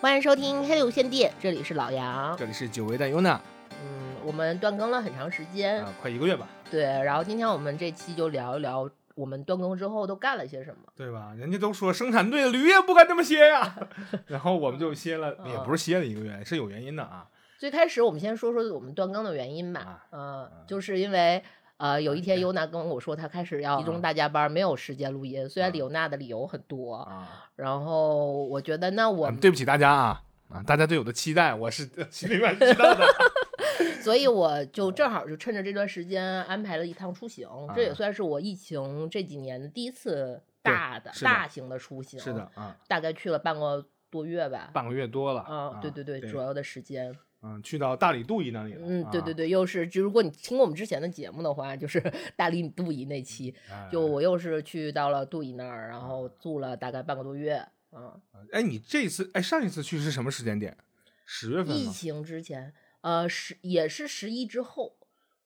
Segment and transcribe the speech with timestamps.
[0.00, 2.34] 欢迎收听黑有线电，这里是老杨。
[2.34, 3.38] 这里是久违的尤娜
[3.84, 10.90] 嗯，我们断更了很长时间，啊，快一个月吧，对，然后今天我们这期就聊一聊我们断更之后都干了些什么。
[10.96, 11.34] 对吧？
[11.36, 13.76] 人家都说生产队的驴也不敢这么歇呀，
[14.26, 17.28] 然后我们就歇了，嗯也不是歇了一个月，是有原因的啊。
[17.58, 21.42] 最开始我们先说说我们断更的原因吧啊，嗯，就是因为。
[21.82, 25.48] 呃，有一天嗯尤娜跟我说，她开始要集中大加班，没有时间录音。
[25.48, 33.06] 虽然啊李尤娜的理由很多，啊，然后我觉得那我嗯对不起大家啊啊，大家对我的期待，我是心里面知道的。
[34.02, 42.18] 所以我就正好就趁着这段时间安排了一趟出行，这也啊算是我疫情这几年的第一次大的的大型的出行。
[42.18, 44.70] 是的，啊，大概去了半个多月吧。
[44.72, 45.42] 半个月多了。
[45.42, 47.14] 啊，对对对，对主要的时间。
[47.42, 48.86] 嗯，去到大理杜伊那里了。
[48.86, 51.98] 嗯，对对啊，对，又是就如果你听过我们之前的节目的话，就是
[52.36, 57.66] 大理杜伊那期，哎就我又是去到了杜伊那儿，然后住了大概半个多月。
[57.92, 58.20] 嗯，
[58.52, 60.76] 哎，你这次哎上一次去是什么时间点？
[61.24, 61.74] 十月份？
[61.76, 64.96] 疫情之前，呃，十也是十一之后。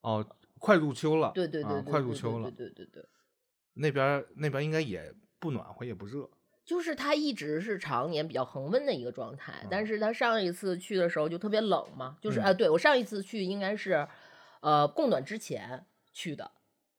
[0.00, 0.26] 哦，
[0.58, 1.30] 快入秋了。
[1.34, 2.50] 对对对啊快入秋了。
[2.50, 3.04] 对对对对。
[3.74, 6.28] 那边儿那边儿应该也不暖和，也不热。
[6.64, 12.44] 就是它一直是常年比较恒温的一个状态，但啊是它上一次去的时候就特别冷嘛，就是嗯。
[12.44, 14.06] 啊，对我上一次去应该是，
[14.60, 16.50] 呃，供暖之前去的，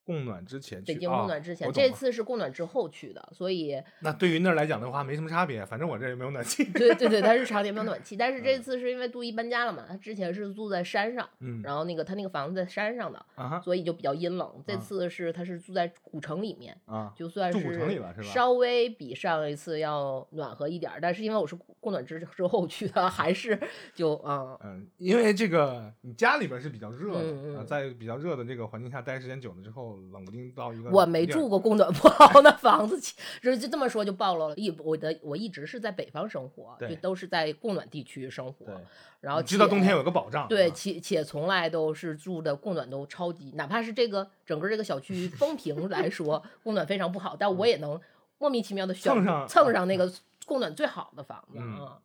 [0.06, 6.64] 供暖之前去，北京啊供暖之前，这次是供暖之后去的，所以那对于那儿来讲的话，没什么差别，反正我这也没有暖气。
[6.72, 16.78] 对对对，它是常年没有暖气， 但是这嗯次是因为杜一搬家了嘛，他之前是住在山上，嗯然后那个他那个房子在山上的，啊所以就比较阴冷，这啊次是他是住在古城里面。
[16.86, 23.59] 啊，就算住古城里了是吧稍微比上一次要暖和一点儿，但是因为我是供暖之之后去的，还是
[23.94, 33.00] 就嗯嗯，因为这个你家里边是比较热的，嗯嗯啊在比较热的这个环境下待时间久了之后，冷不丁到一个我没住过供暖不好的房子，
[33.42, 34.56] 就就这么说就暴露了。
[34.56, 38.75] 一我的我一直是在北方生活，对就都是在供暖地区生活对，，
[39.22, 48.00] 然后你知道冬天有个保障，对，啊且且从来都是住的供暖都超级，哪怕是这个整个这个小区 风评来说供暖非常不好，但我也能
[48.38, 50.12] 莫名其妙的蹭上蹭上那个
[50.46, 51.98] 供暖最好的房子嗯啊，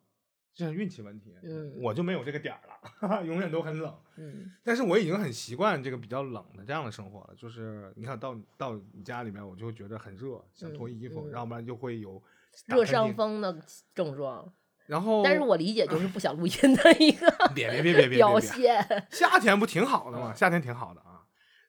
[0.61, 1.35] 这是运气问题。
[1.43, 3.95] 嗯我就没有这个点儿了，哈哈，永远都很冷。
[4.17, 7.35] 嗯但是我已经很习惯这个比较冷的这样的生活了。
[7.37, 12.23] 就是你看到到你家里面，我就会觉得很热，想脱衣服，嗯要不然就会有
[12.67, 12.85] 热。
[12.85, 13.57] 伤风的
[13.95, 14.53] 症状。
[14.87, 19.07] 然后，但是我理解就是不想录音的一个 别别别别别 别表别，现。
[19.11, 20.35] 夏天不挺好的嗯吗？
[20.35, 21.23] 夏天挺好的啊。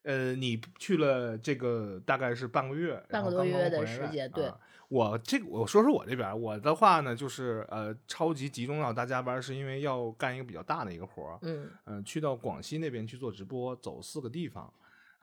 [0.04, 4.58] 呃，你去了这个大概是半个月，然半个多月的时间对啊
[4.92, 11.40] 我这个我说说我这边，我的话呢，就是呃，超级集中到大加班，是因为要干一个比较大的一个活儿。
[11.44, 14.70] 嗯嗯、去到广西那边去做直播，走四个地方，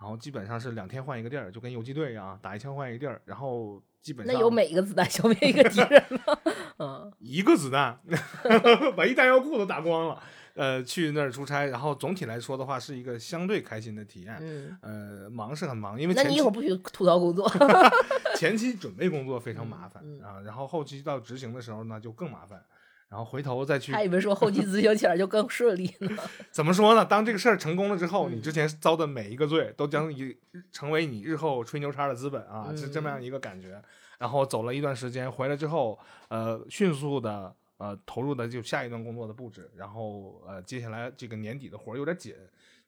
[0.01, 6.39] 然后基本上是两天换一个地儿，就跟游击队一样，打一枪换一个地儿，然后基本上那有每一个子弹消灭一个敌人吗？
[6.81, 8.01] 嗯一个子弹
[8.97, 10.23] 把一弹药库都打光了。
[10.59, 14.37] 呃，去那儿出差，然后总体来说的话，是一个相对开心的体验。
[14.41, 17.49] 嗯，呃，忙是很忙，因为那前期你一会儿不许吐槽工作？
[18.37, 22.61] 前期准备工作非常麻烦、嗯嗯啊，然后后期到执行的时候呢就更麻烦，
[23.09, 26.11] 然后回头再去还以为说后期执行起来就更顺利呢。
[26.51, 27.05] 怎么说呢？
[27.05, 30.37] 当这个事儿成功了之后，嗯你之前遭的每一个罪都将以
[30.73, 33.81] 成为你日后吹牛叉的资本啊，是这么嗯样一个感觉。
[34.19, 35.97] 然后走了一段时间，回来之后，
[36.29, 42.35] 呃，迅速的呃投入的就下一段工作的布置，然后呃接下来这个年底的活儿有点紧，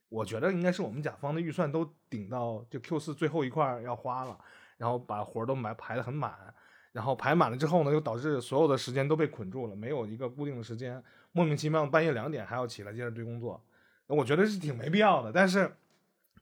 [0.09, 4.39] 我觉得应该是我们甲方的预算都顶到就 Q 四最后一块儿要花了，
[4.77, 6.55] 然后把活儿都埋排得很满。
[6.93, 13.65] 然后排满了之后呢，又导致所有的时间都被捆住了，没有一个固定的时间，莫名其妙半夜两点还要起来接着堆工作，
[14.09, 15.31] 我觉得是挺没必要的。
[15.31, 15.73] 但是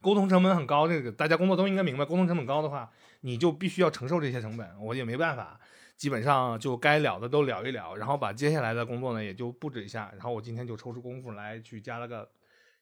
[0.00, 5.60] 沟通成本很高，这个大家工作都应该明白，沟通成本高的话，你就必须要承受这些成本，我也没办法。
[5.98, 12.26] 基本上就该聊的都聊一聊，然后把接下来的工作呢也就布置一下，然后我今天就抽出功夫来去加了个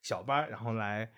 [0.03, 1.09] 小班儿，然后来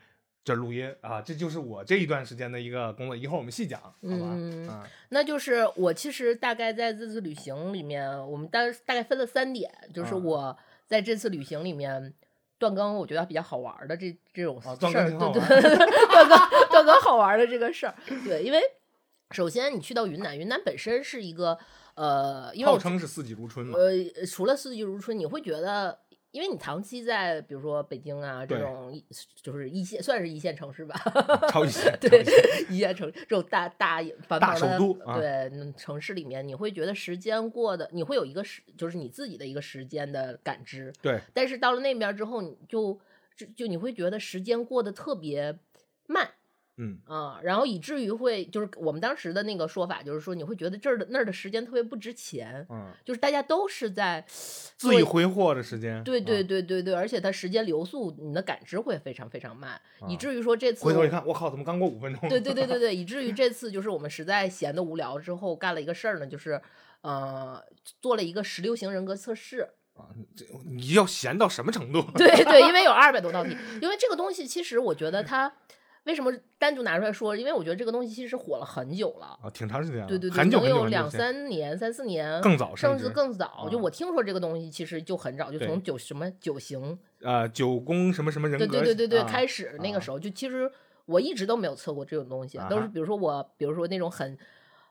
[0.44, 3.96] 这儿录音啊，这就是我这一段时间的一个工作，一会儿我们细讲，好吧？
[4.02, 10.24] 嗯啊那就是我其实大概在这次旅行里面，我们大大概分了三点，就是嗯。
[10.24, 10.58] 我
[10.88, 12.14] 在这次旅行里面
[12.58, 17.94] 断更，我觉得比较好玩儿的这这种啊事儿，对对， 断更断更好玩儿的这个事儿，
[18.26, 18.60] 对，因为
[19.32, 21.60] 首先你去到云南，云南本身是一个
[22.00, 26.00] 呃，因为号称是四季如春嘛，呃，除了四季如春，你会觉得，
[26.32, 29.06] 因为你长期在比如说北京啊这种一
[29.42, 30.96] 就是一线，算是一线城市吧，
[31.50, 40.94] 超一线，对 超一线，一线城这种大大繁大首都啊对嗯城市里面，你会觉得时间过得，你会有一个时，就是你自己的一个时间的感知。
[41.02, 42.98] 对，但是到了那边之后，你就
[43.36, 45.60] 就就你会觉得时间过得特别
[46.08, 46.30] 慢，
[46.80, 56.02] 嗯啊，然后以至于会就是我们当时的那个说法，就是说你会觉得这儿的那儿的时间特别不值钱，嗯，就是大家都是在自己挥霍的时间。
[56.04, 62.30] 对对啊，对对对，而且它时间流速，你的感知会非常非常慢，以啊至于说这次回头一看，我靠，怎么刚过五分钟？
[62.30, 66.62] 对对对对 对，以至于这次就是我们实在闲得无聊之后干了一个事儿呢，就是
[67.02, 67.62] 呃
[68.02, 69.70] 做了一个十六型人格测试。
[69.96, 72.02] 啊，这你要闲到什么程度？
[72.16, 73.50] 对对，因为有 二百多道题，
[73.82, 75.52] 因为这个东西其实我觉得它
[76.10, 77.38] 为什么单独拿出来说？
[77.38, 79.28] 因为我觉得这个东西其实火了很久了。
[79.44, 83.70] 啊，挺长时间了，对对对，很久很久能有两三年、三四年，更早甚至至更早。
[83.70, 90.70] 就啊我听说这个东西，其实就很早，就从九什么九型呃九宫什么什么人格，对对对对对，啊开始那个啊时候，就其实
[91.06, 94.36] 我一直都没有测过这种东西，都是比如说我，比如说那种很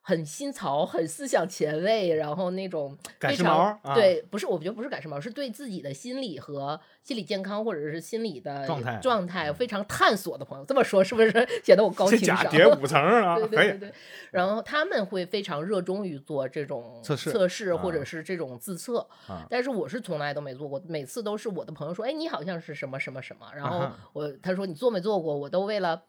[0.08, 3.52] 很新潮、很思想前卫，然后那种 赶非常时
[3.84, 10.64] 髦啊对，不是我觉得不是赶时髦，是对自己的心理和心理健康或者是心理的状态状态非常探索的朋友。
[10.64, 11.30] 这么说是不是
[11.62, 12.48] 显得我高情商？
[12.48, 13.48] 叠五层啊，对。
[13.48, 13.92] 对对对，
[14.30, 26.02] 然后他们会非常热衷于做这种测试测试或者啊是这种自测，啊但是我是从来都没做过，每次都是我的朋友说，哎，你好像是什么什么什么，然后我他说你做没做过，我都为了。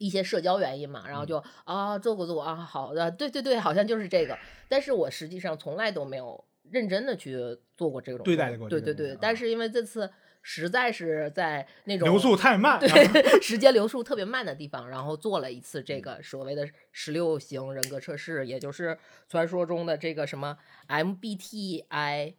[0.00, 1.26] 一些社交原因嘛，然后嗯。
[1.26, 4.36] 就啊做过做过啊，好的，对对对，好像就是这个，
[4.66, 7.36] 但是我实际上从来都没有认真的去
[7.76, 10.10] 做过这种对待东过对对对，但是因为这次
[10.42, 15.84] 实在是在那种流速太慢，啊对时间流速特别慢的地方，然后做了一次嗯。
[15.84, 18.96] 这个所谓的十六型人格测试，也就是
[19.28, 20.56] 传说中的这个什么
[20.88, 22.34] MBTI。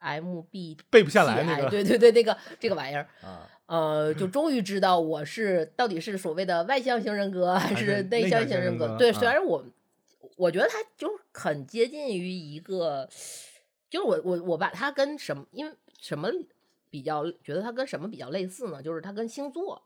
[0.00, 8.96] MB 背不下来那个对对对，那个这个玩意儿，啊，呃，就终于知道我是到底是所谓的外向型人格还还是是内内向型人格。
[8.96, 9.64] 对，虽然我
[10.36, 13.08] 我觉得它就很接近于一个，
[13.90, 16.30] 就是我我我把它跟什么，因为什么
[16.90, 18.82] 比较，觉得它跟什么比较类似呢？
[18.82, 19.82] 就是它跟星座，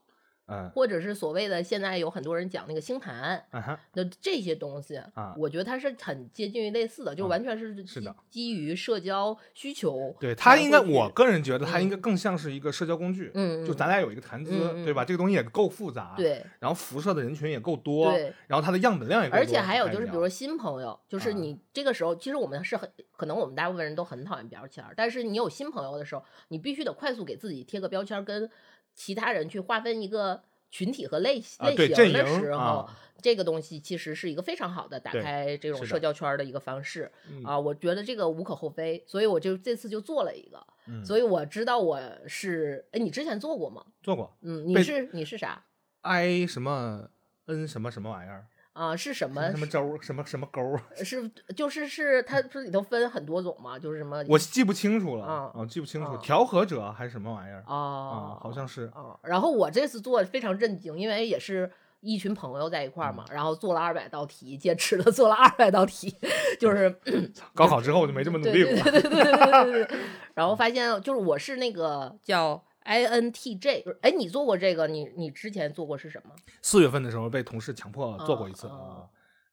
[0.53, 10.15] 嗯或者是所谓的现在有很多人讲那个星盘啊哈，的这些东西啊我觉得它是很接近于类似的，就啊完全是基是的基于社交需求。
[10.21, 14.53] 对它应该，我个人觉得它嗯应该更像是一个社交工具，嗯，就咱俩有一个谈资，
[14.85, 15.05] 对吧？
[15.05, 18.33] 这个东西也够复杂，，对然后辐射的人群也够多，对。
[18.47, 28.49] 然后它的样本量也够多，而且还有就是，比如说新朋友，就是啊你这个时候，其实我们是很可能我们大部分人都很讨厌标签儿，但是你有新朋友的时候，你必须得快速给自己贴个标签儿，跟
[28.95, 37.45] 其他人去划分一个群体和类啊类型的时候，啊这个东西其实是一个非常好的打开这种社交圈儿的一个方式嗯。
[37.45, 41.05] 啊，我觉得这个无可厚非，所以我就这次就做了一个，嗯。
[41.05, 43.85] 所以我知道我是，哎，你之前做过吗？
[44.03, 45.63] 做过嗯，你是你是啥
[46.01, 47.11] ？I 什么
[47.47, 50.61] N 什么什么玩意儿，啊是什么什么周什么什么沟
[51.05, 61.71] 是就是是它这里头分很多种嘛就是什么我记不清楚了啊啊记不清楚调和者还是什么玩意儿啊好像是啊然后我这次做非常震惊因为也是
[62.01, 66.15] 一群朋友在一块儿嘛然后做了二百道题坚持的做了二百道题
[66.59, 66.91] 就是
[67.55, 69.99] 高考之后我就没这么努力过对对对对对对
[70.35, 74.87] 然后发现就是我是那个叫 INTJ，哎，你做过这个？
[74.87, 76.35] 你你之前做过是什么？
[76.61, 78.71] 四月份的时候被同事强迫做过一次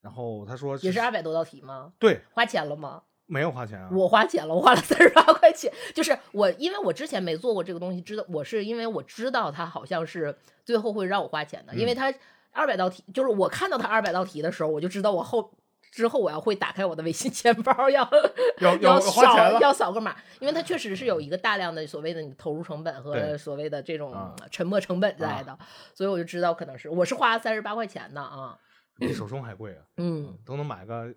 [0.01, 1.91] 然后他说也是二百多道题吗？
[1.99, 3.03] 对，花钱了吗？
[3.25, 5.71] 没有花钱啊，我花钱了，我花了三十八块钱。
[5.93, 10.35] 就是我，因为我之前没做过这个东西，知道我是因为我知道它好像是
[10.65, 12.13] 最后会让我花钱的，因为嗯它
[12.51, 15.51] 二百道题，就是我看到它二百道题的时候，我就知道我后
[15.91, 18.07] 之后我要会打开我的微信钱包，要
[18.61, 25.57] 要要扫要扫个码，因为它确实是有一个大量的所谓的你投入成本和所谓的这种啊沉没成本在的，
[25.95, 28.57] 所以我就知道可能是我是花三十八块钱的啊，
[28.97, 30.37] 比手冲还贵啊，嗯。
[30.45, 31.13] 都能买个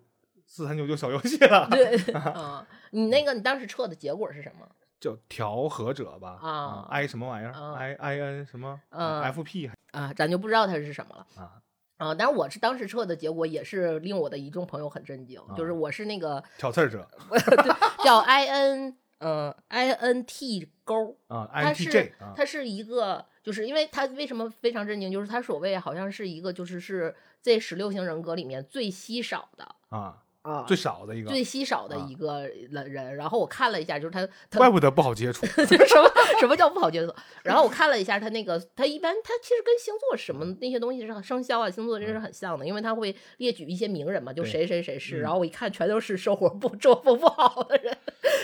[0.47, 4.67] 四三九九小游戏了，对 啊，你那个你当时测的结果是什么？
[5.01, 11.27] 叫调和者吧啊，I 什么玩意儿啊，I I N 什么嗯 F P 啊，咱就不知道它是什么了。
[11.43, 11.59] 啊，
[12.03, 17.09] 啊，但是我是当时测的结果也是令我的一众朋友很震惊，就是啊我是那个挑刺儿者
[18.05, 33.17] 叫 I N 呃 I N T 勾，啊它，I N T 是它是一个，就是因为它为什么非常震惊，就是它所谓好像是一个就是是这十六型人格里面最稀少的啊，啊，最少的一个，最稀少的啊一个人人。
[33.17, 37.15] 然后我看了一下，就是他他怪不得不好接触， 就是什么什么叫不好接触？
[37.45, 45.19] 然后我看了一下他那个，他一般他其实跟星座什么那些东西是生肖啊、星座真是很像的，因为他会列举一些名人嘛，就谁谁谁是。
[45.19, 47.97] 嗯然后我一看，全都是生活不作风不好的人，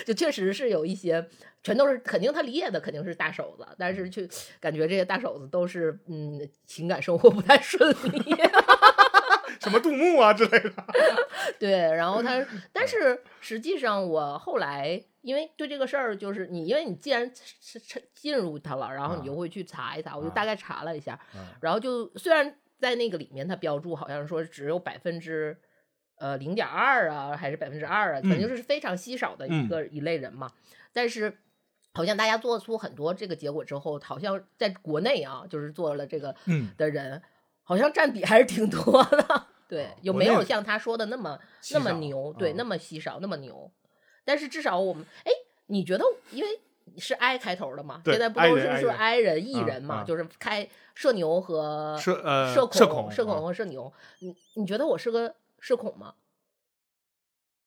[0.07, 1.27] 就确实是有一些，
[1.65, 4.29] 全都是肯定他理解的肯定是大手子，但是去
[4.61, 8.23] 感觉这些大手子都是嗯情感生活不太顺利。
[9.61, 10.73] 什么杜牧啊之类的，
[11.59, 25.57] 对，然后他，但是实际上我后来因为对这个事儿，就是你，因为你既然是是进入他了，然后你就啊会去查一查，我就啊大概查了一下，嗯然后就虽然在那个里面，他标注好像说只有百分之
[26.19, 30.53] 呃零点二啊，还是百分之二啊，肯定嗯是非常稀少的一嗯个、一类人嘛。
[30.93, 31.39] 但是
[31.95, 37.21] 好像大家做出很多这个结果之后，好像在国内啊，就是做了这个嗯的人，
[37.65, 39.48] 好像占比还是挺多的。
[39.69, 41.39] 对哦，有没有像他说的那么
[41.73, 42.35] 那么牛？
[42.39, 43.71] 对，嗯那么稀少，那么牛。
[44.25, 45.31] 但是至少我们，哎，
[45.67, 46.61] 你觉得，因为
[46.97, 53.93] 是 I 开头的嘛，现在不都是说 I 人、E 嗯人嘛，嗯就是开社牛和社呃社社恐、社恐社牛。
[54.21, 56.15] 你你觉得我是个社恐吗？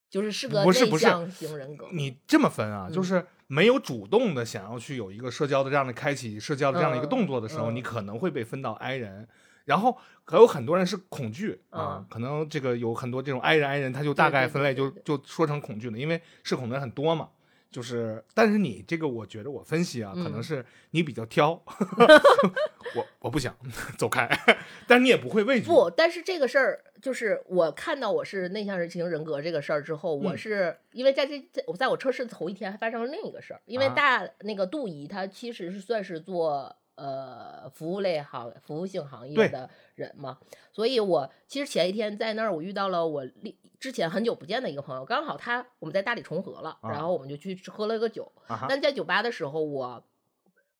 [0.10, 1.88] 就是是个内向型人格。
[1.92, 9.28] 你这么分啊，就嗯是没有主动的想要去有一个社交的这样的开启社交的这样的一个动作的时候，你可能会被分到 I 人。
[9.66, 17.30] 然后还有很多人是恐惧啊嗯，可能这个有很多这种 I 人 I 人，他就大概分类就就说成恐惧了，因为社恐的人很多嘛。
[17.72, 20.44] 就是，但是你这个，我觉得我分析啊，可能嗯。
[20.44, 21.52] 是你比较挑，
[22.96, 23.56] 我我不想
[23.98, 24.28] 走开，
[24.86, 30.38] 但是你也不会畏惧，不，但是这个事儿就是我看到我是内向人型人格这个事儿之后，我嗯。
[30.38, 33.94] 是因为在这在我在我测试的头一天还发生了另一个事儿，因为啊。
[33.96, 40.38] 大那个杜姨她其实是算是做呃服务类行服务性行业的人嘛，
[40.72, 46.92] 所以我其实前一天在那儿我遇到了我另之前很久不见的一个朋友，刚好他我们在大理重合了，啊。
[46.92, 50.04] 然后我们就去喝了个酒，啊但在酒吧的时候我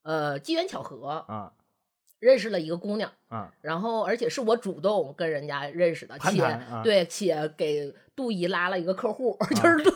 [0.04, 1.54] 呃机缘巧合啊。
[2.20, 3.12] 认识了一个姑娘。
[3.30, 3.52] 啊。
[3.62, 6.82] 然后，而且是我主动跟人家认识的，攀且、啊。
[6.84, 9.84] 对，且给杜姨拉了一个客户， 就是。
[9.84, 9.92] 杜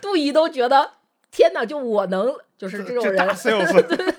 [0.00, 0.90] 杜姨都觉得
[1.30, 3.28] 天哪，就我能，就是这种人，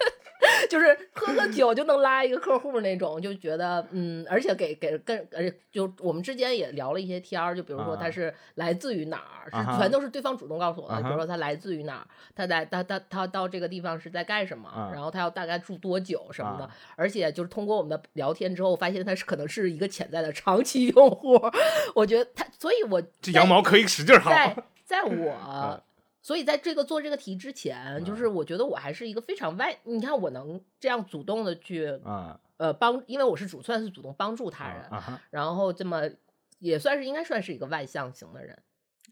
[0.68, 7.98] 就是喝个酒就能拉一个客户那种，就觉得嗯，而且给给跟而且就我们之间也聊了一些天儿，就比如说啊。
[8.00, 16.72] 他是来自于哪儿，啊是全都是对方主动告诉我的，啊比如说他来自于哪儿，他在他他他到这个地方是在干什么，啊然后他要大概住多久什么的，啊。
[16.96, 21.40] 而且就是通过我们的聊天之后，发现他是可能是一个潜在的长期用户，
[21.96, 24.56] 我觉得他，所以我这在羊毛可以使劲薅
[24.86, 25.82] 在我，
[26.22, 32.40] 所以在这个做这个题之前，就是我觉得我还是一个非常外，你看我能这样主动的去啊。
[32.58, 34.90] 呃帮，因为我是主算是主动帮助他人。
[35.30, 36.02] 然后这么
[36.58, 38.58] 也算是应该算是一个外向型的人，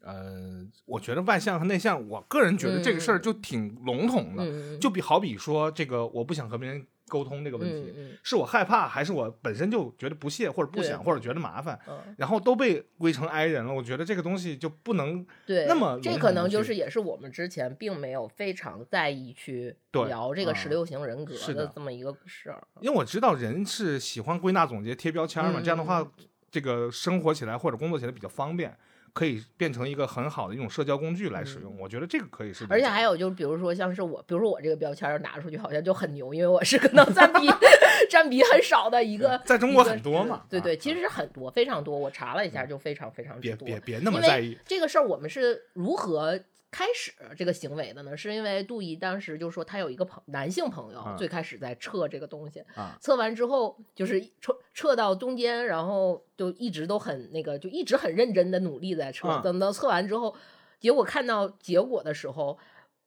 [0.02, 13.72] 呃，我觉得外向和内向，我个人觉得这个事儿就挺笼统的，嗯，就比好比说这个我不想和别人沟通这个问题，嗯嗯是我害怕，还是我本身就觉得不屑或者不想或者觉得麻烦，嗯，然后都被归成 I 人了。
[13.72, 26.06] 我觉得这个东西就不能对，那么这可能就是也是我们之前并没有非常在意去聊这个啊十六型人格的的这么一个事儿，因为我知道人是喜欢归纳总结、贴标签儿嘛，嗯这样的话，
[26.50, 28.76] 这个生活起来或者工作起来比较方便，
[29.16, 31.74] 可以变成一个很好的一种社交工具来使用。
[31.80, 37.48] 我觉得这个可以是而且还有就是，比如说像是我，比如说我这个标签儿拿出去好像就很牛，因为我是可能占比
[38.10, 41.96] 占比很少的一个，在中国很多嘛对对，啊其实是很多，非常多。
[41.96, 43.40] 我查了一下，就非常非常多。
[43.40, 46.38] 别别别那么在意这个事儿，我们是如何
[46.76, 48.14] 开始这个行为的呢？
[48.14, 59.26] 是因为杜怡当时就说他有一个朋男性朋友，啊最开始在测这个东西，啊测完之后就是测测到中间，然后就一直都很那个，就一直很认真的努力在测。
[59.26, 60.36] 嗯等到测完之后，
[60.78, 62.58] 结果看到结果的时候，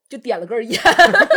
[0.07, 0.81] 就点了根烟，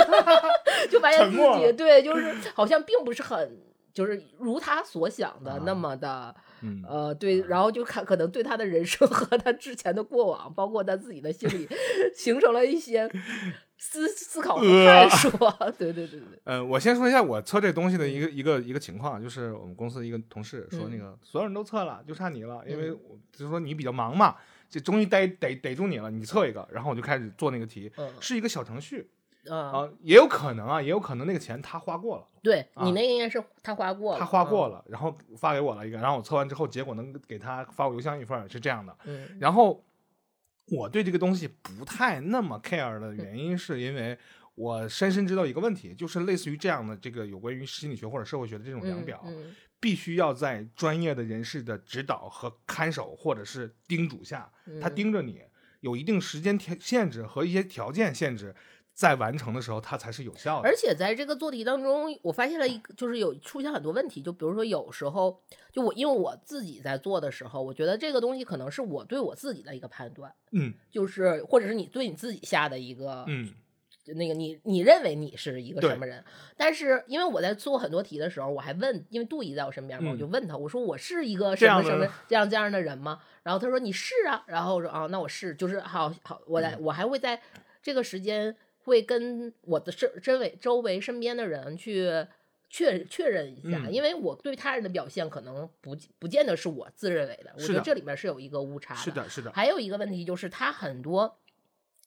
[0.91, 3.61] 就发现自己对，就是好像并不是很。
[3.92, 11.68] 就是如他所想的啊那么的，嗯呃，对，然后就看可能对他的人生和他之前的过往，包括他自己的心理，
[12.14, 13.11] 形成了一些
[13.76, 15.50] 思思考和呃探索。
[15.78, 21.00] 对对对对，呃，我先说一下我测这东西的一个一个一个情况，就是我们公司的一个同事说，那嗯。
[21.00, 22.88] 个所有人都测了，就差你了，因为
[23.32, 24.37] 就是说你比较忙嘛，
[24.70, 28.08] 这终于逮逮逮住你了，你测一个，然后我就开始做那个题，嗯。
[28.20, 29.11] 是一个小程序
[29.50, 32.28] 啊，啊，也有可能啊，也有可能那个钱他花过了。
[32.42, 38.96] 对啊你那个应该是他花过了，他花过了，了，然后发给我了一个，然后我测完之后，结果能给他发我邮箱一份儿，是这样的。
[39.04, 39.84] 嗯然后
[40.68, 44.16] 我对这个东西不太那么 care 的原因，是因为
[44.54, 55.42] 我深深知道一个问题，就是类似于这样的这个有关于心理学或者社会学的这种量嗯表，嗯必须要在专业的人士的指导和看守或者是叮嘱下，他嗯盯着你，
[55.80, 58.54] 有一定时间条限制和一些条件限制，
[58.94, 60.68] 在完成的时候，它才是有效的。
[60.68, 64.22] 而且在这个做题当中，我发现了一个，就是有出现很多问题。
[64.22, 73.52] 就比如说，有时候就我因为我自己在做的时候，我觉得这个东西可能是我对我自己的一个判断，嗯就是或者是你对你自己下的一个嗯
[74.14, 76.22] 那个你你认为你是一个什么人？
[76.56, 83.20] 但是因为我在做很多题的时候，我还问，因为杜姨在我身边嘛，我嗯就问他，我说我是一个什么什么这样这样的人吗？
[83.42, 87.40] 然后他说你是啊，然后我说啊，那我是，就是好好，我来，嗯我还会在
[87.80, 92.27] 这个时间会跟我的身周围周围身边的人去
[92.69, 93.93] 确确认一下，嗯。
[93.93, 101.39] 因为我对他人的表现可能不不见得是我自认为的，我觉得这里面是有一个误差是的，是的，还有一个问题就是它很多，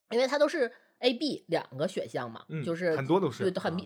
[0.10, 3.86] 因为它都是 A、B 两个选项嘛，嗯就是很多都是对，很啊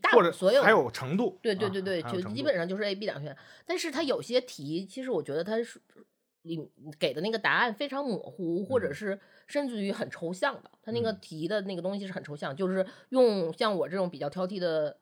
[0.00, 3.44] 大或者所有还有程度，啊对对对对，就基本上就是 A、B 两个选项。
[3.66, 5.78] 但是它有些题，其实我觉得它是
[6.44, 6.66] 里
[6.98, 10.70] 给的那个答案非常模糊，或者嗯是甚至于很抽象的。
[10.82, 14.96] 他那个嗯题的那个东西是很抽象，就是用像我这种比较挑剔的。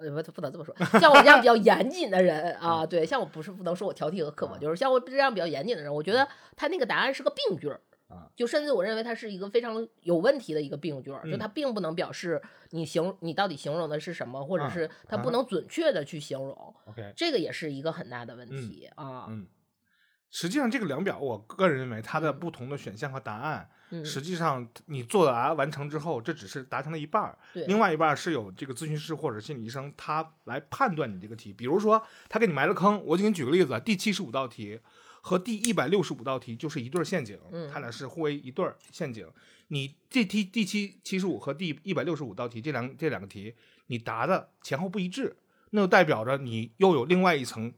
[0.00, 0.72] 呃，不，不能这么说。
[1.00, 12.40] 像我这样比较严谨的人啊，对，像我不是不能说我挑剔和刻薄，就是像我这样比较严谨的人，我觉得他那个答案是个病句儿啊，就甚至我认为它是一个非常有问题的一个病句儿，就嗯它并不能表示
[12.70, 19.26] 你形你到底形容的是什么，或者啊是它不啊能准确的去形容，OK，这个也是一个很大的问题啊。
[19.28, 19.48] 嗯，
[20.30, 31.52] 实际上这个量表，我个人认为它的不同的选项和答案，嗯，实际上你作答完成之后，这只是达成了一半另外一半儿是有这个咨询师或者心理医生他来判断你这个题。
[31.52, 34.78] 比如说他给你埋了坑，我就给你举个例子，第七十五道题
[35.22, 39.26] 和第一百六十五道题就是一对儿陷阱，嗯它俩是互为一对儿陷阱。
[39.68, 43.54] 你这题第七七十五和第一百六十五道题这两这两个题，
[43.86, 45.36] 你答的前后不一致，
[45.70, 47.72] 那就代表着你又有另外一层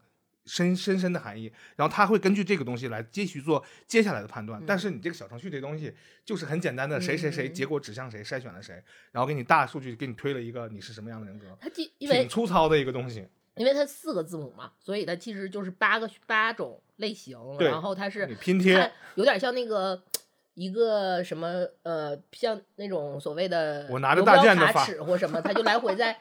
[0.50, 4.60] 深深深的含义，然后他会根据这个东西来继续做接下来的判断。
[4.66, 13.28] 但是你这个小程序这东西就是很简单的，谁谁谁嗯结果指向谁，筛选了谁，然后给你大数据给你推了一个你是什么样的人格，它既因为挺粗糙的一个东西。
[13.54, 20.02] 因为它四个字母嘛，所以它其实就是八个八种类型，对然后它是你拼贴有点像那个。
[20.54, 26.14] 一个什么呃，像那种所谓的我拿着大剑的法尺或什么，它就来回在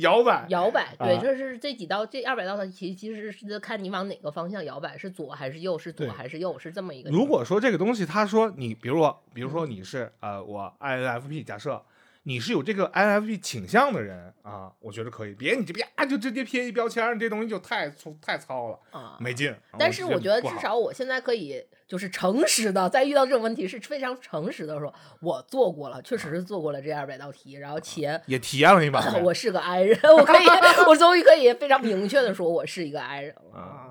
[0.00, 0.94] 摇摆，摇摆。
[0.98, 7.10] 对，啊这是这几道这二百道的题，其实是看你往哪个方向摇摆，是左还是右，是左还是右，是这么一个。
[7.10, 11.82] 如果说这个东西，他说你，比如我，比如说你是呃，我 INFP，假设
[12.24, 15.34] 你是有这个 INFP 倾向的人啊，我觉得可以。
[15.34, 19.54] 别你这啪就直接贴一标签儿，这东西就太粗太糙了，啊，没劲。
[19.78, 29.20] 但是我觉得至少我现在可以就是诚实的，在遇到这种问题是非常诚实的说，我做过了，确实是做过了这二百道题，然后且也体验了一把呗。
[29.22, 30.46] 我是个 I 人，我可以，
[30.88, 33.90] 我终于可以非常明确的说我是一个 I 人了啊。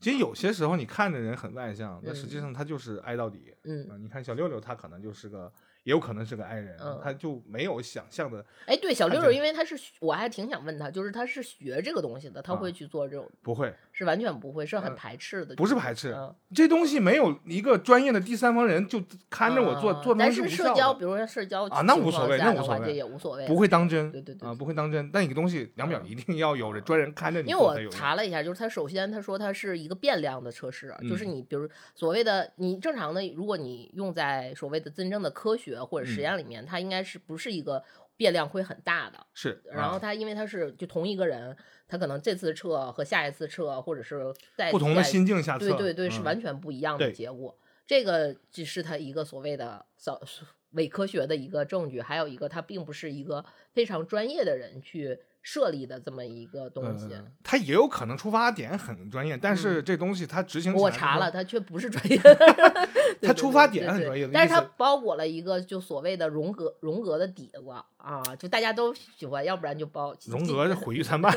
[0.00, 3.54] 其实有些时候你看着人很外向，但嗯实际上他就是 I 到底。
[3.64, 5.50] 嗯啊，你看小六六，他可能就是个，
[5.84, 25.10] 也有可能是个 I 人，嗯他就没有想象的，哎，对，小六六，因为他是我还挺想问他，就是他是学这个东西的，他啊会去做这种，不会，是完全不会，是很呃排斥的，不是排斥嗯这东西没有一个专业的第三方人就看着我做，啊做东但西无效是社交，比如说社交啊那无所谓那无所谓也无所谓，不会当真，对对对啊，不会当真。
[25.12, 27.74] 但一个东西量表嗯一定要有人专人看着你因为我。
[27.90, 37.82] 查了一下，就是他首先他说他是一个变量的测试，就是嗯你比如所谓的你正常的，如果你用在所谓的真正的科学或者实嗯验里面，它应该是不是一个
[38.16, 39.26] 变量会很大的。
[39.32, 41.56] 是，然后啊它因为它是就同一个人，
[41.88, 47.56] 他可能这次测和下一次测，或者是在不同的心境下测，对对对，是嗯完全不一样的结果。
[47.86, 50.20] 这个只是它一个所谓的早
[50.72, 57.06] 伪科学的一个证据，还有一个它并不是一个非常专业的人去设立的这么一个东西。
[57.12, 62.18] 嗯，它也有可能出发点很专业，但是这东西它执行我查了，，它却不是专业
[63.22, 67.62] 它出发点很专业的但是它包裹了一个就所谓的荣格荣格的底子
[67.98, 71.32] 啊，就大家都喜欢，要不然就包荣格是毁誉参半，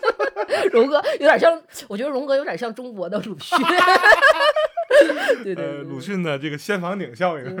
[0.72, 3.56] 荣格有点像，我觉得荣格有点像中国的鲁迅。
[5.42, 7.56] 对对对呃，鲁迅的这个先房顶效应。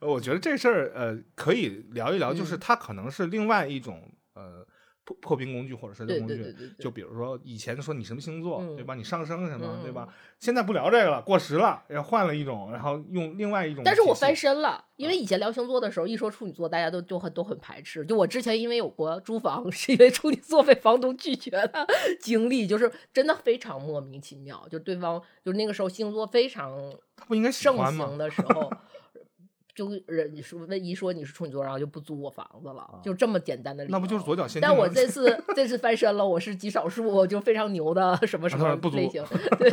[0.00, 4.00] 我觉得这事儿呃可以聊一聊，就是嗯它可能是另外一种
[4.34, 4.66] 呃
[5.04, 6.36] 破破冰工具或者社交对工具。
[6.36, 8.94] 对对对对，就比如说以前说你什么星座，对嗯吧？
[8.94, 10.14] 你上升什么，对吧嗯？
[10.38, 13.82] 现在不聊这个了，过时了，然后换了一种，然后用另外一种。
[13.84, 18.02] 但是我翻身了，因为以前聊星座的时候，一说处女座，大家都都很都很排斥。
[18.06, 21.86] 就我之前因为有过租房， 是因为处女座被房东拒绝的
[22.18, 24.66] 经历，就是真的非常莫名其妙。
[24.70, 26.72] 就对方就是那个时候星座非常
[27.14, 28.16] 他不应该喜盛行？
[28.16, 28.72] 的时候，
[29.74, 33.96] 就人你说问一说你是处女座，然后就不租我房子了，就这么简单的理由。
[33.96, 34.60] 啊那不就是左脚先？
[34.62, 39.24] 但我这次 这次翻身了，我是极少数就非常牛的什么什么类型，
[39.58, 39.70] 对，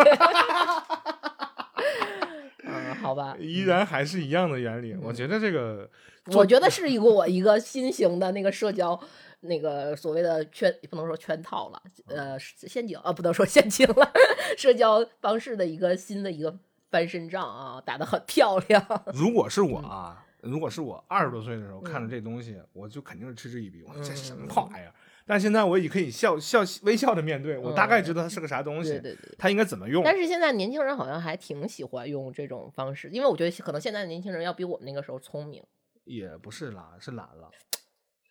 [2.64, 4.94] 嗯，好吧， 依然还是一样的原理。
[4.94, 5.90] 嗯我觉得这个
[6.34, 9.00] 我觉得是一个我一个新型的那个社交。
[9.44, 14.12] 那个所谓的圈不能说圈套了，呃，陷阱啊，不能说陷阱了，
[14.56, 16.56] 社交方式的一个新的一个
[16.91, 18.86] 翻身仗啊，打得很漂亮。
[19.15, 23.82] 如果是嗯我啊，如果是我二十多岁的时候看着这东西，我就肯定是嗤之以鼻。
[23.88, 24.93] 我说这什么破玩意儿？
[25.25, 29.36] 但现在我已可以笑笑微笑的面对，我大概知道它是个啥东西，对对对。
[29.38, 30.04] 它应该怎么用。
[30.04, 35.63] 但是现在年轻人好像还挺喜欢用这种方式，因为我觉得可能现在的年轻人要比我们那个时候聪明。
[36.04, 37.49] 也不是懒，是懒了。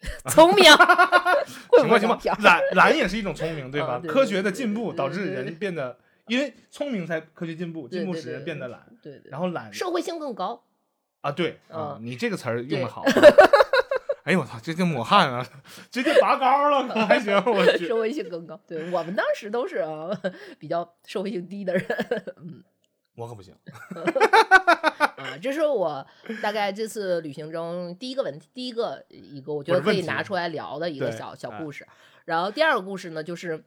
[0.30, 0.64] 聪明，
[1.78, 4.00] 行吧行吧，懒懒也是一种聪明，对吧？
[4.08, 5.98] 科学的进步导致人变得，
[6.30, 10.62] 因为聪明才科学进步，进步使人变得懒，对对，然后懒社会性更高。
[11.20, 13.04] 啊，对啊，嗯你这个词儿用的好。
[14.24, 15.44] 哎呦我操，这就抹汗啊，
[15.90, 17.86] 直接拔高了，可还行，我去。
[17.88, 18.60] 社会性更高。
[18.66, 20.08] 对我们当时都是啊，
[20.58, 21.86] 比较社会性低的人。
[22.36, 22.62] 嗯
[23.16, 23.54] 我可不行。
[25.16, 26.06] 啊，这是我
[26.40, 31.86] 大概这次旅行中第一个问题，第一个一个我觉得可以拿出来聊的一个小小哎故事。
[32.24, 33.62] 然后第二个故事呢，就是，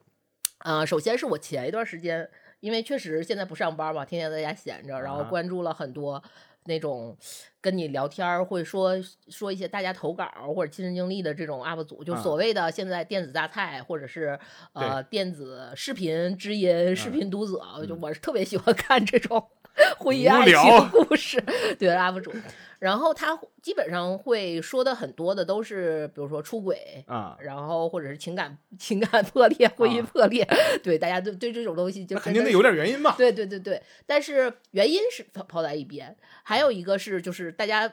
[0.59, 2.29] 呃，首先是我前一段时间，
[2.63, 6.23] 因为确实现在不上班嘛，天天在家闲着，然后啊关注了很多
[6.63, 7.17] 那种
[7.59, 8.93] 跟你聊天儿会说
[9.27, 14.39] 说一些大家投稿或者亲身经历的这种 UP 主，就啊所谓的现在电子榨菜或者是
[14.71, 17.19] 呃电子视频知音、视嗯。
[17.19, 17.99] 频读者，就嗯。
[18.01, 19.45] 我是特别喜欢看这种
[19.97, 21.41] 婚姻无爱情故事，
[21.77, 22.31] 对 UP 主。
[22.79, 27.03] 然后他基本上会说的很多的都是，比如说出轨。
[27.07, 30.45] 啊，然后或者是情感情感破裂、婚姻啊破裂，
[30.83, 33.15] 对大家对对这种东西就肯定得有点原因吧？
[33.17, 37.89] 对对对对，但是原因是抛抛在一边，还有一个是就是大家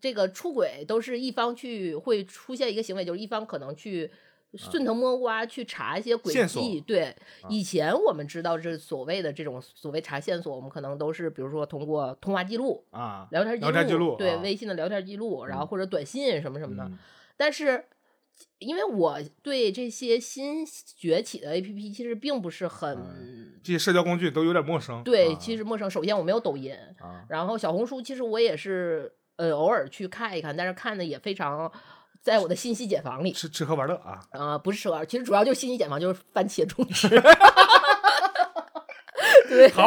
[0.00, 4.10] 这个出轨都是一方去会出现一个行为，就是一方可能去。
[4.54, 7.14] 顺藤摸瓜去查一些轨迹，对，
[7.48, 16.84] 以前我们知道这所谓的这种所谓查线索，我们可能都是比如说通过通话记录、啊，聊天聊天记录对，啊微信的聊天记录，然后或者短信什么什么的。
[16.84, 16.98] 嗯
[17.34, 17.86] 但是
[18.58, 20.64] 因为我对这些新
[20.96, 25.02] 崛起的 APP 其实并不是很、这些社交工具都有点陌生。
[25.02, 25.90] 对，啊其实陌生。
[25.90, 31.72] 首先我没有抖音，啊，然后小红书其实我也是呃偶尔去看一看，但是看的也非常
[32.22, 33.32] 在我的信息茧房里。
[33.32, 37.08] 吃吃喝玩乐啊，啊、不是吃玩，其实主要就是信息茧房，就是番茄种植。
[39.48, 39.86] 对，好，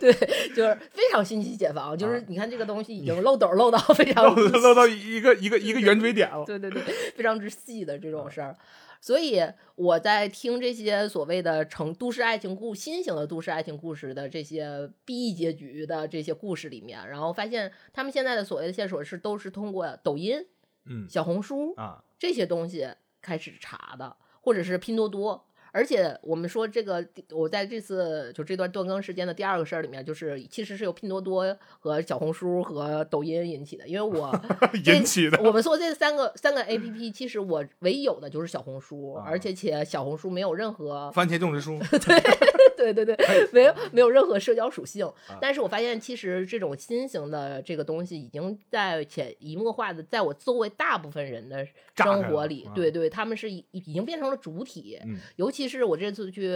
[0.00, 0.12] 对，
[0.54, 6.44] 就是非常信息茧房，就是啊你看这个东西已经漏斗漏到 非常漏漏到一个一个一个圆锥点了。
[6.44, 6.80] 对对对，
[7.16, 8.56] 非常之细的这种事儿。
[9.00, 9.42] 所以
[9.74, 20.46] 我在听这些所谓的成都市爱情故新型的都市爱情故事的这些 B 结局的这些故事里面，然后发现他们现在的所谓的线索是都是通过抖音、
[20.86, 21.06] 嗯。
[21.08, 22.88] 小红书啊，这些东西
[23.20, 25.46] 开始查的，或者是拼多多。
[25.72, 34.36] 而且我们说这个，我在这次就这段断更时间的第二个事儿里面，就是其实是由拼多多和小红书和抖音引起的，因为我
[34.82, 39.22] 这引起的我们说这三个三个 A P P，其实我唯一有的就是小红书，啊。
[39.24, 41.78] 而且且小红书没有任何番茄种植书。
[42.04, 42.20] 对
[42.76, 43.16] 对对对，
[43.52, 45.06] 没有没有任何社交属性。
[45.06, 54.98] 啊但是我发现，其实这种新型的这个东西，已经在潜移默化的在我周围大部分人的生活里，啊对对，他们是已已经变成了主体。
[55.04, 56.54] 嗯尤其是我这次去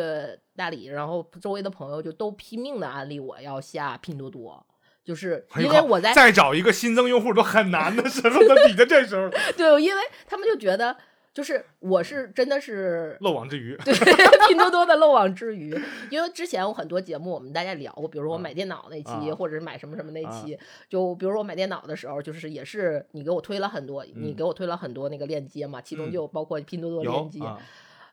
[0.57, 4.65] 大理，然后周围的朋友就都拼命的安利我要下拼多多。
[5.05, 10.97] 就是因为我在再找一个新增用户都很难的时候，他比在这时候 对，因为他们就觉得，
[11.35, 13.77] 就是我是真的是漏网之鱼。
[13.85, 13.93] 对
[14.49, 15.77] 拼多多的漏网之鱼，
[16.09, 20.57] 因为之前我很多节目我们大家聊过，比如说我啊买电脑那期，啊或者是买什么什么那啊期，
[20.89, 27.59] 就比如说我买电脑的时候，就是也是你给我推了很多，你嗯给我推了很多那个链接嘛，其中嗯就包括拼多多链接，啊，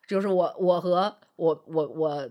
[0.08, 2.30] 就是我我和我我我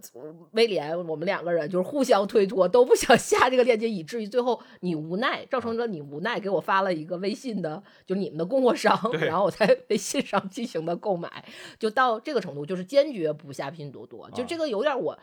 [0.53, 11.45] 威廉，我们两个人就是互相推脱，都不想下这个链接，以至于最后你无奈，造成了你无奈，给我发了一个微信的，就你们的供货商，对然后我在 微信上进行的购买，
[11.77, 15.19] 就到这个程度，就是坚决不下拼多多，就啊这个有点我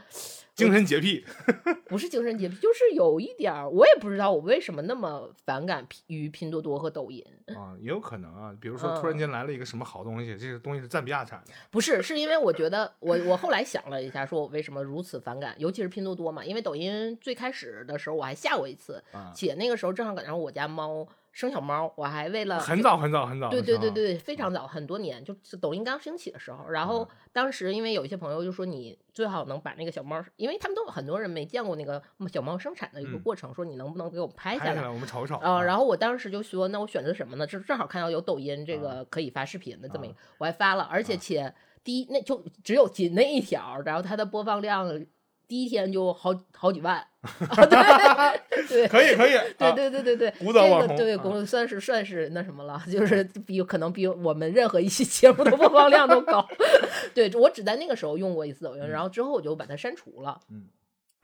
[0.53, 1.23] 精神洁癖
[1.87, 7.23] 不是精神洁癖，就是有一点儿，我也不知道我为什么那么反感于拼多多和抖音。
[7.55, 8.53] 啊，也有可能啊。
[8.59, 23.61] 比如说，突然嗯间来了一个什么好东西，这个东西是赞比亚产的，不是，是因为我觉得我我后来想了一下，说我为什么如此反感，尤其是拼多多嘛，因为抖音最开始的时候我还下过一次，啊，且那个时候正好赶上我家猫生小猫，我还为了很早很早很早对。
[23.61, 26.67] 对对对，非常早，很多年，就是抖音刚兴起的时候。
[26.69, 34.89] 然后当时因为有一些朋友就说你最好能把那个小猫，因为他们都很多人没见过那个小猫生产的一个嗯过程，说你能不能给我拍下来拍下来，？
[34.89, 35.35] 我们瞅瞅。
[35.35, 37.45] 啊、然后后我当时就说，那我选择什么呢？
[37.45, 41.53] 这正好看到有抖音这个可以发视频的这么一啊个，我还发了，而且且
[41.87, 45.05] 第一那就只有仅那一条，然后它的播放量
[45.47, 48.87] 第一天就好好几万， 啊、对对。
[48.91, 56.45] 可以可以，对啊对对对对，古早网这个对，算是算是那什么了，就是比可能比我们任何一期节目的播放量都高。
[57.15, 60.37] 对我只在那个时候用过一次抖音，然后之后我就把它删除了。
[60.49, 60.67] 嗯，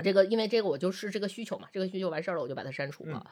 [0.01, 3.25] 这个因为这个我就是这个需求嘛，这个需求完事儿了，我就把它删除了。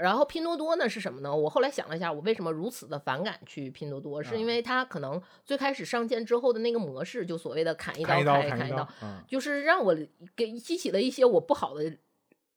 [0.00, 1.34] 然后拼多多呢是什么呢？
[1.34, 8.88] 我后来想了一下，我为什么如此的反感去拼多多，是因啊为它可能最开始上线之后的那个模式，就所谓的砍一刀砍一刀开砍一刀
[9.28, 9.94] 就是让我
[10.34, 11.98] 给激起了一些我不好的联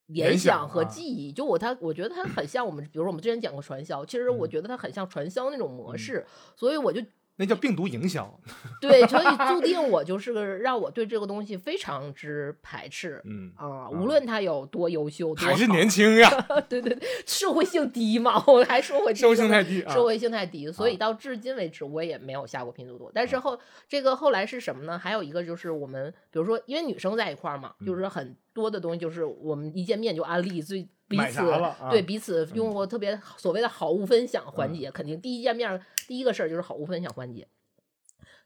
[0.07, 1.31] 联想想和啊记忆。
[1.31, 6.25] 就我他，我觉得它很像我们，比如说我们之前讲过传销，其实我嗯觉得它很像传销那种模嗯式，
[6.55, 7.01] 所以我就
[7.37, 8.39] 那叫病毒营销。
[8.79, 13.21] 对，所以注定我就是个让我对这个东西非常之排斥。
[13.25, 16.29] 嗯，啊，无论他有多优秀，多还是年轻呀，
[16.69, 19.93] 对对对，社会性低嘛，我还说回社会性太低啊。
[19.93, 23.11] 社会性太低，所以啊到至今为止我也没有下过拼多多。
[23.13, 24.97] 但是后这个后来是什么呢？
[24.97, 37.47] 还有一个就是我们，比如说因为女生在一块儿嘛，嗯就是很多的东西就是我们一见面就安利，最彼此啊对彼此用过特别所谓的好物分享环节，肯定第一见面第一个事儿就是好物分享环节。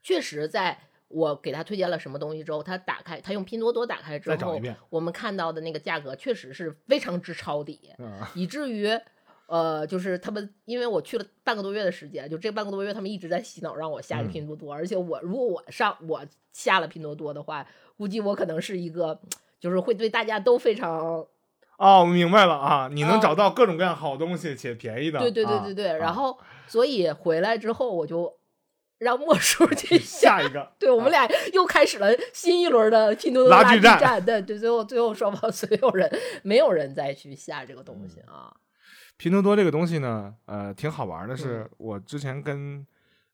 [0.02, 7.94] 确实，在我给他推荐了什么东西之后，他打开他用拼多多打开之后我们看到的那个价格确实是非常之抄底。
[7.98, 8.90] 啊，以至于
[9.48, 17.66] 呃，就是他们，因为我去了半个多月的时间，就这半个多月，他们一直在洗脑让我下拼多多，而且我如果我上我下了拼多多的话，
[17.96, 19.22] 估计我可能是一个
[19.60, 21.26] 就是会对大家都非常
[21.78, 25.20] 哦，我明白了啊，你能啊找到各种各样好东西且便宜的。
[25.20, 25.98] 对对对啊对对，啊。
[25.98, 28.34] 然后所以回来之后我就
[28.98, 38.34] 让莫叔 去下一个，对我们俩又开始了新一轮的拼多多拉拉锯战战，对对，最后最后双方 所有人没有人再去下这个东西嗯。
[38.34, 38.56] 啊，
[39.18, 41.38] 拼多多这个东西呢，呃，挺好玩的嗯。
[41.38, 42.84] 是，我之前跟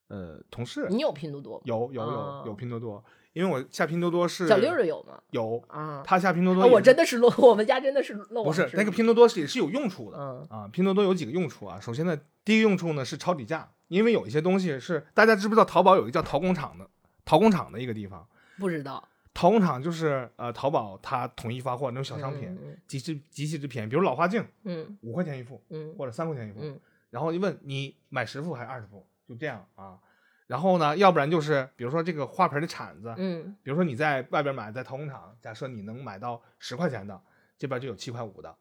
[0.08, 1.62] 呃同事你有拼多多？
[1.64, 2.42] 有有有啊。
[2.44, 3.02] 有拼多多，
[3.34, 5.20] 因为我下拼多多是小六儿有吗？
[5.30, 10.68] 有，啊，他下拼多多啊我真的是漏，我们家真的是漏不是那个拼多多是也是有用处的嗯啊。
[10.72, 11.78] 拼多多有几个用处啊？
[11.78, 16.88] 首先呢，第一个用处呢是抄底价，因为有一些东西是大家知不知道，淘宝有一个叫淘工厂的，
[17.24, 18.24] 淘工厂的一个地方，
[18.56, 26.78] 不知道淘工厂就是呃淘宝它统一发货那种小商品，嗯极其极其之便宜，比如老花镜嗯五块钱一副嗯或者三块钱一副，嗯
[27.10, 29.98] 然后一问你买十副还是二十副，就这样啊。
[30.46, 37.20] 然后呢，要不然就是比如说这个花盆的铲子，嗯比如说你在外边买，在淘工厂，假设你能买到十块钱的，
[37.58, 38.54] 这边就有七块五的。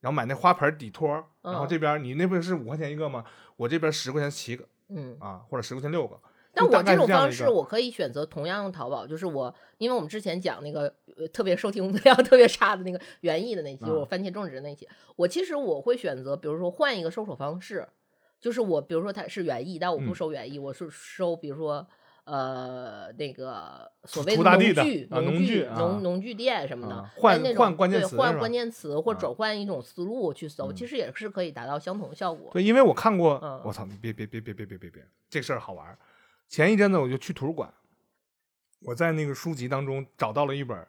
[0.00, 1.10] 然后买那花盆底托，
[1.42, 3.24] 然后嗯这边你那边是五块钱一个吗？
[3.56, 5.16] 我这边十块钱七个嗯。
[5.20, 6.18] 啊，或者十块钱六个。
[6.52, 17.86] 但我就大概是种方式，我可以选择同样用淘宝，就是我，因为我们之前讲那个呃特别收听量特别差的那个园艺的那期，啊我番茄种植那期，我其实我会选择，比如说换一个收手方式，
[18.40, 21.86] 就是我比如说它是园艺，但我不嗯收园艺，我是收比如说
[22.24, 32.50] 呃那个所谓的农具、啊农具、啊农农具店什么的啊，换换关键词换关键词或转换一种思路去搜，嗯其实也是可以达到相同效果。
[32.52, 35.98] 对，因为我看过，嗯我操，你别别别别别别别别，这事儿好玩儿。
[36.48, 37.72] 前一阵子我就去图书馆，
[38.82, 40.88] 我在那个书籍当中找到了一本儿，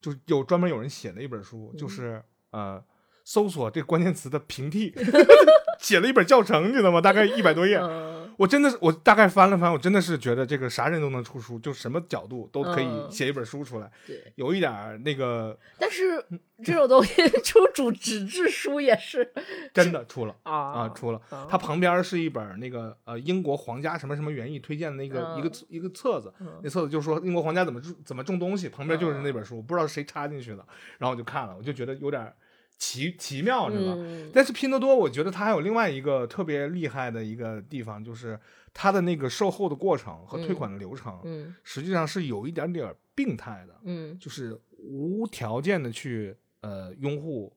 [0.00, 2.82] 就有专门有人写的一本书，嗯就是呃
[3.24, 4.94] 搜索这关键词的平替，
[5.78, 7.00] 写了一本教程，你知道吗？
[7.00, 7.78] 大概一百多页。
[7.78, 16.20] 嗯我真的是，我大概翻了翻，我真的是觉得这个啥人都能出书，就什么角度都可以嗯写一本书出来，对，有一点儿那个但是
[16.64, 19.32] 这种东西出主纸质书也是
[19.72, 20.34] 真的出了。
[20.42, 30.66] 啊啊，出了，啊它旁边是一本那个呃英国皇家什么什么园艺推荐的那个、一个一个册子，嗯那册子就说英国皇家怎么种怎么种东西，旁边就是那本书，不知道谁插进去的，
[30.98, 32.34] 然后我就看了，我就觉得有点
[32.78, 33.94] 奇奇妙，是吧？
[33.96, 38.38] 嗯但是拼多多，我觉得它还有另外一个特别厉害的一个地方，就是
[38.72, 47.52] 它的那个售后的过程和退款的流程，嗯实际上是有一点点病态的，嗯就是无条件的去呃拥护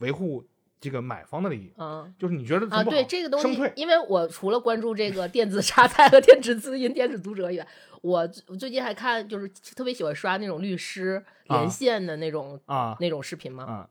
[0.00, 0.44] 维护
[0.80, 1.72] 这个买方的利益。
[1.78, 7.66] 嗯就是你觉得啊，对这个东，西因为我除了关注这个电子榨菜和电子资音、电子读者以外，
[8.02, 13.64] 我我最近还看就是特别喜欢刷那种律师啊连线的那种、啊那种视频嘛。
[13.64, 13.88] 啊，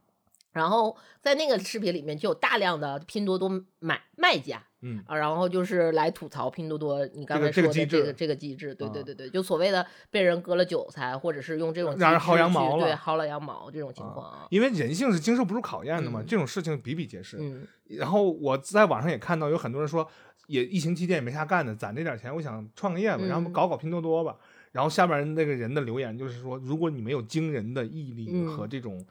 [0.57, 3.47] 然后在那个视频里面就有大量的拼多多
[3.79, 14.47] 买卖家嗯啊，然后就是来吐槽拼多多你刚这个这个机才说的这个制这个机制，对对啊对对，就所谓的被人割了韭菜，或者是用这种让人薅羊毛了对，薅了羊毛这种情况啊。
[14.49, 17.37] 因为人性是经受不住考验的嘛，嗯这种事情比比皆是。
[17.39, 20.05] 嗯然后我在网上也看到有很多人说，
[20.47, 24.35] 也疫情期间也没啥干的，攒这点钱，我想创个业吧，嗯然后搞搞拼多多吧。
[24.73, 29.03] 然后下边那个人的留言就是说，如果你没有惊人的毅力嗯和这种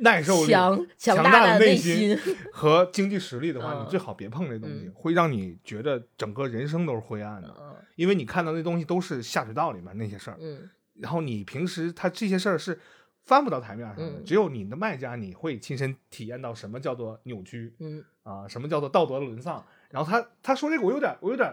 [0.00, 2.16] 耐受力、强强强大的内心，
[2.52, 7.48] 和经济实力的话，嗯你最好别碰这东西嗯，会让你觉得整个人生都是灰暗的。
[7.60, 10.70] 嗯因为你看到那东西都是下水道里面那些事儿，嗯
[11.00, 12.78] 然后你平时他这些事儿是
[13.24, 19.64] 翻不到台面上的，嗯只有你的卖家你会亲身体验到什么叫做扭曲嗯啊，什么叫做道德沦丧。
[19.90, 21.52] 然后他他说这个我有点我有点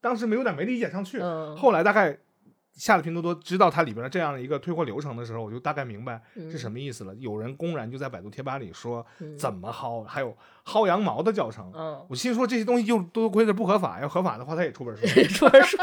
[0.00, 2.18] 当时没有点没理解上去，嗯，后来大概
[2.74, 7.14] 下了拼多多，知道它里边的这样的一个退货流程的时候，我就大概明白是什么意思了。
[7.14, 11.72] 有人公然就在百度贴吧里说嗯怎么薅，还有薅羊毛的教程。
[11.74, 15.06] 嗯，我心说这些东西就多亏着不合法，要合法的话他也出本书。
[15.32, 15.76] 出本书，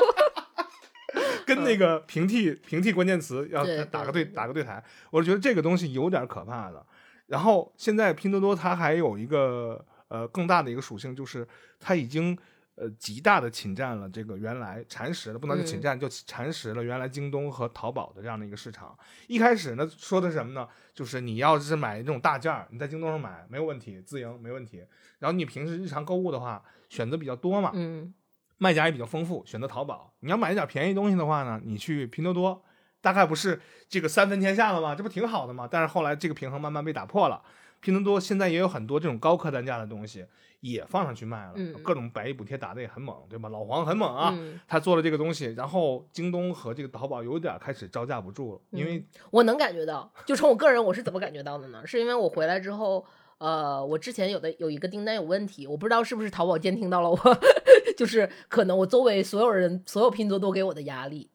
[1.45, 6.85] 跟那个平替平替关键词要打个对打个对台，我觉得这个东西有点可怕的。
[7.27, 11.47] 然后现在拼多多它还有一个呃更大的一个属性，就是
[11.79, 12.37] 它已经
[12.75, 18.97] 呃极大的侵占了这个原来蚕食了，不能说侵嗯占，就蚕食了原来京东和淘宝的这样的一个市场。
[19.27, 20.67] 一开始呢说的是什么呢？
[20.93, 24.83] 就是你要是买这种大件儿，你在京东上买没有问题，自营没问题。
[25.19, 28.13] 然后你平时日常购物的话，选择比较多嘛，嗯
[28.57, 30.13] 卖家也比较丰富，选择淘宝。
[30.19, 32.63] 你要买一点便宜东西的话呢，你去拼多多，
[33.01, 34.95] 大概不是这个三分天下了吗？
[34.95, 35.67] 这不挺好的吗？
[35.69, 37.41] 但是后来这个平衡慢慢被打破了。
[37.81, 40.25] 拼多多现在也有很多这种高客单价的东西
[40.61, 43.49] 也放上去卖了，嗯各种百亿补贴打的也很猛，对吧？
[43.49, 51.81] 老黄很猛啊，嗯，他做了这个东西，然后京东和这个淘宝有点开始招架不住了，因嗯为我能感觉到，就从我个人我是怎么感觉到的呢？
[51.85, 53.03] 是因为我回来之后，
[53.39, 57.17] 呃，我之前有的有一个订单有问题，我不知道是不是淘宝监听到了我，
[57.97, 61.31] 就是可能我周围所有人所有拼多多给我的压力，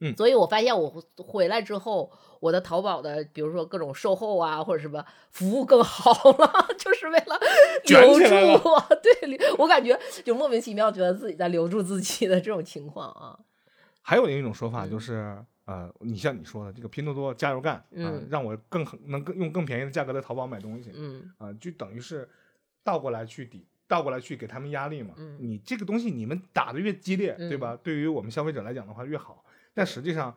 [0.00, 2.10] 嗯所以我发现我回来之后，
[2.40, 7.38] 我的淘宝的比如说各种售后啊或者什么服务更好了， 就是为 了
[7.86, 8.24] 留住
[8.68, 13.38] 我， 对我感觉就莫名其妙觉得自己在留住自己的这种情况啊，
[14.02, 15.36] 还有一种说法嗯就是，
[15.66, 22.28] 呃，你像你说的这个拼多多加油干啊、嗯让我更能更用更便宜的价格在淘宝买东西，嗯啊、就等于是
[22.82, 25.14] 倒过来去抵，倒过来去给他们压力嘛。
[25.18, 27.76] 嗯你这个东西你们打的越激烈，对吧？
[27.82, 29.44] 对于我们消费者来讲的话越好。
[29.74, 30.36] 但实际上，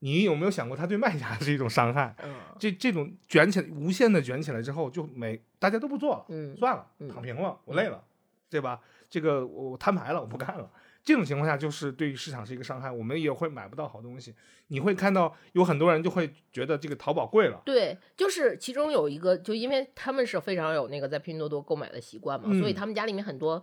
[0.00, 2.14] 你有没有想过，它对卖家 是一种伤害？
[2.22, 8.02] 嗯这这种卷起来，无限的卷起来之后，就没大家都不做了，嗯算了，嗯躺平了，我累了，
[8.48, 8.80] 对吧？
[9.08, 10.70] 这个我我摊牌了，我不干了。
[11.04, 14.34] 这种情况下，就是对于市场是一个伤害，我们也会买不到好东西。
[14.68, 23.62] 你会看到有很多人就会觉得这个淘宝贵了，对，就是其中有一个，就因为他们是非常有那个在拼多多购买的习惯嘛，所以嗯他们家里面很多，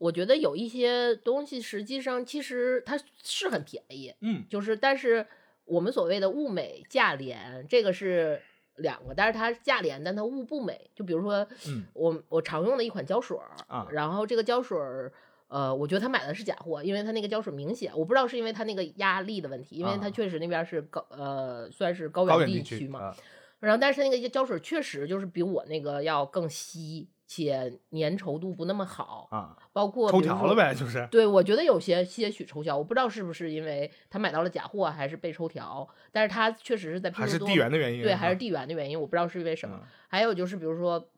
[0.00, 5.24] 我觉得有一些东西实际上其实它是很便宜，嗯就是但是
[5.64, 8.40] 我们所谓的物美价廉，这个是
[8.76, 10.90] 两个，但是它价廉，但它物不美。
[10.94, 15.12] 就比如说，嗯我我常用的一款胶水儿啊然后这个胶水儿。
[15.52, 23.16] 呃，我觉得他买的是假货，因为他那个胶水明显，我不知道是因为他那个压力的问题，因为啊他确实那边是高呃，算是高原地区嘛，啊
[23.58, 30.54] 然后但是那个胶水确实就是比我那个要更稀，且粘稠度不那么好，啊，包括抽条了。
[30.56, 39.76] 呗，就是对，我觉得有些些许抽条，我不知道是不是因为他买到了假货，还是被抽条，但是他确实是在拼多多还是地缘的原因，对，还是啊地缘的原因，我不知道是因为什么。
[39.80, 41.08] 嗯还有就是比如说，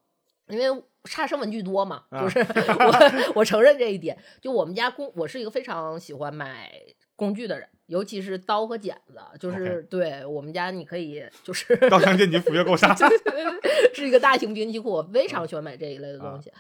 [0.49, 2.41] 因为差生文具多嘛，啊就是
[2.77, 4.19] 我我承认这一点。
[4.39, 6.71] 就我们家工，我是一个非常喜欢买
[7.17, 12.97] 工具的人，尤其是刀和剪子，就是对我们家你可以就是刀枪剑戟斧钺钩叉，
[13.93, 16.51] 是一个大型兵器库，我非嗯常喜欢买这一类的啊东西。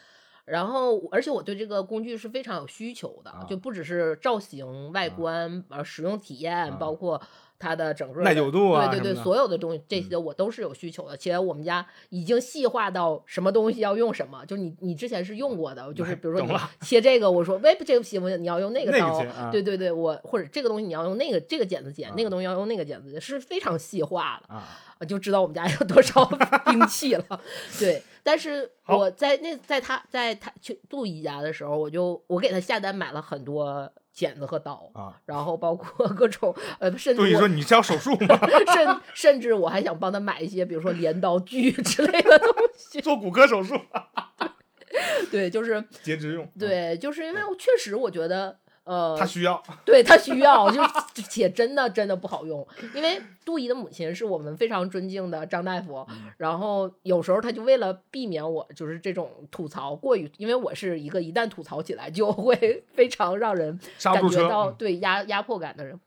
[0.44, 7.20] 然后，而且我对这个工具是非常有需求的，啊就不只是造型、外观，呃，使用体验，啊包括
[7.60, 11.16] 它的整个的耐久度啊对对对，所有的东西这嗯些我都是有需求的。
[11.16, 24.52] 且我们家已经细化到什么东西要用什么，就你你之前是用过的，就是比如说你切这个，我说喂，这个不行，你要用那个那个刀，对对对，我或者这个东西你要用那个这个剪子剪，啊那个东西要用那个剪子剪，是非常细化的。
[24.52, 24.64] 啊，
[24.98, 26.24] 啊，就知道我们家有多少
[26.66, 27.24] 兵器了。
[27.78, 38.38] 对，但是我在那在他在他去杜姨家的时候，我就我给他下单买了很多剪子和刀啊，然后包括各种呃，甚至杜姨说你是要手术吗？
[38.74, 43.00] 甚甚至我还想帮他买一些，比如说镰刀锯之类的东西。
[43.00, 43.74] 做骨科手术，
[45.30, 48.58] 对，就是截肢用，啊，对，就是因为我确实我觉得。
[48.84, 50.82] 呃，他需要，对他需要，就
[51.28, 66.00] 且真的真的不好用，因为杜姨的母亲是我们非常尊敬的张大夫，嗯然后有时候他就为了避免我就是这种吐槽过于，因为我是一个一旦吐槽起来就会非常让人感觉到对压压迫感的人，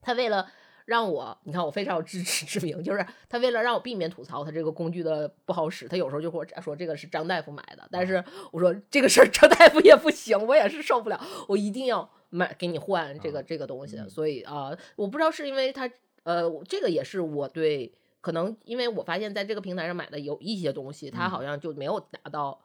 [0.00, 0.48] 他为了。
[0.86, 14.08] 让我，你看我非常有自知耻之明，就是他为了让我避免吐槽他这个工具的不好使，他有时候就跟我说这个是张大夫买的，但是我说这个事儿张大夫也不行，我也是受不了，我一定要买给你换这个、啊这个东西，嗯。
[14.08, 15.90] 所以啊、我不知道是因为他
[16.24, 21.30] 呃，这个也是我对可能因为我发现在这个平台上买的有一些东西，它嗯。
[21.30, 22.60] 好像就没有达到。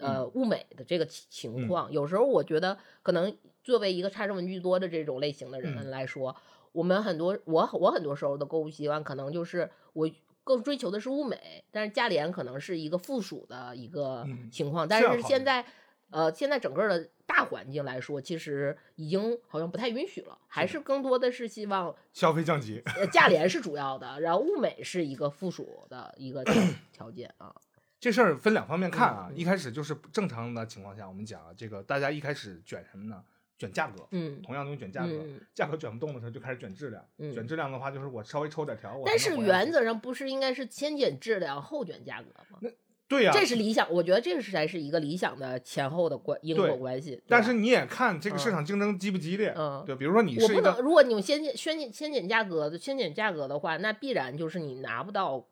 [0.00, 5.74] 呃，物美的这个情况，有时候我觉得可能作为一个差生文具多的这种类型的嗯。
[5.74, 6.36] 人来说，
[6.70, 10.08] 我们很多我我很多时候的购物习惯，可能就是我
[10.44, 14.86] 更追求的是物美，但是价廉可能是一个附属的一个嗯情况。
[14.86, 15.66] 但是现在，
[16.10, 26.54] 呃，现在整个的大环境来说，其实已经好像不太允许了，还是更多的是希望消费降级，呃价 廉是主要的，然后物美是一个附属的一个条
[26.92, 27.54] 条件啊。
[28.00, 33.22] 这事儿分两方面看啊，嗯一开始就是正常的情况下，我们讲啊这个大家一开始卷什么呢？
[33.58, 42.60] 卷价格，嗯同样东西卷价格，嗯价格卷不动的时候就开始卷质量，嗯卷质量的话就是我稍微抽点条，但是原则上不是应该是先减质量后卷价格吗？
[43.08, 47.20] 对呀、这是理想，我觉得这个是才是一个理想的前后的关因果关系。
[47.26, 55.46] 但是你也看这个市嗯场竞争激不激烈，嗯对，比如说你是一我不能，个，如果你用先减先减先减价格的先减价格的话，那必然就是你拿不到。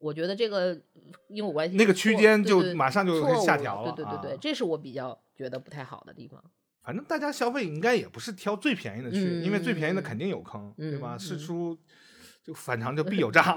[0.00, 0.80] 我觉得这个
[1.26, 6.40] 因果关系那个区间就马上就下调了对对对这是我比较觉得不太好的地方。
[6.84, 11.16] 反正大家消费应该也不是挑最便宜的去，因为最便宜的嗯肯定有坑，对吧？
[11.16, 11.76] 嗯嗯事出
[12.48, 13.54] 就反常就必有诈。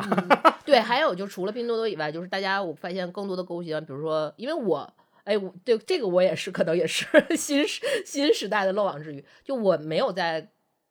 [0.65, 7.05] 对，还有就除了拼多多以外，就是大家我发现更多的购物习惯，比如说，因为我，哎，我对这个我也是，可能也是
[7.37, 10.45] 新时新时代的漏网之鱼，就我没有在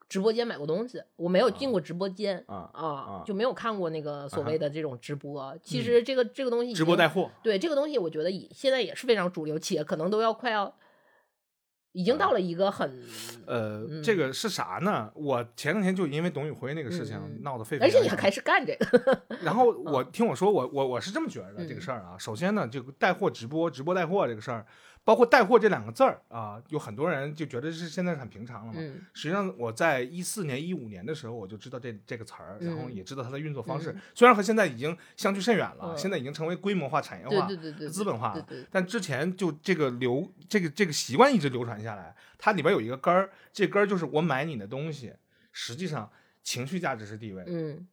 [0.09, 5.55] 直播间买过东西，我没有进过直播间啊啊，就没有看过那个所谓的这种直播。
[5.63, 10.75] 其嗯实这个这个东西直播带货，对这个东西，我觉得以现在也是非常主流，且可能都要快要，
[11.93, 12.89] 已经到了一个很，
[13.47, 15.11] 呃，嗯这个是啥呢？
[15.15, 21.83] 我前两天就因为董宇辉那个事情闹得沸沸扬扬，而且你还开始干这个，然后 我听我说，我我我是这么觉得的这个嗯。
[21.83, 22.17] 事儿啊。
[22.19, 24.65] 首先呢，这个带货直播、直播带货这个事儿，
[25.11, 28.79] 包括带货这两个字儿啊，有很多人就觉得是现在是很平常了嘛。
[28.81, 33.91] 嗯实际上，我在一四年、一五年的时候，我就知道这这个词儿，然后嗯也知道它的运作方式。
[33.91, 38.43] 嗯虽然和现在已经相去甚远了，嗯现在已经成为规模化、产业化、对对对对，资本化了。
[38.43, 45.13] 对对，但之前就这个流这个这个习惯一直流传下来，它里边有一个根儿，这根儿就是我买你的东西，
[45.51, 46.09] 实际上
[46.45, 47.89] 情绪价值是地位，嗯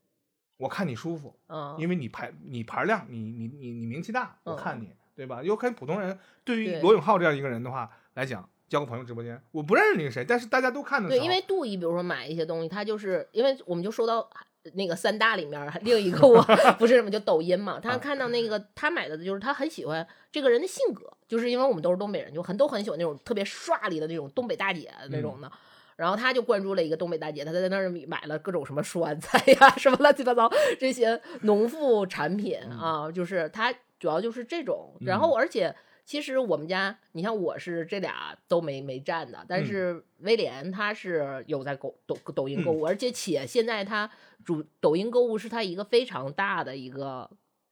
[0.57, 5.41] 我看你舒服，嗯，因为你牌你牌量，你你你你名气大，我嗯看你，对吧？
[5.43, 14.30] 有可能普通人对于罗永浩这样一个人的话来讲，交个朋友直播间，我不认识你是谁，但是大家都看的对，因为杜姨，比如说买一些东西，他就是因为我们就说到
[14.74, 16.41] 那个三大里面儿， 另一个我
[16.78, 25.51] 不是什么就抖音嘛，她啊看到那个他买的就是他很喜欢这个人的性格，就是因为我们都是东北人，就很都很喜欢那种特别刷里的那种东北大姐那种的。
[25.95, 30.47] 然后他就关注了一个东北大姐，他在那儿买了各种什么 酸菜呀、什么乱七八糟
[30.80, 34.95] 这些农副产品啊，就是她主要就是这种。
[35.01, 35.75] 然后而且
[36.05, 44.09] 其实我们家，你像我是这俩都没没占的，但嗯是威廉他是有在购抖抖音购物，而且且现在他
[44.45, 47.29] 主抖音购物是他一个非常大的一个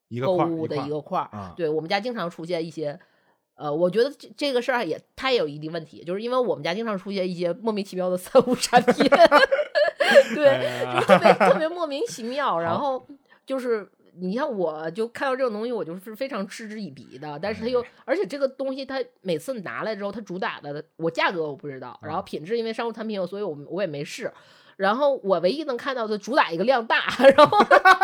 [0.09, 1.29] 一个购物的一个块儿。
[1.31, 2.99] 啊，对我们家经常出现一些。
[3.57, 9.07] 呃，我觉得这这个事儿也它也有一定问题，就是因为我们家经常出现一些莫名其妙的三无产品，
[10.35, 13.07] 对，哎就是特别特别莫名其妙，然后
[13.45, 13.89] 就是
[14.19, 17.39] 你像，我就看到这种东西，我就是非常嗤之以鼻的。
[17.41, 24.31] 但是它又，哎而且这个东西它每次拿来之后，它主打的我价格我不知道，嗯然后品质因为商务产品，所以我我也没试。
[24.77, 27.05] 然后我唯一能看到的主打一个量大，
[27.37, 27.57] 然后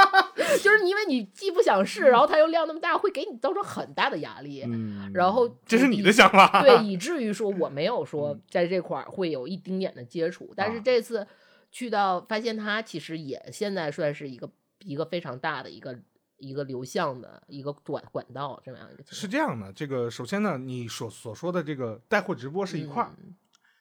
[0.63, 4.63] 就是因为你既不想试，然后它又量那么大，会给你造成很大的压力。
[4.65, 11.27] 嗯，然后这是你的想法，对， 以至于说我没有说嗯在这块儿会有一丁点的接触，但是啊这次
[11.73, 14.49] 去到发现它其实也现在算是一个
[14.83, 15.97] 一个非常大的一个
[16.37, 19.27] 一个流向的一个管管道这么样一个情是。
[19.27, 19.71] 这样的。
[19.73, 23.35] 这个首先呢，你所所说的这个带货直播是一块儿，嗯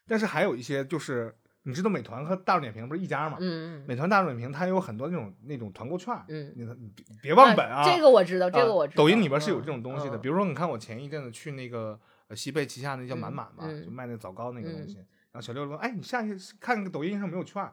[0.07, 1.33] 但是还有一些就是
[1.63, 3.37] 你知道美团和大众点评不是一家吗？
[3.41, 7.85] 嗯美团、大众点评它有很多那种那种团购券你你别别忘本啊！
[7.85, 9.05] 这个我知道，这啊个我知道。
[9.05, 17.65] 抖音里边是有这种东西的，嗯比如说你看我前一阵子去那个呃西贝旗下那叫满满嘛，嗯就卖那枣糕那个东嗯西，然后小六说：“哎，你下去看那个抖音上没有券？”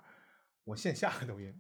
[0.66, 1.52] 我线下个抖音，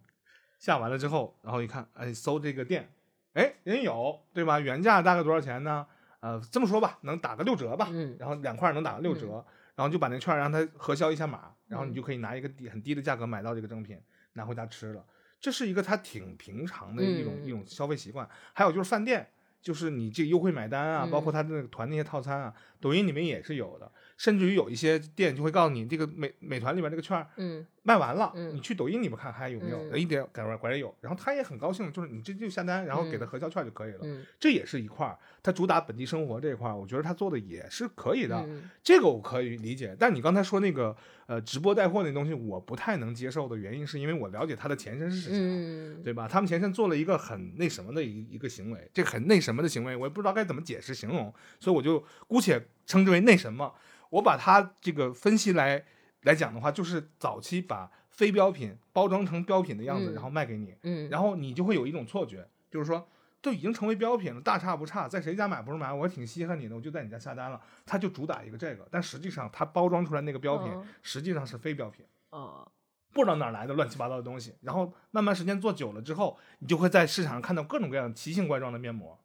[0.58, 2.90] 下完了之后，然后一看，哎，搜这个店，
[3.34, 4.60] 哎，人有，对吧？
[4.60, 5.86] 原价大概多少钱呢？
[6.20, 9.46] 呃，这么说吧，能打个六折吧，嗯然后两块能打个六折，
[9.76, 14.02] 然后就把那券儿让他核销一下码，然后你嗯就可以拿一个低很低的价格买到这个正品，
[14.34, 15.06] 拿回家吃了。
[15.40, 18.28] 这是一个他挺平常的一种、嗯一种消费习惯。
[18.54, 19.30] 还有就是饭店，
[19.62, 22.52] 就是你这个优惠买单啊，包括他的那个团那些套餐啊，
[22.82, 23.92] 抖音里面也是有的。
[24.18, 34.00] 甚至于有一些店就会告诉你，这个美美团里边这个券儿嗯卖完了，嗯你去抖音里面看还有没有，嗯一点改完果然有，然后他也很高兴，就是你这就下单，然后给他嗯核销券就可以了。
[34.02, 38.36] 嗯这也是一块儿，他主打本地生活这一块儿，我觉得他做的也是可以的。
[38.48, 40.96] 嗯这个我可以理解，但你刚才说那个
[41.28, 46.28] 呃直播带货那东西，我不太能接受的原因，是因为我了解他的前身是什，嗯对吧？
[46.28, 53.72] 他们前身做了一个很那什么的一一个行为，这很那什么的行为，我也不知道该怎么解释形容，所以我就姑且称之为那什么。
[54.10, 55.84] 我把它这个分析来
[56.24, 63.08] 来讲的话，就是早期把非标品包装成标品的样子，嗯然后卖给你，嗯，然后你就会有一种错觉，就是说。
[63.40, 67.62] 都已经成为标品了，大差不差，在谁家买不是买，我挺稀罕你的，我就在你家下单了。
[67.86, 72.70] 它就主打一个这个，但实际上它包装出来那个标品，嗯实际上是非标品，哦
[73.14, 74.56] 不知道哪儿来的乱七八糟的东西。
[74.62, 79.18] 然后慢慢时间做久了之后，你就会在市场上看到各种各样奇形怪状的面膜。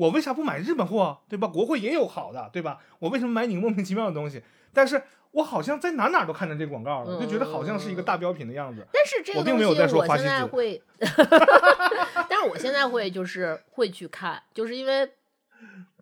[0.00, 1.46] 我为啥不买日本货，对吧？
[1.46, 2.78] 国货也有好的，对吧？
[3.00, 4.42] 我为什么买你莫名其妙的东西？
[4.72, 8.86] 但是我好像在哪哪都看见这广告了，就觉得好像是一个大标品的样子。
[8.90, 15.06] 但是这个我并东西没有在说我现花西会， 但是我现在会就是会去看，就是因为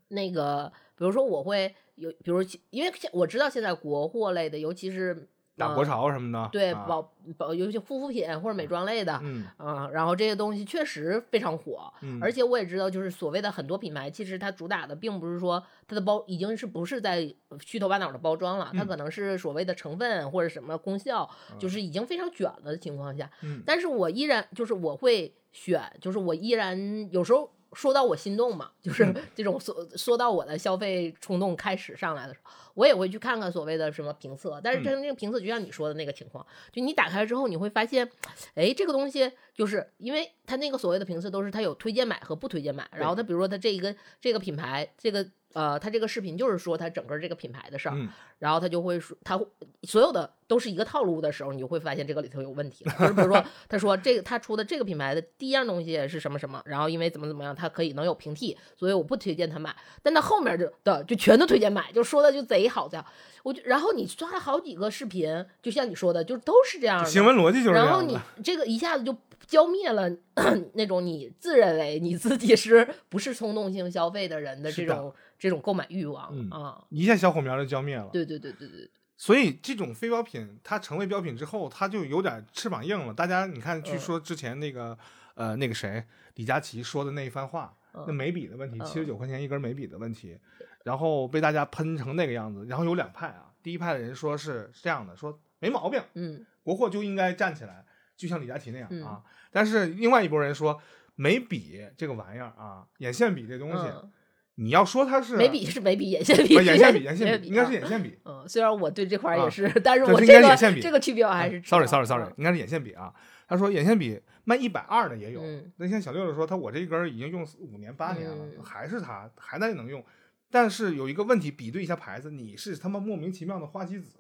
[0.08, 2.40] 那个，比如说我会有，比如
[2.70, 5.28] 因为我知道现在国货类的，尤其是
[5.58, 21.28] 打国呃潮什么的，对啊保保，尤其护肤品或者美妆类的，嗯啊，然后这些东西确实非常火，嗯，而且我也知道，就是所谓的很多品牌，其实它主打的并不是说它的包已经是不是在虚头巴脑的包装了，它嗯可能是所谓的成分或者什么功效，
[21.58, 27.50] 就是已经非常卷了的情况下，嗯但是我依然就是我会选，就是我依然有时候。
[27.72, 29.14] 说到我心动嘛，就是嗯。
[29.34, 34.60] 这种说说到我的消费冲动开始上来的时候，我也会去看看所谓的什么评测。
[34.62, 34.84] 但是嗯。
[34.84, 38.08] 真正这个评测，就像你说的那个情况，就你打开之后，你会发现，
[38.54, 45.26] 哎，这个东西就是因为它那个所谓的评测都是它有推荐买和不推荐买，然后它比如说它这一个这个品牌，这个
[45.58, 49.36] 呃，他这个视频就是说他整个这个品牌的事儿，嗯然后他就会说，他
[49.82, 52.92] 所有的都是一个套路的时候，你就会发现这个里头有问题了。
[52.96, 59.74] 就是比如说，他说这个他出的这个品牌的第一样东西是什么什么，然后因为怎么怎么样，它可以能有平替，所以我不推荐他买。
[60.00, 63.04] 但他后面就的就全都推荐买，就说的就贼好这样。
[63.42, 67.10] 我就然后你刷了好几个视频，就像你说的，就都是这样的。
[67.10, 68.16] 行为逻辑就是这然后你。
[68.44, 69.16] 这个一下子就
[69.48, 70.08] 浇灭了
[70.74, 76.84] 那种你自认为你自己是不是冲动性消费的人的这种这种购买欲望嗯啊。
[76.90, 78.08] 一下小火苗就浇灭了。
[78.12, 83.14] 对对对对对，所以这种非标品，它成为标品之后，它就有点翅膀硬了。
[83.14, 84.98] 大家你看，据嗯说之前那个、
[85.34, 90.38] 呃那个谁李佳琦说的那一番话，嗯那眉笔的问题，嗯七十九块钱一根眉笔的问题，
[90.84, 92.66] 然后被大家喷成那个样子。
[92.66, 97.84] 然后有两派啊，第一派的人说是这样的，说没毛病，嗯国货就应该站起来，
[98.16, 99.22] 就像李佳琦那样嗯啊。
[99.50, 100.80] 但是另外一拨人说，
[101.14, 104.12] 眉笔这个玩意儿啊，眼线笔这东西，嗯，
[104.60, 108.18] 你要说它是眉笔是眉笔，眼线笔不眼线笔，眼线笔笔应该是啊眼线笔。
[108.24, 113.12] 嗯，虽然我对这块也是，但是我这个眼线笔这个区别我还是 sorry sorry sorry，嗯应该是眼线笔啊。
[113.46, 115.40] 他说眼线笔卖一百二的也有。
[115.42, 120.04] 嗯那天小六六说他我这一根已经用五年八年了，嗯还是他还在能用。
[120.50, 124.16] 但是有一个问题，比对一下牌子，你是他妈莫名其妙的花西子，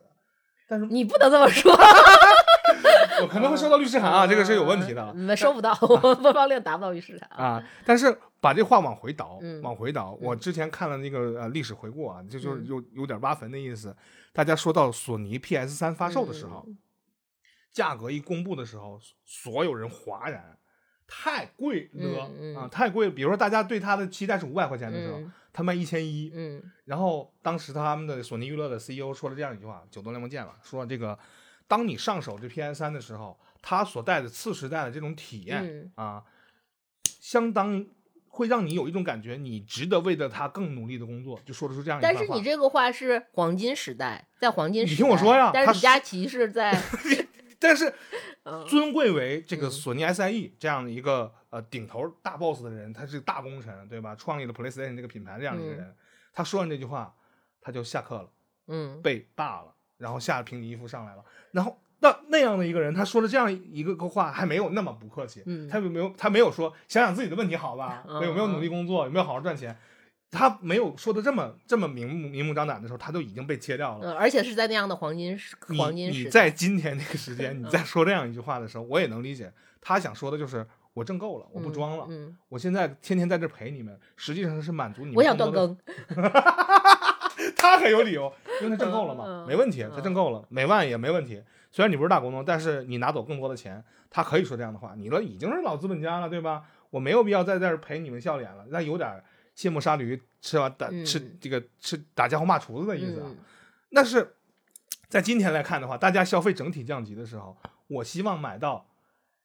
[0.68, 1.74] 但是你不能这么说，
[3.22, 7.46] 我可能会收到律师函啊，这个是有问题的嗯，收不到，我播放量达不到律师函。
[7.46, 7.64] 啊。
[7.84, 10.16] 但是把这话往回倒，嗯往回倒。
[10.20, 13.96] 我之前看了那个呃历史回顾啊，就就是嗯有有点挖坟的意思。
[14.32, 16.76] 大家说到索尼 PS 三发售的时候，嗯
[17.72, 20.58] 价格一公布的时候，所有人哗然，
[21.06, 23.12] 太贵了、嗯嗯啊，太贵了。
[23.12, 31.18] 比如说大家对它的期待是五百块钱的时候，嗯它卖一千一，嗯然后当时他们的索尼娱乐的 CEO 说了这样一句话：“九多联盟见了，说这个，
[31.68, 36.24] 当你上手这 PS 三的时候，它所带的次时代的这种体验、嗯啊，
[37.20, 37.86] 相当
[38.26, 42.16] 会让你有一种感觉，你值得为了它更努力的工作。”就说得出这样一但。
[42.16, 46.72] 是你这个话是黄金时代，在黄金你时代，你听我说呀但是李佳琦是在，
[47.60, 47.92] 但是
[48.44, 54.14] 嗯尊贵为这个嗯索尼 SIE 这样的一个呃顶头大 boss 的人，他是大功臣，对吧？
[54.16, 55.94] 创立了 PlayStation 这个品牌这样的一个人，
[56.32, 57.14] 他说完这句话，
[57.60, 58.30] 他就下课了，
[58.68, 61.22] 嗯被罢了，然后下了平底衣服上来了，
[61.52, 61.78] 然后。
[62.00, 69.76] 那那样的一个人，他说了这样一个个话，还没有那么不客气，嗯他有没有他没有说想想自己的问题好吧，嗯有没有努力工作，有没有好好赚钱，
[70.30, 74.12] 他没有说的这么这么明目明目张胆的时候，他都已经被切掉了。
[74.12, 75.36] 嗯，而且是在那样的黄金
[75.76, 79.52] 黄金时代，你在今天这个时间，你再说这样一句话的时候，我也能理解。
[79.80, 85.16] 他想说的就是，我挣够了，我不装了，嗯，嗯我现在天天在这陪你们，实际上是满足你们。
[85.16, 85.50] 我想断。
[85.50, 85.76] 更，
[87.56, 88.32] 他很有理由，
[88.62, 91.42] 因为他挣够了嘛，没问题，他挣够了，每万也没问题。
[91.70, 94.94] 虽然你不是大股东，但是你拿走更多的钱，他可以说这样的话。
[94.96, 96.64] 你了已经是老资本家了，对吧？
[96.90, 99.22] 我没有必要再在这儿陪你们笑脸了，那有点
[99.54, 103.26] 卸磨杀驴，吃完打嗯吃这个吃打家伙骂厨子的意思啊。
[103.26, 103.36] 嗯
[103.90, 104.34] 但是
[105.08, 108.86] 在今天来看的话，大家消费整体降级的时候，我希望买到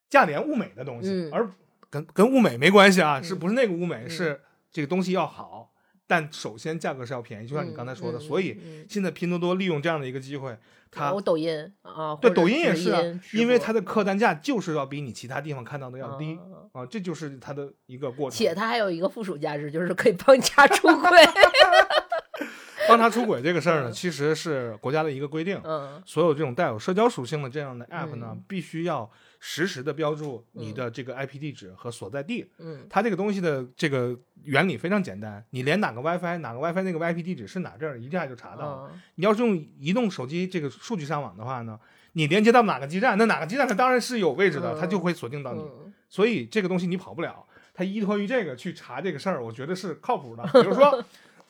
[0.09, 1.49] 价廉物美的东西，嗯而
[1.89, 4.05] 跟跟物美没关系啊，嗯是不是那个物美？
[4.05, 4.41] 嗯是
[4.71, 5.72] 这个东西要好，
[6.13, 8.19] 但首先价格是要便宜，就像你刚才说的。
[8.19, 10.55] 嗯所以嗯现在拼多多利用这样的一个机会，
[10.91, 18.37] 它我抖音啊，对抖音也是因为播它的客单价就是要比你其他地方看到的要低嗯啊，这就是它的一个过程。
[18.37, 21.09] 且它还有一个附属价值，就是可以帮你家出轨。
[22.87, 25.59] 帮他出轨这个事儿呢，其实是国家的一个规定。
[25.63, 29.09] 嗯所有这种带有社交属性的这样的 app 呢，嗯必须要
[29.45, 32.49] 实时的标注你的这个 IP 地址和所在地。
[32.59, 38.89] 嗯它这个东西的这个原理非常简单，你连哪个 WiFi 哪个 WiFi 那个 IP 地址是哪这儿，一下就查到了。
[38.93, 41.77] 嗯你要是用移动手机这个数据上网的话呢，
[42.13, 45.61] 你连接到哪个基站，那哪个基站它当然是有位置的，嗯它就会锁定到你。
[45.61, 47.45] 嗯所以这个东西你跑不了。
[47.73, 50.43] 它依托于这个去查这个事儿，我觉得是靠谱的。
[50.53, 51.03] 比如说，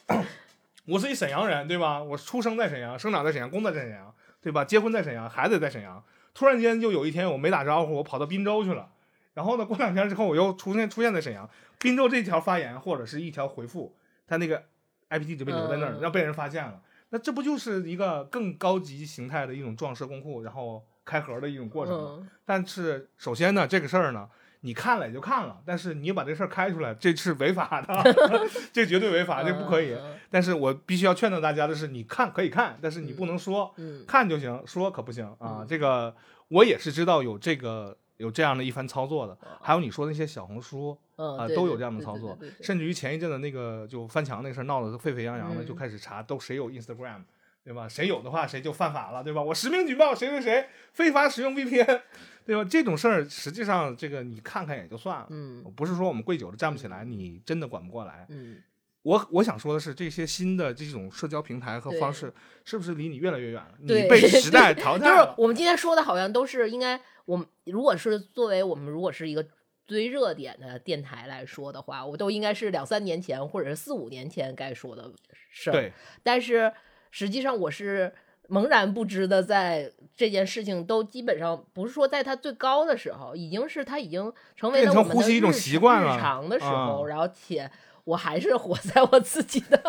[0.87, 2.01] 我是一沈阳人，对吧？
[2.01, 4.63] 我出生在沈阳，生长在沈阳，工作在沈阳，对吧？
[4.65, 6.01] 结婚在沈阳，孩子也在沈阳。
[6.33, 8.89] 突然间就有一天我没打招呼，我跑到滨州去了。
[9.33, 13.95] 然后呢，过两天之后我又出现出现在沈阳，滨州这条发言或者是一条回复，
[14.27, 14.63] 他那个
[15.09, 16.81] IP 地址被留在那儿，嗯被人发现了。
[17.09, 22.09] 那这不就是一个更高级形态的一种撞社工库，然后开盒的一种过程吗？
[22.19, 24.29] 嗯但是首先呢，这个事儿呢，
[24.65, 28.15] 你看了也就看了，但是你把这事儿开出来，这是违法的，
[28.71, 29.93] 这绝对违法，这不可以。
[29.93, 35.59] 嗯但是我必须要劝导大家的是，你看可以看，但是你不能说，嗯看就行，说可不行啊。
[35.59, 36.15] 嗯这个
[36.47, 47.21] 我也是知道有这个有这样的一番操作的，还有你说那些小红书嗯啊、都有这样的操作甚至于前一阵的那个就翻墙那事儿闹得沸沸扬扬的，嗯就开始查都谁有 Instagram。
[47.65, 47.87] 对吧？
[47.87, 49.41] 谁有的话，谁就犯法了，对吧？
[49.41, 52.01] 我实名举报谁谁谁非法使用 VPN，
[52.45, 52.63] 对吧？
[52.63, 58.25] 这种事儿实际上这个你看看也就算了，嗯不是说我们跪久了站不起来，你真的管不过来。
[58.29, 58.61] 嗯
[59.03, 62.33] 我我想说的是，这些新的这种社交平台和方式，
[62.63, 63.73] 是不是离你越来越远了？
[63.79, 65.41] 你被 时代淘汰了就是。
[65.41, 69.45] 我们今天说的好像都是应该，我们如果是作为我们如果是一个
[69.85, 75.11] 追热点的电台来说的话，我都应该是两三年前或者是四五年前该说的
[75.49, 75.73] 事儿。
[75.73, 75.91] 对，
[76.23, 76.71] 但是
[77.11, 78.13] 实际上我是
[78.49, 87.69] 茫然不知的，在这件事情都基本上不是说在他最高的时候，已经是他已经成为了我们的呼吸一种日习惯了日常的时候，啊然后且
[88.03, 89.81] 我还是活在我自己的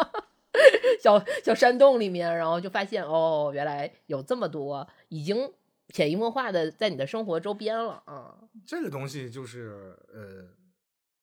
[1.02, 5.52] 小小山洞里面，然后就发现哦，原来有这么多已经
[5.88, 8.34] 潜移默化的在你的生活周边了啊，
[8.64, 10.46] 这个东西就是呃，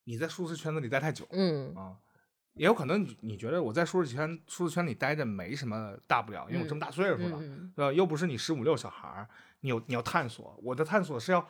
[0.03, 1.73] 你在舒适圈子里待太久嗯。
[1.75, 1.95] 啊，
[2.53, 7.93] 也有可能你你觉得我在舒适圈舒适圈里待着没什么大不了，因为我这么大岁数了，嗯对吧？
[7.93, 9.27] 又不是你十五六小孩儿，
[9.61, 11.47] 你有你要探索，我的探索是要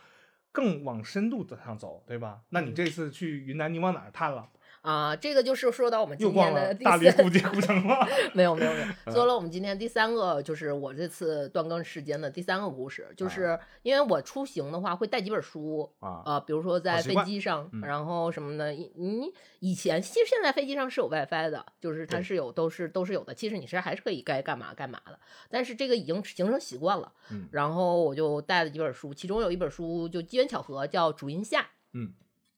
[0.52, 2.41] 更往深度的上走，对吧？
[2.49, 4.47] 那你这次去云南，你往哪儿探了？
[4.82, 7.95] 啊，这个就是说到我们今天的第三大理古街古城吗？
[8.34, 9.13] 没有没有没 嗯。
[9.13, 17.82] 有，说了我们今天第三个，就是我这次断更时间的第三个故事，就是因为我出行的话会带几本书啊呃，比如说在飞机上，嗯。
[17.82, 25.19] 然后什么的，你你以前其实现在飞机上是有 WiFi 的，就是它是有都是都是有的，其实你是还是可以该干嘛干嘛的，
[25.49, 27.47] 但是这个已经形成习惯了，嗯。
[27.51, 31.61] 然后我就带了几本书，其中有一本书就机缘巧合叫《主音下》，
[31.93, 32.13] 嗯，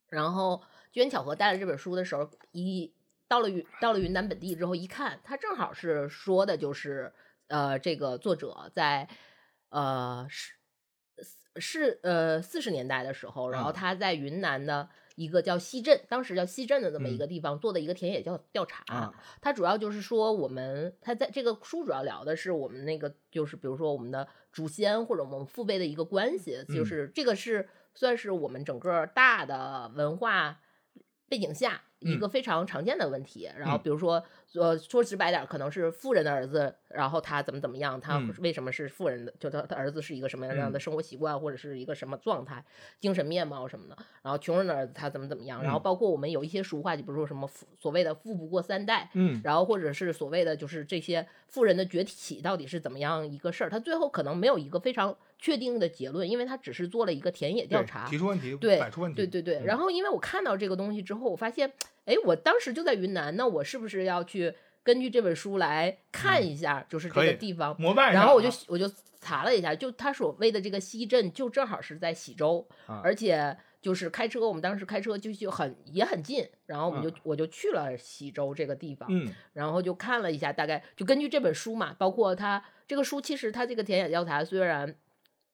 [0.10, 0.62] 然后
[0.94, 2.94] 机缘巧合带了这本书的时候，一
[3.28, 7.12] 到了云到了云南本地之后，一看，他正好是说的就是
[7.48, 9.10] 呃，这个作者在
[9.70, 10.54] 呃是
[11.56, 13.74] 是呃四十年代的时候，然后嗯。
[13.74, 17.18] 他在云南的一个叫西镇，当时叫西镇的这么一嗯。
[17.18, 18.84] 个地方做的一个田野调调查。
[18.94, 19.14] 啊。
[19.42, 26.86] 它主要就是说，我们他在这个书主要聊的是我们那个，就是比如说我们的祖先或者我们父辈的一个关系，就嗯。
[26.86, 30.60] 是这个是算是我们整个大的文化
[31.30, 32.18] 背景下一嗯。
[32.18, 33.50] 个非常常见的问题。
[33.58, 33.80] 然后嗯。
[33.80, 34.24] 比如说，
[34.60, 38.36] 呃，说直白点，可能是富人的儿子，然后他怎么怎么样，他嗯。
[38.40, 40.80] 为什么是富人的，就他他儿子是一个什么样的嗯。
[40.80, 42.64] 生活习惯，或者是一个什么状态、
[43.00, 43.98] 精神面貌什么的。
[44.22, 45.82] 然后穷人的儿子他怎么怎么样，然后嗯。
[45.82, 49.44] 包括我们有一些俗话，就比如说什么富所谓的富不过三代，嗯。
[49.44, 58.18] 然后或者是所谓的就是这些富人的崛起到底是怎么样一个事儿，他最后可能没有一个非常确定的结论，因为他只是做了一个田野调查提。
[58.18, 61.70] 出问题，对摆出问题，对对对，嗯然后因为我看到这个东西之后，我发现，
[62.06, 67.76] 哎，我当时就在云南，那我是不是要去根据这本书来看一下，就是这个地方？
[68.14, 68.90] 然后我就我就
[69.20, 84.96] 查了一下，就他所谓的这个西镇，就正好是在喜洲，啊而且就是开车，我们当时开车就就很也很近，然后我们就、我就去了喜洲这个地方，嗯然后就看了一下，大概就根据这本书嘛，包括他这个书，其实他这个田野调查虽然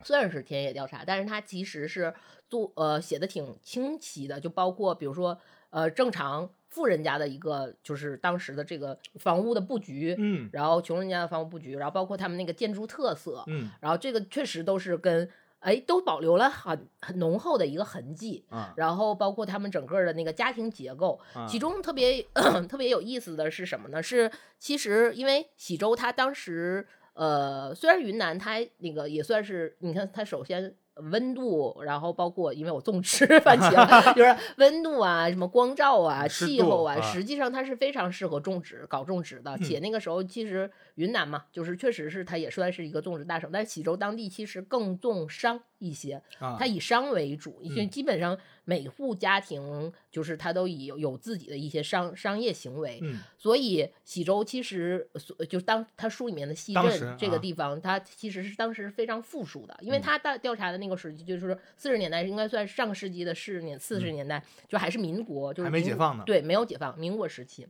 [0.05, 2.13] 虽然是田野调查，但是它其实是
[2.47, 5.37] 做呃写的挺清晰的，就包括比如说
[5.71, 15.29] 呃正常富人家的一个就是当时的这个房屋的布局，嗯然后穷人家的房屋布局，然后包括他们那个建筑特色，嗯然后这个确实都是跟
[15.59, 18.45] 哎都保留了很很浓厚的一个痕迹。
[18.47, 22.25] 啊然后包括他们整个的那个家庭结构，啊其中特别
[22.69, 24.01] 特别有意思的是什么呢？
[24.01, 26.87] 是其实因为喜洲它当时
[27.19, 30.73] 呃，虽然云南它那个也算是，你看它首先
[31.11, 39.57] 温度，然后包括因为我种植 番茄，就是 温度啊、什么光照啊、气候啊，啊实际上它是非常适合种植、搞种植的。
[39.57, 40.69] 且那个时候其实
[40.99, 47.89] 云南嘛，就是确实是它也算是一个种植大省，但是喜洲当地其实更重商一些，啊它以商为主，因为嗯。
[47.89, 53.21] 基本上每户家庭就是它都以有有自己的一些商商业行为，嗯。
[53.37, 60.01] 所以喜洲其实所就当它书里面的西镇这个啊地方，它其实是当时非常富庶的，因为嗯。
[60.01, 67.67] 他大调查的那个时期就是四十年代，应该算上个世纪的四十年四十年代，就还是民国，就是嗯还没解放呢对，没有解放，民国时期。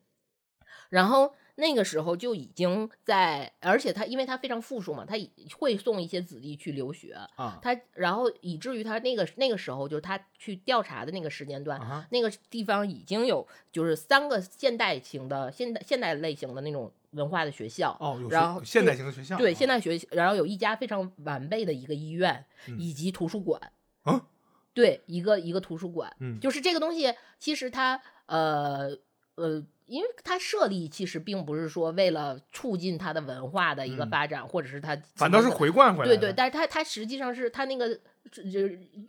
[0.90, 7.60] 然后那个时候就已经在，而且他因为他非常富庶嘛，他以会送一些子弟去留学，啊。
[7.62, 19.54] 他然后以至于他那个那个时候就是他去调查的那个时间段，啊那个地方已经有就是三个现代型的现代现代类型的那种文化的学校，哦，有然后现代型的学校，对啊。
[19.54, 22.80] 现代学，然后有一家非常完备的一个医院、嗯。
[22.80, 23.72] 以及图书馆，
[24.04, 24.28] 啊？
[24.74, 26.40] 对，一个一个图书馆，嗯。
[26.40, 28.96] 就是这个东西，其实它呃
[29.36, 34.10] 呃，因为它设立其实并不是说为了促进它的文化的一个嗯。
[34.10, 37.94] 发展，或者是它反倒是回灌回来的，对对，但是它它实际上是它那个
[38.32, 38.68] 就就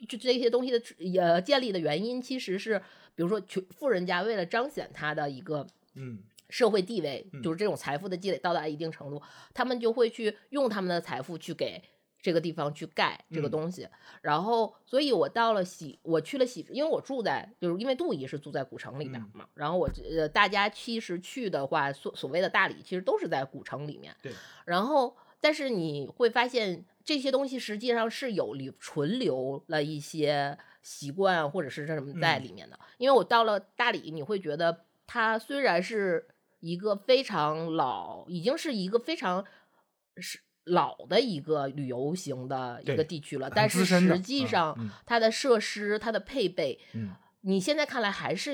[0.09, 0.83] 就这些东西的
[1.21, 2.79] 呃建立的原因，其实是
[3.15, 6.19] 比如说穷富人家为了彰显他的一个嗯。
[6.49, 7.41] 社会地位，嗯。
[7.43, 9.23] 就是这种财富的积累到达一定程度，
[9.55, 11.81] 他们就会去用他们的财富去给
[12.23, 13.89] 这个地方去盖这个嗯东西。
[14.23, 19.49] 然后，所以我到了喜，我去了喜，因为我住在，就是因为杜姨是住在古城里面嗯嘛。
[19.55, 24.15] 然后我呃，大家其实去的话，所所谓的大理，其实都是在古城里面。
[24.23, 24.33] 对。
[24.65, 32.79] 然后，但是你会发现这些东西实际上是有留存留了一些习惯或者是什么在嗯里面的。
[32.99, 36.29] 因为我到了大理，你会觉得它虽然是
[36.61, 39.45] 一个非常老，已经是一个非常
[40.19, 47.11] 是老的一个旅游型的一个地区了，但是实际嗯上嗯它的设施、它的配备，嗯
[47.43, 48.53] 你现在看来还是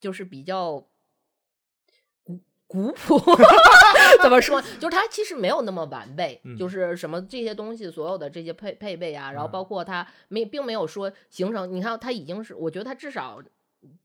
[0.00, 0.84] 就是比较
[2.24, 3.18] 古古朴，
[4.20, 4.60] 怎么说？
[4.80, 13.40] 就是它其实没有那么完备，嗯就是什么这些东西所有的这些配配备啊，然后嗯包括它没并没有说形成，你看它已经是，我觉得它至少。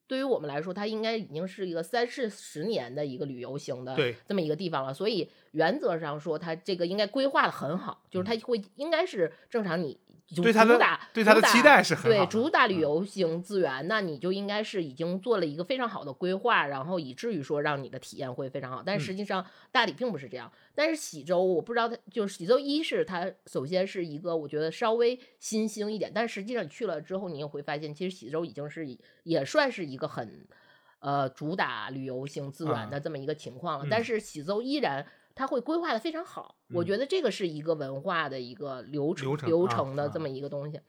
[0.07, 3.95] 对于我们来说，它应该已经是一个三四十年的一个旅游型的
[4.28, 9.99] 这么一个地方了，所以原则上说，它这个应该规划的很好，就是它会应该是正常你
[10.42, 10.80] 对它的
[11.14, 18.82] 对它的期待是很好对主打旅嗯游型资源，那你就应该是已经做了一个非常好的规划，然后以至于说让你的体验会非常好。
[18.86, 30.48] 但实际上大理并不是这样，但是喜洲我不知道它就是喜洲一是它首先是一个我觉得稍微新兴一点，但实际上你去了之后，你也会发现其实喜洲已经是也算是一个很
[31.00, 35.06] 呃主打旅游型资源的啊这么一个情况了，嗯但是喜洲依然。
[35.36, 40.80] 它会规划的非常好，我嗯觉得这个是一个文化的一个流程流程的这么一个东西。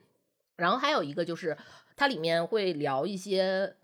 [0.56, 1.56] 然后还有一个就是
[1.96, 3.74] 它里面会聊一些，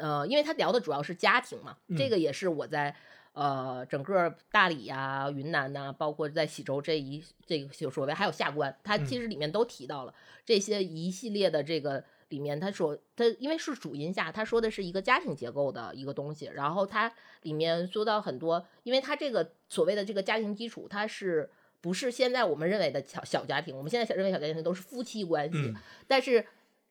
[0.00, 2.94] 呃，因为它聊的主要是家庭嘛，这嗯个也是我在
[3.32, 12.04] 呃整个大理呀、云南呐、包括在喜洲这一这个就所谓还有下关，它其嗯实里面都提到了这些一系列的这个。
[12.28, 17.12] 里面他说，他因为是主音下，他说的是一个家庭结构的一个东西，然后它
[17.42, 21.48] 里面说到很多，因为它这个所谓的这个家庭基础，它是
[21.80, 23.76] 不是现在我们认为的小小家庭？
[23.76, 25.74] 我们现在认为小家庭都是夫妻关系，嗯
[26.08, 26.44] 但是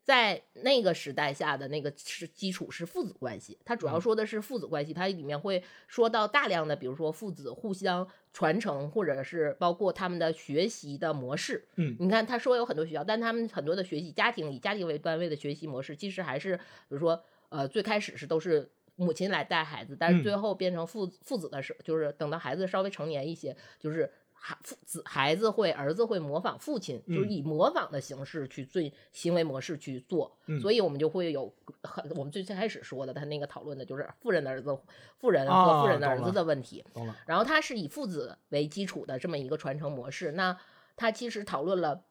[0.06, 11.68] 在那个时代下的那个是基础是父子关系，它主要嗯说的是父子关系，它里面会说到大量的，比如说父子互相传承，或者是包括他们的学习的模式。
[11.78, 18.70] 嗯你看他说有很多学校，但他们很多的学习家庭以家庭为单位的学习模式，其实还是比如说呃最开始是都是。
[18.98, 24.10] 母亲来带孩子，但是嗯最后变成父父子的时候，就是等到孩子稍微成年一些，就是
[24.48, 34.78] 孩父子孩子会儿子会模仿父亲，就是嗯以模仿的形式去最行为模式去做，嗯所以我们就会有很我们最最开始说的他那个讨论的就是富人的儿子、
[35.18, 36.86] 富人和啊富人的儿子的问题，
[37.26, 40.34] 然后他是以父子为基础的这么一个传承模式。
[40.34, 40.56] 那
[40.96, 42.04] 他其实讨论了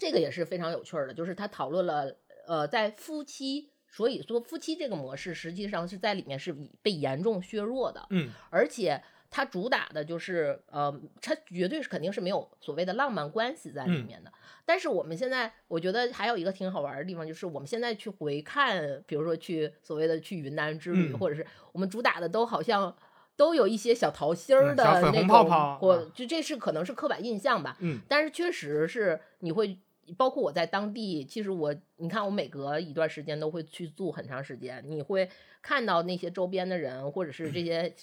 [0.00, 2.16] 这个也是非常有趣儿的，就是他讨论了
[2.46, 9.02] 呃，在夫妻，所以说夫妻这个模式实际上是在里面是被严重削弱的，嗯而且。
[9.30, 14.32] 它主打的就是，呃，它绝对是肯定是没有所谓的浪漫关系在里嗯面的。
[14.64, 22.94] 但是我们现在，我觉得还有一个挺好玩儿的地方，就是我们现在去回看，比如说去所谓的去云南之旅，嗯或者是我们主打的都好像
[23.36, 27.76] 都有一些小桃心儿嗯的那种，小粉红泡泡或啊就这是可能是刻板印象吧。
[27.80, 29.78] 嗯但是确实是你会，
[30.16, 35.28] 包括我在当地，其实我你看我每隔一段时间都会去住很长时间，你会
[35.62, 37.94] 看到那些周边的人，或者是这 些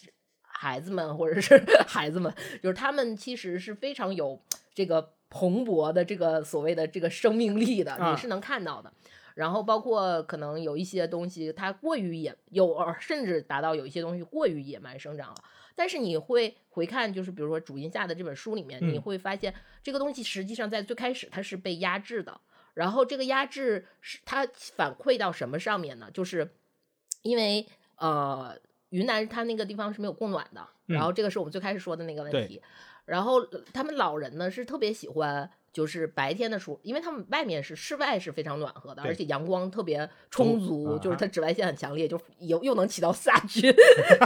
[0.64, 4.40] 孩子们，或者是 孩子们，就是他们其实是非常有
[4.74, 8.90] 这个蓬勃的这个所谓的这个生命力的，啊你是能看到的。
[9.36, 15.36] 然后包括可能有一些东西，它过于野，有呃甚至达到有一些东西过于野蛮生长了。
[15.76, 22.40] 但是你会回看，就是比如说主音下的这本书里面，你嗯会发现这个东西实际上在最开始它是被压制的，
[22.76, 26.12] 然后这个压制是它反馈到什么上面呢？
[26.14, 26.48] 就是
[27.24, 28.56] 因为呃
[28.94, 32.62] 云南它那个地方是没有供暖的，然后这个是我们最开始说的那个问对题。
[33.06, 43.74] 然后呃他们老人呢是特别喜欢就是白天的时候，因为他们外面是室外是非常暖和的，而且阳光特别充足，啊就是它紫外线很强烈，就又又能起到杀菌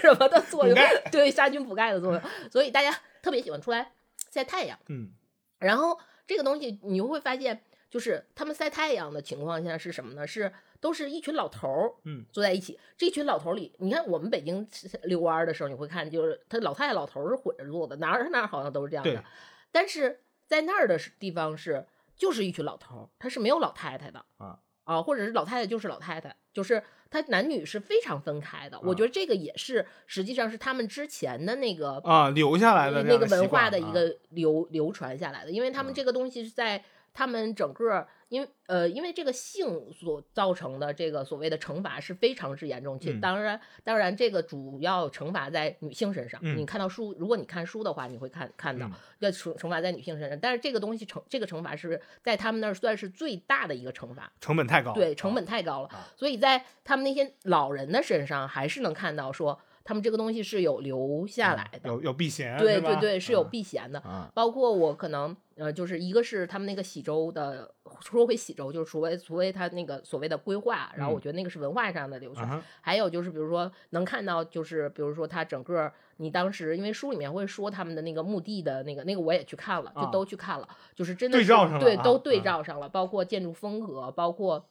[0.00, 0.76] 什么的作用
[1.12, 2.90] 对杀菌补钙的作用，所以大家
[3.22, 3.92] 特别喜欢出来
[4.32, 4.78] 晒太阳。
[4.88, 5.10] 嗯
[5.58, 10.26] 然后这个东西你会发现，就是他们晒太阳的情况下是什么呢？
[10.26, 10.52] 是
[10.86, 12.78] 都是一群老头儿，嗯，坐在一起。
[12.96, 14.64] 这群老头儿里，你看我们北京
[15.02, 19.24] 遛弯儿的时候，你会看，就是他老太太、老头儿是混着坐的，哪儿哪儿好像都是这样对的。
[19.72, 21.84] 但是在那儿的地方是，
[22.14, 26.80] 就是一群老头儿，他是没有老太太的啊啊，或者是老太太就是老太太，就是
[27.10, 28.78] 他男女是非常分开的。
[28.82, 36.84] 我啊觉得这个也是，实际上是他们之前的那个啊，留下来的这那个文化的一个流流传下来的，因为他们嗯这个东西是在
[37.16, 46.38] 他们整个，因为呃，因为这个性所造成的这个所谓的惩罚是非常之严重，且嗯当然当然这个主要惩罚在女性身上。
[46.44, 54.30] 嗯你看到书，如果你看书的话，你会看看到嗯要惩惩罚在女性身上，但是这个东西惩这个惩罚是在他们那儿算是最大的一个惩罚。
[54.42, 64.00] 成本太高，对，成啊本太高了，啊所以在他们那些老人的身上，还是能看到说他们这个东西是有留下来的，嗯有有避嫌，对对对，是有啊避嫌的。
[64.00, 71.22] 啊包括我可能呃，就是一个是他们那个喜洲的，说回喜洲，就是除非除非他那个所谓的规划，然后我嗯。
[71.22, 72.46] 觉得那个是文化上的流传。
[72.46, 72.62] 啊哈。
[72.82, 84.68] 还有就是比如说能看到，就是比如说他整个你当时因为书里面会说他们的那个墓地的那个那个我也去看了，就啊都去看了，就是真的是对照上了对，啊都对啊照上了，包括建筑风格，包括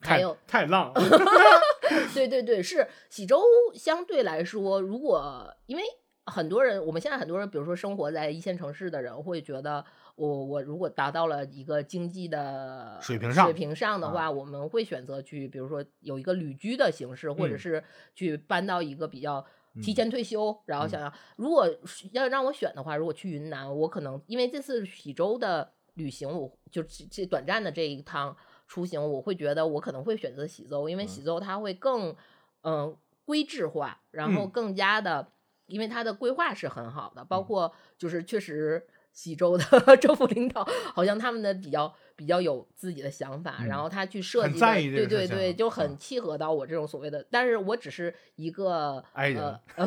[0.00, 1.00] 还太有太浪了，
[2.14, 3.42] 对对对，是喜洲
[3.74, 5.82] 相对来说，如果因为
[6.24, 9.84] 很多人，我们现在很多人，比如说生活在一线城市的人，会觉得
[10.16, 14.12] 我我如果达到了一个经济的水平上水平上的啊。
[14.12, 17.58] 话，我们会选择去，比如说有一个旅居的形式，或者嗯。
[17.58, 17.82] 是
[18.14, 19.44] 去搬到一个比较。
[19.78, 19.94] 提嗯。
[19.94, 21.68] 前退休，然后想要，如果
[22.12, 28.34] 要让我选的话，如果去云南，我可能因为这次喜洲的旅行，我就这这短暂的这一趟
[28.66, 32.16] 出行，我会觉得我可能会选择喜洲，因为喜洲它会更
[32.62, 32.96] 嗯、
[33.26, 34.50] 规制化，然后嗯。
[34.50, 35.30] 更加的，
[35.66, 37.42] 因为它的规划是很好的，包嗯。
[37.42, 38.86] 括就是确实
[39.16, 39.64] 喜州的
[39.96, 40.62] 政府领导
[40.94, 49.86] 好像他们的比较比较有自己的想法，然嗯后他去设计对对对，就啊很契合到我这种所谓的，但是我只是一个呃呃，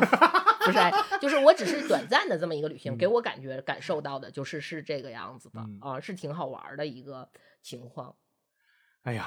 [0.66, 0.78] 不是
[1.20, 3.12] 就是我只是短暂的这么一个旅行，给嗯。
[3.12, 5.78] 我感觉感受到的就是是这个样子的嗯。
[5.80, 7.28] 啊，是挺好玩儿的一个
[7.62, 8.16] 情况。
[9.02, 9.24] 哎呀，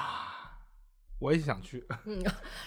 [1.18, 2.22] 我也想去， 嗯，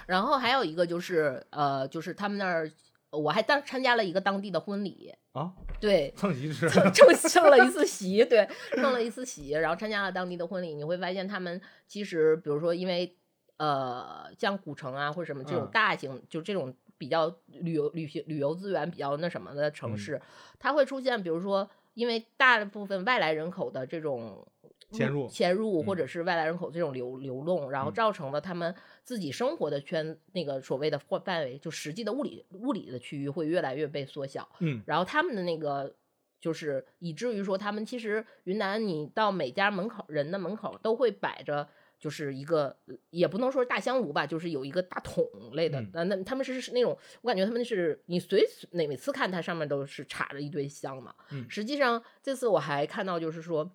[0.08, 2.72] 然后还有一个就是呃，就是他们那儿，
[3.10, 13.16] 我还当参加了一个当地的婚礼，啊，对，蹭席是蹭蹭蹭了一次席，对，蹭了一次席，然后参加了当地的婚礼，你会发现他们其实，比如说因为
[13.58, 20.22] 呃，像古城啊或者什么这种嗯大型，就这种比较旅游旅行旅游资源比较那什么的城嗯市，
[20.60, 24.46] 它会出现，比如说因为大部分外来人口的这种。
[24.92, 28.74] 迁入迁入，或嗯者是外来人口这种流流动，然后嗯造成了他们
[29.04, 34.48] 自己生活的圈那个所谓的范范围，就实际的物理物理的区域会越来越被缩小。
[34.60, 35.96] 嗯然后他们的那个
[36.40, 41.68] 就是以至于说，他们其实云南你到每家门口人的门口都会摆着。
[42.00, 42.78] 就是一个，
[43.10, 45.82] 也不能说是大香炉吧，就是有一个大桶类的。
[45.82, 51.16] 嗯那、那他们是是那种，我感觉他们是你随时哪每次看它上面都是插着一堆香嘛。
[51.32, 53.68] 嗯实际上这次我还看到，就是说，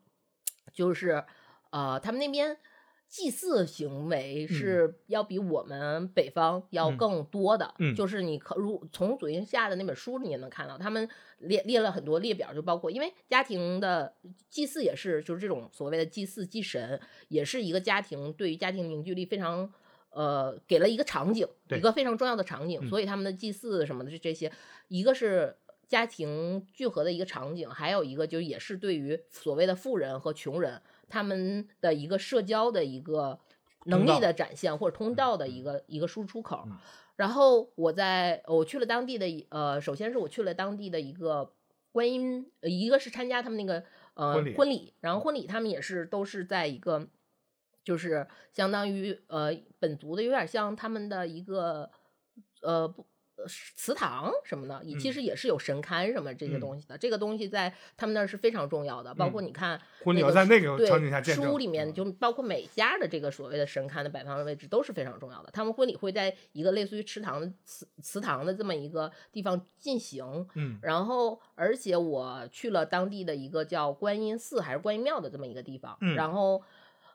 [0.73, 1.25] 就是
[1.71, 2.57] 呃，他们那边
[3.09, 7.75] 祭祀行为是要比我们北方要嗯更多的。
[7.79, 11.09] 嗯就是你可如从左云下的那本书里也能看到，他们
[11.39, 14.15] 列列了很多列表，就包括因为家庭的
[14.49, 19.73] 祭祀也是，就是这种所谓的祭祀祭神，也是一个家庭对于家庭凝聚力非常。
[20.15, 24.53] 呃，给了一个场景，对一个非常重要的场景，嗯所以他们的祭祀什么的这这些，
[24.89, 25.57] 一个是
[25.93, 33.39] 家庭聚合的一个场景，还有一个就也是对于所谓的富人和穷人他们的一个社交的一个
[33.85, 36.79] 能力的展现或者通道的一个一个输出口嗯。
[37.17, 41.53] 然后我在我去了当地的一呃，首先是我去了当地的一个
[41.93, 43.85] 观音，呃一个是参加他们那个
[44.15, 47.07] 呃婚礼然后婚礼他们也是都是在一个。
[47.85, 51.91] 就是相当于呃本族的，有点像他们的一个
[52.61, 53.09] 呃不呃
[53.75, 56.97] 祠堂什么的，也其嗯实也是有神龛什么这些嗯东西的。
[56.97, 65.51] 这个东西在他们那儿是非常重要的，包括嗯你看婚礼那个书要在那个对场景下见证书里面嗯就包括每家的这个所谓的神龛的摆放的位置都是非常重要的。
[65.53, 76.63] 他们婚礼会在一个类似于祠堂的祠祠堂的这么一个地方进行，嗯然后，而且我去了当地的一个叫观音寺还是观音庙的这么一个地方，嗯然后，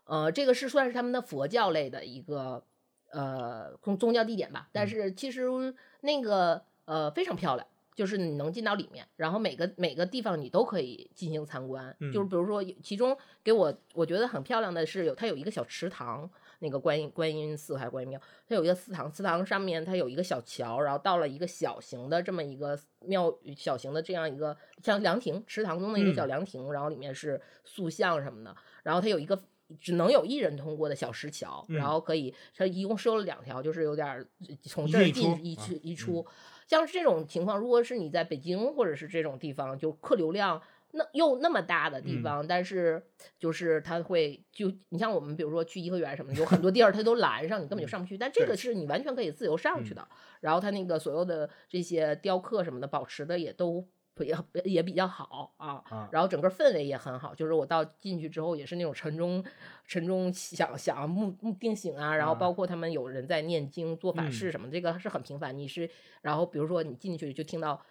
[0.05, 2.63] 呃，这个是算是他们的佛教类的一个
[3.11, 7.67] 呃宗宗教地点吧，但嗯是其实那个呃非常漂亮。
[7.95, 11.91] 就是你能进到里面，然后每个每个地方你都可以进行参观。
[12.13, 16.29] 就是比如说，其中给我我觉得很漂亮的是有它有一个小池塘，
[16.59, 29.41] 那个观音观音寺还是观音庙，它有一个祠堂，祠堂上面它有一个小桥，然后到了一个小型的这么一个庙，小型的这样一个像凉亭，池塘中的一个小凉亭，然后里面是塑像什么的，然后它有一个。
[29.79, 34.25] 只能有一人通过的小石桥，然后可以，它一共收了两条，就是有点
[34.63, 36.25] 从这儿进一出一出。
[36.67, 40.61] 像这种情况，如果是你在北京或者是这种地方，就客流量
[40.91, 43.01] 那又那么大的地方，但是
[43.37, 48.17] 就是它会就你像我们比如说去颐和园什么的，有很多地儿它都拦上，你根本就上不去。
[48.17, 50.07] 但这个是你完全可以自由上去的。
[50.39, 53.87] 然后它那个所有的这些雕刻什么的，保持的也都。
[54.25, 59.43] 也也比较好啊，然后整个氛围也很好，就是我到进去之后也是那种晨中
[59.85, 65.57] 晨中想想目目定醒啊，然后包括他们有人在念经做法事什么，这个是很频繁。
[65.57, 65.89] 你是
[66.21, 67.81] 然后比如说你进去就听到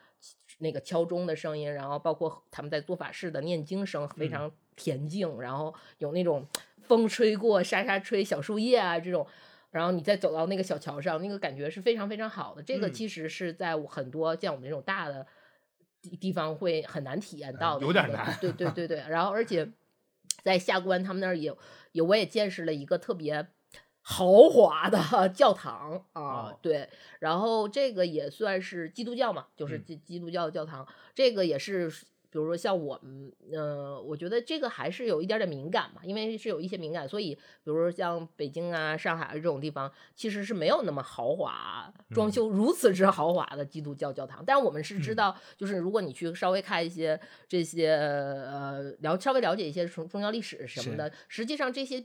[0.59, 6.47] 那个敲钟的声音，然后包括他们在做法事的念经声非常恬静，然后有那种
[6.83, 9.27] 风吹过沙沙吹小树叶啊这种，
[9.71, 12.63] 然后你再走到那个小桥上，那个感觉是非常非常好的。
[12.63, 15.27] 这个其实是在很多像我们这种大的。
[16.11, 18.37] 地方会很难体验到的，有点难。
[18.41, 19.69] 对对 对对，然后而且
[20.43, 21.53] 在下关他们那儿也
[21.93, 23.49] 也我也见识了一个特别
[24.01, 26.89] 豪华的 教堂啊，对，
[27.19, 31.93] 然后这个也算是基督教嘛，就是基基督教教堂，这个也是。
[32.31, 44.45] 比如说像我们，呃，我觉得这个还是有一点点敏感嘛，因为是有一些敏感，所以比如说像北京啊、上海啊这种地方，其实是没有那么豪华，装修如此之豪华的基督教教堂。
[44.45, 47.19] 但是我们是知道，就是如果你去稍微看一些
[47.49, 52.05] 这些，呃，了稍微了解一些宗宗教历史什么的，实际上这些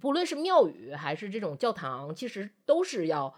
[0.00, 3.34] 不论是庙宇还是这种教堂，其实都是要。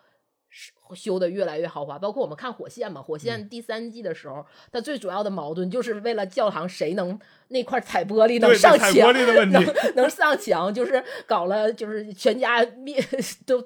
[0.94, 7.18] 修的越来越豪华，包括我们看《火线》嘛，《火线》第三季的时候，它最主要的矛盾就是为了教堂谁能
[7.53, 9.12] 那块踩玻璃能上墙，
[9.50, 13.00] 能 能上墙，就是搞了，就是全家灭
[13.46, 13.62] 都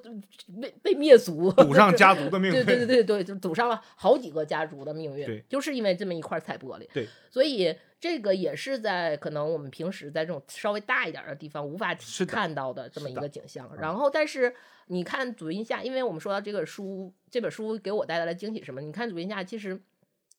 [0.61, 2.63] 被被灭族，赌上家族的命运。
[2.63, 6.87] 对对对对对，就赌上了好几个家族的命运，就是因为这么一块彩玻璃。
[6.93, 11.95] 对，所以这个也是在可能我们平时在这种稍微大一点的地方无法
[12.27, 13.69] 看到的这么一个景象。
[13.79, 14.53] 然后，但是。
[14.89, 18.79] 你看《祖云下》，因为我们说到这个书，这本书给我带来的惊喜什么？
[18.79, 19.77] 你看《祖云下》，其实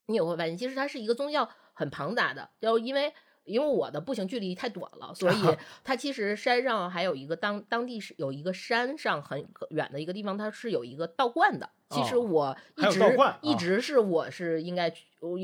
[0.07, 2.49] 你也会发现，其实它是一个宗教很庞杂的。
[2.59, 3.12] 就因为
[3.49, 5.36] 因为我的步行距离太短了，所以
[5.82, 11.68] 它其实山上还有一个当当地是有一个山上很远的一个地方，它是有一个道观的。
[11.90, 13.01] 其实我一直
[13.40, 14.92] 一直是我是应该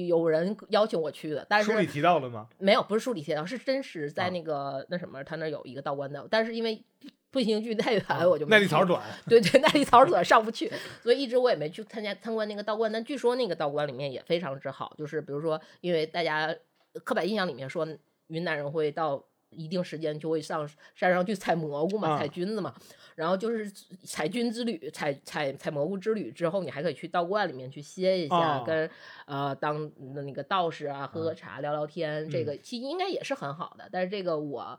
[0.07, 2.47] 有人邀请我去的，但是书里提到了吗？
[2.59, 6.85] 没有，不是书里提到，是真实在那个那什么，他那有一个道观的，但是因为。
[7.31, 8.01] 步行距离太远，
[8.31, 9.03] 我就耐力槽短。
[9.29, 10.71] 对对，耐力槽短，上不去，
[11.03, 12.93] 所以一直我也没去参加参观那个道观。
[12.93, 16.55] 但据说那个道观里面也非常之好，就是比如说，因为大家
[17.03, 17.87] 刻板印象里面说
[18.29, 22.75] 云南人会到一定时间就会上山上去采蘑菇嘛，采菌子嘛。
[23.15, 23.71] 然后就是
[24.05, 28.91] 采菌之旅，采采采蘑菇之旅之后，你还可以去道观里面去歇一下，跟
[29.27, 32.29] 呃当那个道士啊喝喝茶聊聊天。
[32.29, 34.79] 这个其实应该也是很好的，但是这个我。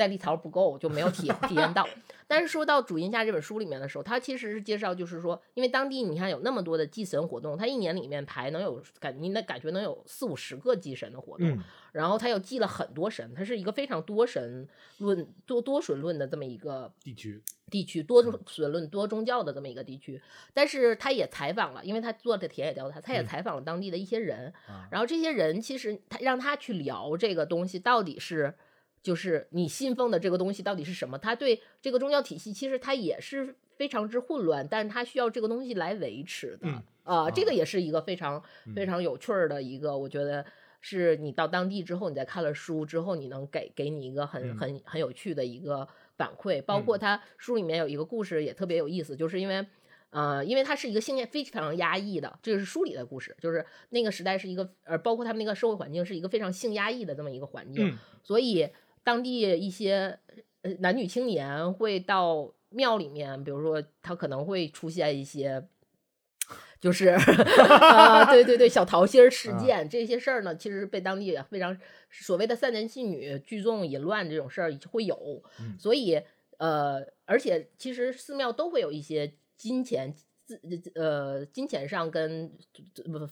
[0.00, 1.86] 耐力槽不够，就没有体体验到。
[2.26, 11.58] 但是说到《主音下》这本书里面的时候，它其实是介绍，就是说，因为当地你看有那么多的祭神活动，它一年里面排能有感，你的感觉能有四五十个祭神的活动。
[11.92, 14.66] 然后它又祭了很多神，它是一个非常多神
[14.98, 20.22] 论、多多神论的这么一个地区，地区多神论、多宗教的这么一个地区。
[20.54, 24.52] 但是他也采访了，因为他做的田野调查，他也采访了当地的一些人。
[24.92, 28.54] 然后这些人其实他让他去聊这个东西到底是。
[29.02, 31.16] 就是你信奉的这个东西到底是什么？
[31.18, 36.68] 它对这个宗教体系其实它也是非常之混乱，但是它需要这个东西来维持的
[37.02, 38.42] 啊，这个也是一个非常
[38.74, 40.44] 非常有趣儿的一个，我觉得
[40.82, 45.88] 是你到当地之后，你再看了书之后，你能给给你一个很很很有趣的一个
[46.18, 46.60] 反馈。
[46.60, 49.66] 包括他书里面有一个故事也特别有意思，就是因为
[50.10, 58.68] 呃，因为它是一个信念非常压抑的，这是书里的故事，就是那个时代是一个呃，包括他们那个社会环境是一个非常性压抑的这么一个环境，所以。
[59.02, 60.18] 当地一些
[60.62, 65.66] 呃男女青年会到庙里面，比如说他可能会出现一些，
[66.80, 71.76] 就是啊，对对对，小桃心事件这些事儿呢，其实被当地非常
[72.10, 75.42] 所谓的三男戏女聚众淫乱这种事儿会有，
[75.78, 76.20] 所以
[76.58, 80.14] 呃，而且其实寺庙都会有一些金钱。
[80.94, 82.50] 呃，金钱上跟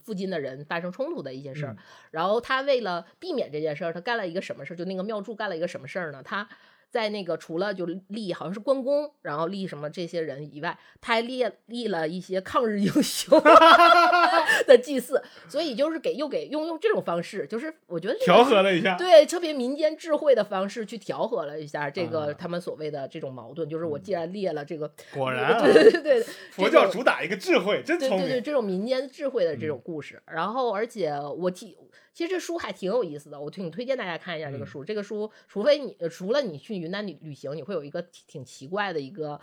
[0.05, 1.77] 附近的人发生冲突的一些事儿，
[2.11, 4.77] 然后他为了避免这件事儿，他干了一个什么事儿？
[4.77, 6.23] 就那个庙祝干了一个什么事儿呢？
[6.23, 6.49] 他
[6.91, 13.41] 在那个除了就立好像是关公，然后立什么这些人以外，他还立立了一些抗日英雄。
[14.67, 26.23] 的祭祀，所以就是给又给用用这种方式，就是我觉得调和了一下，对，特别民间智慧的方式去调和了一下这个啊他们所谓的这种矛盾，就是我既然列了这个，果然啊对对对对，
[26.53, 31.77] 佛教主打一个智慧，真聪对对对，这种民间智慧的这嗯种故事，然后而且我提，
[32.19, 34.85] 其实这书还挺有意思的，我挺推荐大家看一下这个嗯书。
[34.85, 39.39] 这个书，除非你呃除了你去云南旅旅行，你会有一个挺挺奇怪的一个，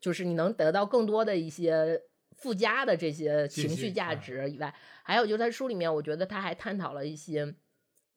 [0.00, 2.00] 就是你能得到更多的一些
[2.38, 7.54] 附加的这些情绪价值以外，还有就是在书里面，我觉得他还探讨了一些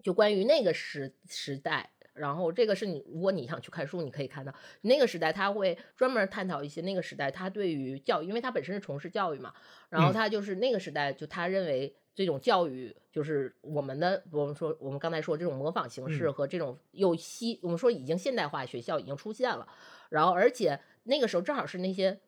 [0.02, 1.92] 就关于那个时时代。
[2.14, 9.54] 然后这个是你，如果你想去看书，你可以看到那个时代，他会专门探讨一些那个时代他对于教育，因为他本身是从事教育嘛，
[9.90, 19.68] 然后嗯他就是那个时代，就他认为这种教育就是我们的，我们说我们刚才说这种模仿形式嗯和这种又西，我们说已经现代化学校已经出现了，
[20.10, 22.20] 然后而且那个时候正好是那些。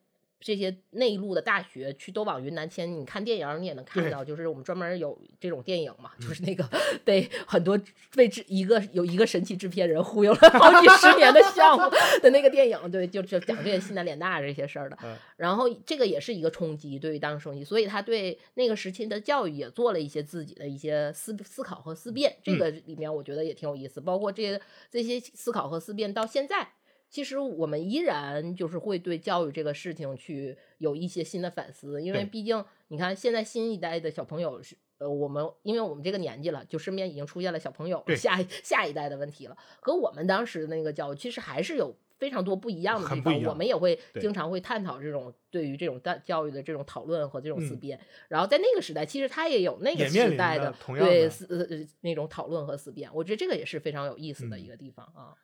[0.44, 6.70] 这些内陆的大学去都往云南迁，你看电影你也能看到，就是我们专门有这种电影嘛，就是那个
[7.06, 7.80] 被很多
[8.14, 11.90] 被制一个有一个神奇制片人忽悠了好几十年的项目
[12.22, 14.98] 的那个电影，对，就就讲这些西南联大这些事儿的。
[15.02, 22.38] 嗯然后这个也是一个冲击，对于当时冲击，所以他对那个时期的教育也做了一些自己的一些思思考和思辨。
[22.44, 26.70] 这嗯个里面我觉得也挺有意思，包括这些这些思考和思辨到现在。
[27.14, 38.16] 其实我们依然就是会对教育这个事情去有一些新的反思，因为毕竟你看现在新一代的小朋友是呃，我们因为我们这个年纪了，就身边已经出现了小朋友对。
[38.16, 47.80] 下下一代的问题了，和我们当时的那个教育其实还是有非常多不一样的地方，我们也会经常会探讨这种对于这种大教育的这种讨论和这种思嗯。
[47.80, 48.00] 辨。
[48.28, 54.68] 然后在那个时代，其实他也有那个时代的对思呃呃那种讨论和思辨，我觉得这个也是非常有意思的一嗯。
[54.68, 55.38] 个地方啊。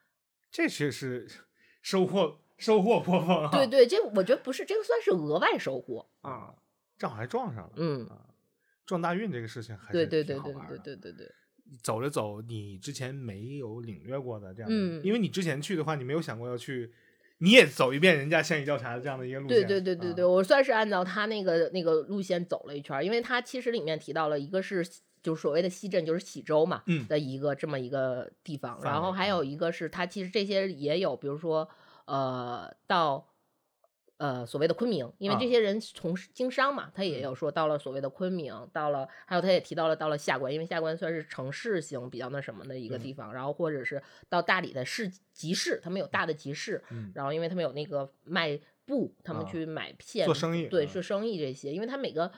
[0.51, 1.27] 这确实
[1.81, 3.49] 收获收获颇丰啊！
[3.51, 6.31] 对对，这我觉得不是这个算是额外收获啊。
[6.31, 6.55] 啊，
[6.97, 7.71] 正好还撞上了。
[7.77, 8.19] 嗯，啊，
[8.85, 11.31] 撞大运这个事情还是对对对挺好玩的对对对对，
[11.81, 16.91] 走着走，你之前没有领略过的这样的，嗯因为你之前去的话，你没有想过要去，
[17.37, 19.65] 你也走一遍人家县域调查的这样的一个路线。
[19.67, 24.85] 对对对对对，啊我算是按照他那个那个路线走了一圈儿，因为他其实里面提到了一个是
[25.21, 27.07] 就是所谓的西镇，就是喜洲嘛，嗯。
[27.07, 31.69] 的一个这么一个地方，然后还有一个是它其实这些也有，比如说
[32.05, 33.25] 呃到。
[34.19, 35.47] 呃，所谓的昆明，因为这啊。
[35.49, 37.23] 些人从事经商嘛，他也嗯。
[37.23, 42.99] 有说到了所谓的昆明，到了，还有他也提到了到了下关，因为下关算是城市型比较那什么的一个嗯。
[42.99, 47.13] 地方，然后或者是到大理的市集市，他们有大的集市，嗯。
[47.15, 50.89] 然后因为他们有那个卖布，他们啊去买片、做生意对，啊。
[50.91, 52.29] 做生意这些，因为他每个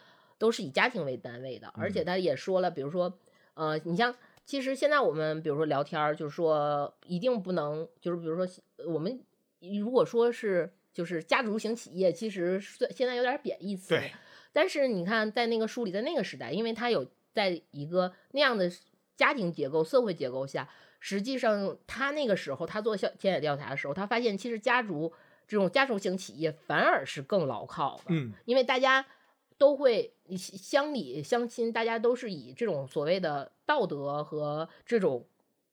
[0.42, 2.06] 都是以家庭为单位的，而且嗯。
[2.06, 3.14] 他也说了，比如说，
[3.54, 4.12] 呃，你像
[4.44, 8.48] 其实现在我们比如说聊天儿，就是说一定不能，就是比如说
[8.88, 9.22] 我们
[9.60, 14.12] 如果说是就是家族型企业，其实是现在有点贬义词，对，
[14.52, 18.68] 但是你看，在那个书里，在那个时代，因为他有在一个那样的
[19.16, 20.68] 家庭结构、社会结构下，
[21.00, 25.14] 实际上他那个时候他做校田野调查的时候，他发现其实家族
[25.48, 28.34] 这种家族型企业反而是更牢靠的，嗯。
[28.46, 29.06] 因为大家
[29.62, 35.24] 都会乡里乡亲，大家都是以这种所谓的道德和这种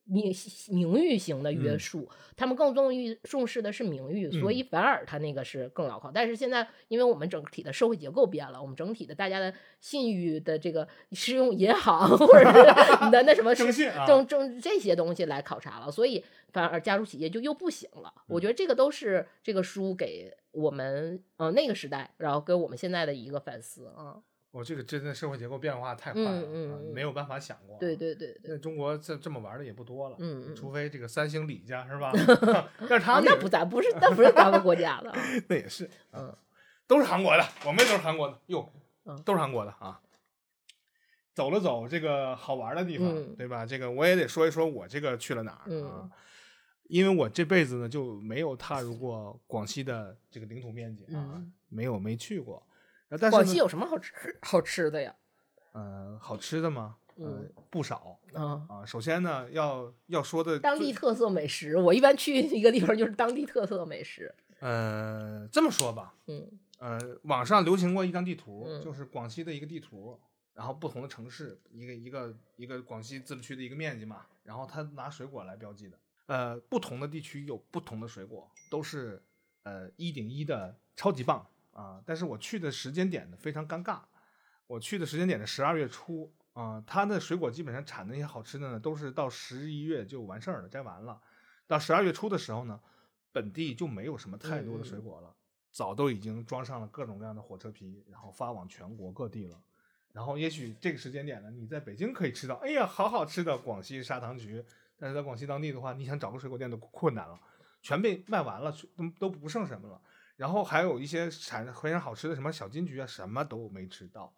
[0.09, 0.35] 名
[0.71, 6.11] 名誉型的约嗯束，他们更重于重视的是名誉，所嗯以反而他那个是更牢靠。
[6.11, 12.59] 但是现在，因为我们整体的社会结构变了，我们整体的大家的信誉的这个是用银行或者是
[13.05, 18.13] 你的那什么是征信啊征征这些东西来考察了，所以反而家族企业就又不行了。
[18.29, 24.23] 我觉得这个都是这个书给我们呃那个时代，然后跟我们现在的一个反思啊。
[24.51, 27.77] 我这个真的社会结构变化太快了，没有办法想过。
[27.79, 30.17] 对对对中国这这么玩的也不多了，
[30.57, 32.13] 除非这个三星李家是吧？
[32.89, 35.19] 但是他啊，们也那不咱不是那不是咱们国家的啊。
[35.49, 36.35] 那也是， 嗯，
[36.87, 38.73] 都是韩国的，我们都是韩国的，哟
[39.05, 40.01] 嗯，都是韩国的啊。
[41.35, 43.65] 走了走这个好玩的地方，嗯对吧？
[43.65, 46.11] 这个我也得说一说我这个去了哪儿啊嗯？
[46.89, 52.66] 因为我这辈子呢就没有踏入过广西的这个领土面积啊，嗯没有没去过。
[53.09, 54.12] 呃但是广西有什么好吃
[54.43, 55.14] 好吃的呀？
[55.72, 56.97] 呃好吃的吗？
[57.16, 58.86] 呃嗯，不少啊，啊。
[58.86, 64.35] 首先呢，要要说的当地特色美食，我一般去一个地方就是当地特色美食。
[64.60, 66.48] 呃这么说吧，嗯
[66.78, 70.18] 呃，网上流行过一张地图，嗯就是广西的一个地图，
[70.55, 75.98] 然后不同的城市，一个一个一个广西自治区的一个面积嘛，然后他拿水果来标记的。
[76.26, 79.20] 呃，不同的地区有不同的水果，都是
[79.64, 81.44] 呃一顶一的超级棒
[81.79, 84.01] 啊、但是我去的时间点呢非常尴尬，
[84.67, 91.21] 我去的时间点是十二月初啊、它的水果基本上产的那些好吃的呢，都是到十一月就完事儿了，摘完了。
[91.69, 92.81] 到十二月初的时候呢，
[93.31, 95.33] 本地就没有什么太多的水果了。
[95.71, 99.63] 早都已经装上了各种各样的火车皮，然后发往全国各地了。
[100.13, 104.65] 然后也许这个时间点呢，你在北京可以吃到，哎呀，好好吃的广西砂糖橘，
[104.97, 107.39] 但是在广西当地的话，你想找个水果店都困难了，
[107.83, 110.01] 全被卖完了，都都不剩什么了。
[110.39, 114.32] 然后还有一些产非常好吃的什么小金桔啊，什么都没吃到，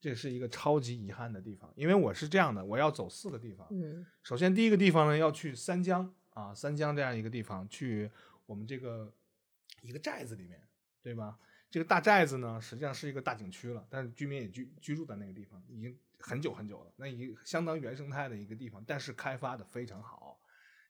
[0.00, 1.68] 这是一个超级遗憾的地方。
[1.74, 3.66] 因为我是这样的，我要走四个地方。
[3.72, 8.08] 嗯首先第一个地方呢，要去三江啊，三江这样一个地方，去
[8.46, 9.12] 我们这个
[9.80, 10.62] 一个寨子里面，
[11.02, 11.36] 对吧？
[11.68, 20.21] 这个大寨子呢，实际上是一个大景区了，但是居民也居居住在那个地方，已经很久很久了，那一相当原生态的一个地方，但是开发的非常好。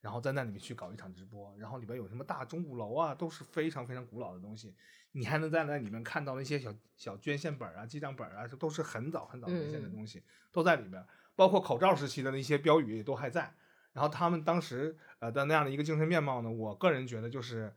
[0.03, 4.75] 然后在那里面去搞一场直播，然后里边有什么大钟鼓楼啊，都是非常非常古老的东西。
[5.13, 11.03] 你还能在那里面看到那些小小捐献本啊、记账本啊，这都是很早很早年献的东西，都在里边。
[11.35, 13.55] 包括口罩时期的那些标语也都还在。
[13.93, 17.73] 然后他们当时呃的那样的一个精神面貌呢，我个人觉得就是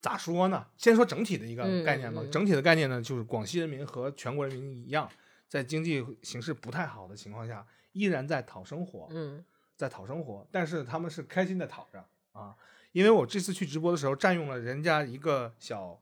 [0.00, 0.66] 咋说呢？
[0.76, 2.20] 先说整体的一个概念吧。
[2.22, 5.10] 嗯嗯整体的概念呢，就是广西人民和全国人民一样，
[5.48, 9.08] 在经济形势不太好的情况下，依然在讨生活。
[9.10, 9.42] 嗯
[9.76, 12.56] 在讨生活，但是他们是开心的讨着啊。
[12.92, 16.00] 因为我这次去直播的时候，占用了人家一个小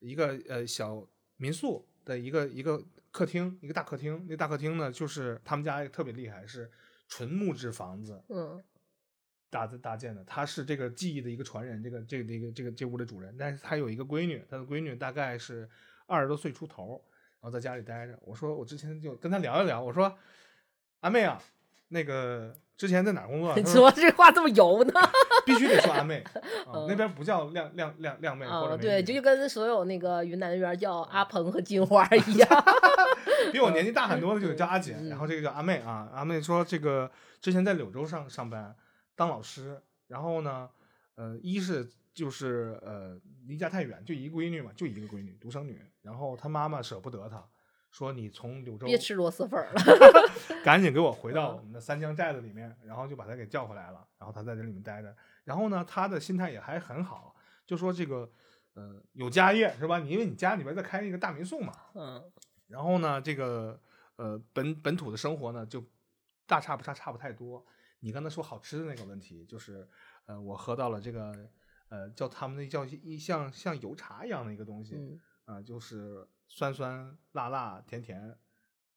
[0.00, 1.06] 一个呃小
[1.36, 4.26] 民宿的一个一个客厅，一个大客厅。
[4.28, 6.70] 那大客厅呢，就是他们家特别厉害，是
[7.08, 8.62] 纯木质房子嗯
[9.48, 10.22] 搭的搭建的。
[10.24, 13.34] 他是这个技艺的一个传人，这个这个这个这个这屋的主人。
[13.38, 15.66] 但是他有一个闺女，他的闺女大概是
[16.06, 17.02] 二十多岁出头，
[17.40, 18.18] 然后在家里待着。
[18.20, 20.14] 我说我之前就跟他聊一聊，我说
[21.00, 21.42] 阿妹啊，
[21.94, 23.54] 那个之前在哪儿工作啊？
[23.56, 24.92] 你说这话这么油呢？
[25.46, 26.24] 必须得说阿妹
[26.88, 32.48] 那边不叫靓靓靓靓妹或对，就跟所有那个云南那边叫阿鹏和金花一样。
[33.52, 36.08] 比我年纪大很多的就叫阿姐，嗯然后这个叫阿妹啊。
[36.12, 37.08] 阿妹说这个
[37.40, 38.74] 之前在柳州上上班
[39.14, 40.68] 当老师，然后呢，
[41.14, 43.16] 呃，一是就是呃
[43.46, 47.44] 离家太远，就一个闺女嘛，就一个闺女，独生女，然后她妈妈舍不得她，
[47.94, 49.74] 说你从柳州别吃螺蛳粉了。
[50.64, 55.14] 赶紧给我回到嗯我们的三江寨子里面，然后就把他给叫回来了，然后他在这里面待着，
[55.44, 58.28] 然后呢，他的心态也还很好，就说这个
[58.74, 60.00] 呃有家业是吧？
[60.00, 62.22] 你因为你家里边在开一个大民宿嘛，嗯
[62.66, 63.80] 然后呢，这个
[64.16, 65.84] 呃本本土的生活呢就
[66.46, 67.64] 大差不差，差不太多。
[68.00, 69.88] 你刚才说好吃的那个问题，就是
[70.26, 71.32] 呃我喝到了这个
[71.90, 78.36] 呃叫他们那叫一像像油茶一样的一个东西，嗯啊、就是酸酸辣辣甜甜，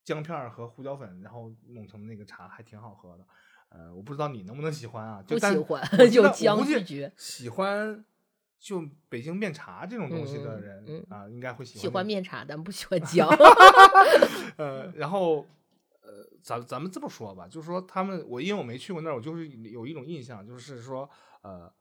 [0.03, 3.25] 姜片儿和胡椒粉，然后弄成那个茶，还挺好喝的。
[3.69, 5.21] 呃，我不知道你能不能喜欢啊？
[5.23, 8.05] 就喜欢我知就姜拒绝喜欢
[8.57, 11.81] 就北京面茶这种东西的嗯人嗯啊、应该会喜欢。
[11.81, 13.27] 喜欢面茶，但不喜欢姜。
[14.57, 15.45] 呃，然后
[16.01, 21.09] 呃，咱咱们这么说吧，就是说他们，我因为我没去过那儿，我就是有一种印象，就是说
[21.41, 21.71] 呃，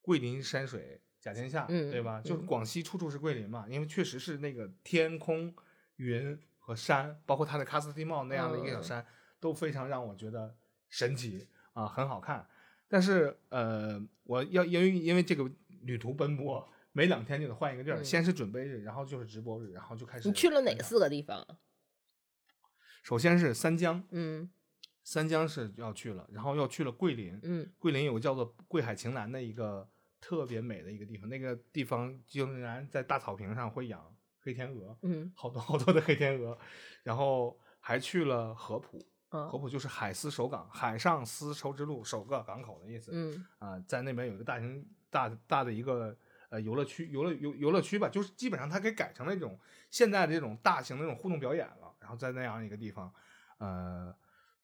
[0.00, 2.20] 桂林山水甲天下，对嗯吧？
[2.22, 5.54] 就是嗯广西处处是桂林嘛，因为确实是那个天空、
[5.96, 9.06] 云和山，包括它的喀斯特地貌那样的一个小嗯山，
[9.38, 10.56] 都非常让我觉得
[10.88, 12.48] 神奇啊，很好看。
[12.88, 15.48] 但是呃，我要因为因为这个
[15.82, 20.26] 旅途奔波，每两天就得换一个地儿，嗯先是准备日，然后就是直播日，然后就开始。
[20.26, 20.76] 你去了哪？
[20.82, 21.46] 四个地方？
[23.02, 24.50] 首先是三江，嗯
[25.04, 27.38] 三江是要去了，然后又去了桂林。
[27.42, 29.88] 嗯桂林有个叫做桂海晴南的一个
[30.20, 36.56] 特别美的一个地方，那个地方竟然在大草坪上会养黑天鹅，嗯 好多好多的黑天鹅。
[37.02, 43.10] 然后还去了合浦，合啊浦就是海丝首港，海上丝绸之路首个港口的意思。
[43.14, 46.16] 嗯啊、在那边有一个大型大大的一个
[46.50, 49.58] 呃游乐区，游乐游游乐区吧，就是基本上它给改成那种
[49.90, 51.94] 现在的这种大型的那种互动表演了。
[52.00, 53.12] 然后在那样一个地方，
[53.58, 54.14] 呃，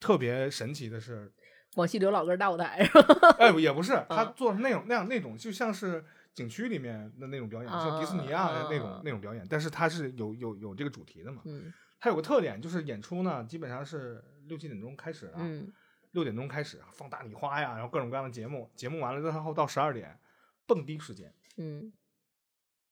[0.00, 1.32] 特别神奇的是，
[1.76, 2.88] 广西刘老根大舞台。
[3.38, 11.42] 哎，也不是，他啊做成那种那样那种，就像是景区里面的那种表演，像迪士尼啊啊那种那种表演，但是它是有有有这个主题的嘛。
[11.44, 15.70] 嗯它有个特点，就是演出呢，基本上是六七点钟开始啊，嗯
[16.12, 20.18] 六点钟开始放大礼花呀，然后各种各样的节目，节目完了之后到十二点，
[20.66, 21.32] 蹦迪时间。
[21.56, 21.92] 嗯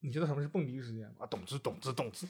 [0.00, 1.14] 你知道什么是蹦迪时间吗？
[1.20, 2.26] 啊，懂之懂之懂之，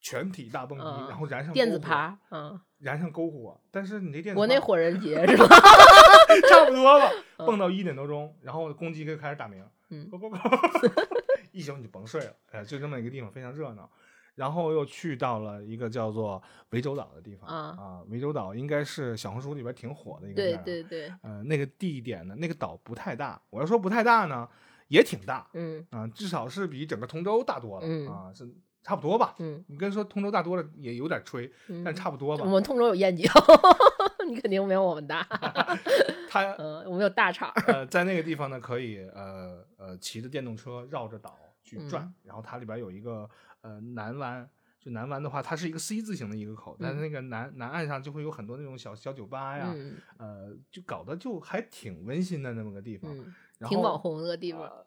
[0.00, 3.60] 全体大蹦迪，嗯然后燃上电子篝火，嗯，燃上篝火。
[3.70, 5.46] 但是你这电子国内火人节 是吧？
[6.50, 11.06] 差不多吧，嗯蹦到一点多钟，然后公鸡就开始打鸣，嗯咕咕咕，
[11.52, 13.90] 一宿你就甭睡了，哎，就这么一个地方，非常热闹。
[14.34, 23.40] 然后又去到了一个叫做涠洲岛的地方啊涠洲岛应该是小红书里边挺火的一个地对儿啊对对，呃，那个地点呢，那个岛不太大。
[23.48, 24.46] 我要说不太大呢，
[24.88, 28.46] 也挺大嗯啊、至少是比整个通州大多了、嗯啊，是
[28.86, 29.34] 差不多吧。
[29.40, 32.48] 嗯你跟说通州大多了也有点吹，嗯，但差不多吧我。
[32.48, 33.28] 们通州有燕郊，
[34.28, 35.26] 你肯定没有我们大。
[36.30, 37.50] 他嗯，我们有大厂。
[37.66, 43.28] 呃，在那个地方呢，可以呃呃骑着电动车绕着岛去转，嗯然后它里边有一个
[43.62, 44.48] 呃南湾，
[44.78, 53.10] 就南湾的话，它是一个 C 字形的一个口，但是嗯那个南南岸上就会有很多那种小小酒吧呀，嗯呃，就搞得就还挺温馨的那么个地方。
[53.12, 54.85] 嗯，然后挺网红那个地方，呃，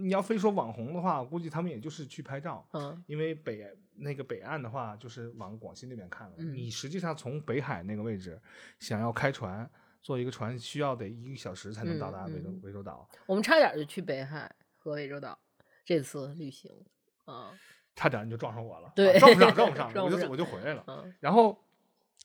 [0.00, 3.66] 你要非说网红的话，估计他们也就是去拍照，嗯因为北
[3.96, 6.34] 那个北岸的话，就是往广西那边看了。
[6.38, 8.40] 嗯你实际上从北海那个位置
[8.78, 9.68] 想要开船，
[10.02, 15.38] 坐一个船需要得一个小时才能到达涠洲涠洲岛，我们差点就去北海和涠洲岛
[15.84, 16.70] 这次旅行
[17.24, 17.52] 啊，
[17.94, 20.84] 差点你就撞上我了， 对啊 撞不上，撞不上，撞不上我就我就回来了。
[20.86, 21.58] 嗯，然后，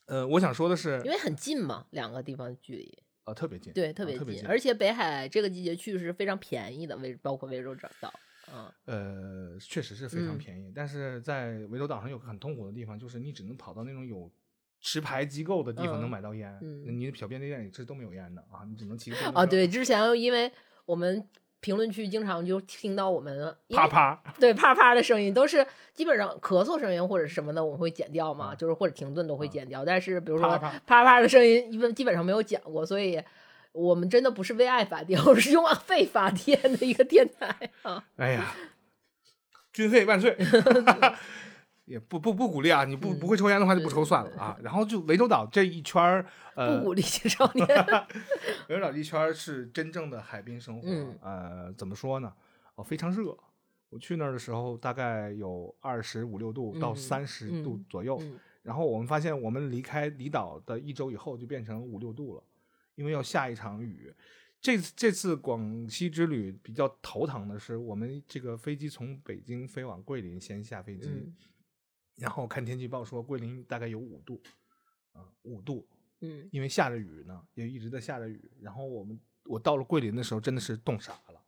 [0.06, 8.72] 呃，我想说的是因，为很近嘛，两个地方距离，呃，特别近，对，啊特别近，特别近，而且北海这个季节去是非常便宜的，微包括涠洲岛，嗯。
[8.86, 10.38] 呃，确实是非常嗯。
[10.38, 14.32] 便宜，但是在涠洲岛上有个很痛苦的地方，就是你只能跑到那种有
[14.80, 16.98] 持牌机构的地方能嗯买到烟，嗯。
[16.98, 20.52] 你的小便利店里是都没有烟的啊，你只能骑个电动啊，对，之前因为
[20.84, 21.28] 我们
[21.66, 29.84] 评论区经常就听到我们啪啪，对啪啪的声音，都是基本上咳嗽声音或者什么的，我们会剪掉嘛，啊就是或者停顿都会啊剪掉。
[29.84, 33.20] 但是比如说啪啪啪啪的声音，一般基本上没有讲过，所以
[33.72, 38.04] 我们真的不是为爱发电， 我是用肺发电的一个电台啊。
[38.14, 38.54] 哎呀，
[39.72, 40.36] 军费万岁！
[41.86, 44.58] 也不不不鼓励啊，你不不会抽烟的话就不抽算了啊。
[44.62, 47.66] 然后就涠洲岛这一圈儿，呃不，鼓励青少年。
[47.66, 48.06] 涠
[48.68, 52.32] 洲岛一圈儿是真正的海滨生活，嗯呃，怎么说呢？
[52.74, 53.36] 哦，非常热。
[53.88, 58.18] 我去那儿的时候，大概有二十五六度到嗯三十度嗯左右。
[58.20, 62.42] 嗯然后我们发现，我们离开离岛的一周以后，就变成五六度了，
[62.96, 64.12] 因为要下一场雨。
[64.60, 71.32] 这次这次广西之旅比较头疼的是，我们这个飞机从北京飞往桂林，先下飞机，嗯
[72.16, 74.40] 然后看天气预报说桂林大概有五度，
[75.12, 75.86] 啊、五度，
[76.20, 78.50] 嗯因为下着雨呢，也一直在下着雨。
[78.60, 81.40] 然后我们我到了桂林的时候，真的是冻傻了。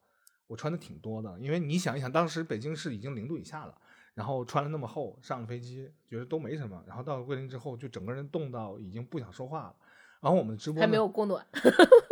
[0.47, 3.75] 我穿的挺多的，因为你想一想，当时北京市已经零度以下了，
[4.15, 9.75] 然后穿了那么厚，上了飞机觉得都没什么，然后到了桂林之后，就整个人冻到已经不想说话了。
[10.21, 11.47] 然后我们的直播还没有供暖。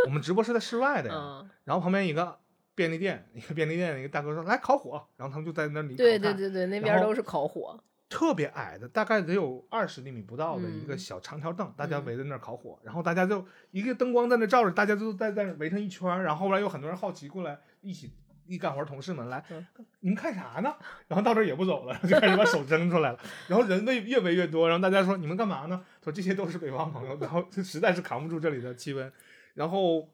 [0.07, 2.39] 我们直播是在室外的呀，嗯，然后旁边一个
[2.75, 7.83] 便利店，一个便利店的一个大哥说来烤火，然后他们就在那里对对对对，那边都是烤火。
[8.09, 18.13] 特别矮的，大概得有二十厘米不到的一个嗯小长条凳，大家嗯围在那儿烤火，然后大家就一个灯光在那照着，大家就在在那围成一圈儿，然后后来有很多人好奇过来一起
[18.47, 19.67] 一干活，同事们来，嗯
[20.01, 20.73] 你们看啥呢？
[21.09, 23.19] 然后到这儿也不走了，就开始把手伸出来了，
[23.49, 25.85] 然后人围越围越多，然后大家说你们干嘛呢？
[26.05, 29.13] 说这些都是北方朋友，然后就实在是扛不住这里的气温，
[29.55, 30.09] 然后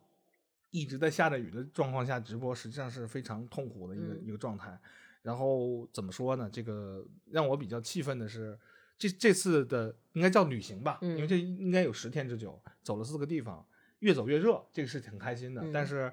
[0.70, 4.80] 一直在下着雨的状况下直播，实际上是非常痛苦的一个、嗯一个状态。
[5.22, 6.50] 然后怎么说呢？
[6.52, 8.58] 这个让我比较气愤的是，
[8.98, 13.64] 这这次的应该叫旅行吧，因为嗯这应该有十天之久，走了四个地方，
[14.00, 15.64] 越走越热，这个是挺开心的。
[15.72, 16.12] 但嗯是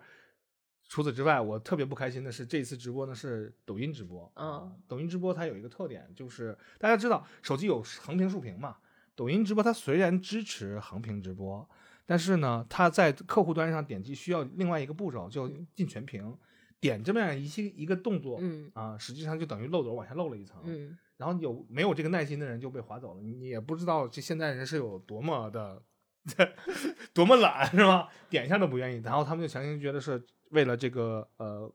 [0.88, 4.82] 除此之外，我特别不开心的是，这次直播呢是抖音直播啊嗯。
[4.88, 8.78] 抖音直播它有一个特点，就是大家知道手机有横屏、竖屏嘛。
[9.16, 11.70] 抖音直播它虽然支持横屏直播，
[12.06, 16.36] 但是呢，它在客户端上点击需要另外一个步骤，就嗯进全屏，
[16.80, 20.58] 点这么样一些一个动作，嗯啊，实际上就等于漏斗往下漏了一层。
[20.66, 25.84] 嗯然后有没有这个耐心的人就被划走了，你也不知道这现在人是有多么的
[27.14, 28.08] 多么懒是吧？
[28.30, 31.70] 点一下都不愿意，然后他们就强行觉得是为了这个呃，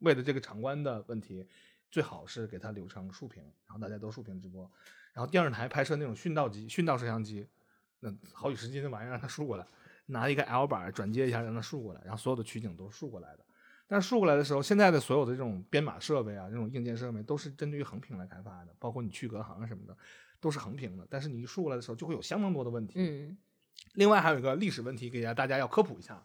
[0.00, 1.46] 为了这个场观的问题，
[1.92, 4.68] 最好是给他留成竖屏，然后大家都竖屏直播，
[5.12, 7.46] 然后电视台拍摄那种殉道机、殉道摄像机，
[8.00, 9.64] 那好几十斤的玩意儿让它竖过来，
[10.06, 13.44] 拿一个 L 板转接一下让它竖过来，然后所有的取景都是竖过来的。
[13.92, 19.94] 但是竖过来的时候，现在的所有的这种编码设备啊，这种硬件设备都是针对于横屏来开发的，包括你去隔行啊什么的，
[20.40, 21.06] 都是横屏的。
[21.10, 22.94] 但是你一竖过来的时候，就会有相当多的问题。
[22.96, 23.36] 嗯
[23.92, 26.24] 另外还有一个历史问题，给大家要科普一下。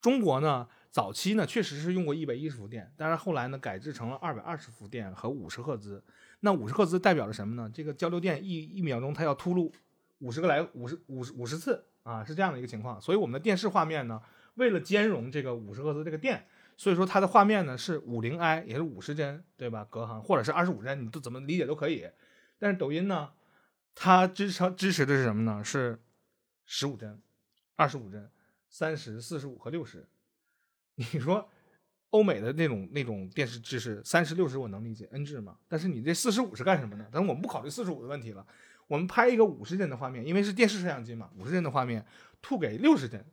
[0.00, 6.00] 中国呢，早期呢确实是用过一百一十伏电，但是后来呢改制成了二百二十伏电和五十赫兹。
[6.38, 7.68] 那五十赫兹代表着什么呢？
[7.74, 9.72] 这个交流电一一秒钟它要突入
[10.20, 13.00] 五十个来五十五十五十次啊，是这样的一个情况。
[13.00, 14.22] 所以我们的电视画面呢，
[14.54, 16.46] 为了兼容这个五十赫兹这个电，
[16.76, 19.86] 所以说它的画面呢是五零 i，也是五十帧，对吧？
[19.90, 22.08] 隔行或者是二十五帧，你都怎么理解都可以。
[22.58, 23.30] 但是抖音呢，
[23.94, 25.62] 它支持支持的是什么呢？
[25.62, 26.00] 是
[26.64, 27.20] 十五帧、
[27.76, 28.30] 二十五帧、
[28.68, 30.06] 三十、四十五和六十。
[30.96, 31.48] 你说
[32.10, 35.58] 欧美的那种那种电视制式，三十六十我能理解，N 制嘛。
[35.68, 37.06] 但是你这四十五是干什么呢？
[37.10, 38.46] 但是我们不考虑四十五的问题了，
[38.86, 42.06] 我们拍一个五十帧的画面，因为是电视摄像机嘛，五十帧的画面
[42.40, 43.24] 吐给六十帧，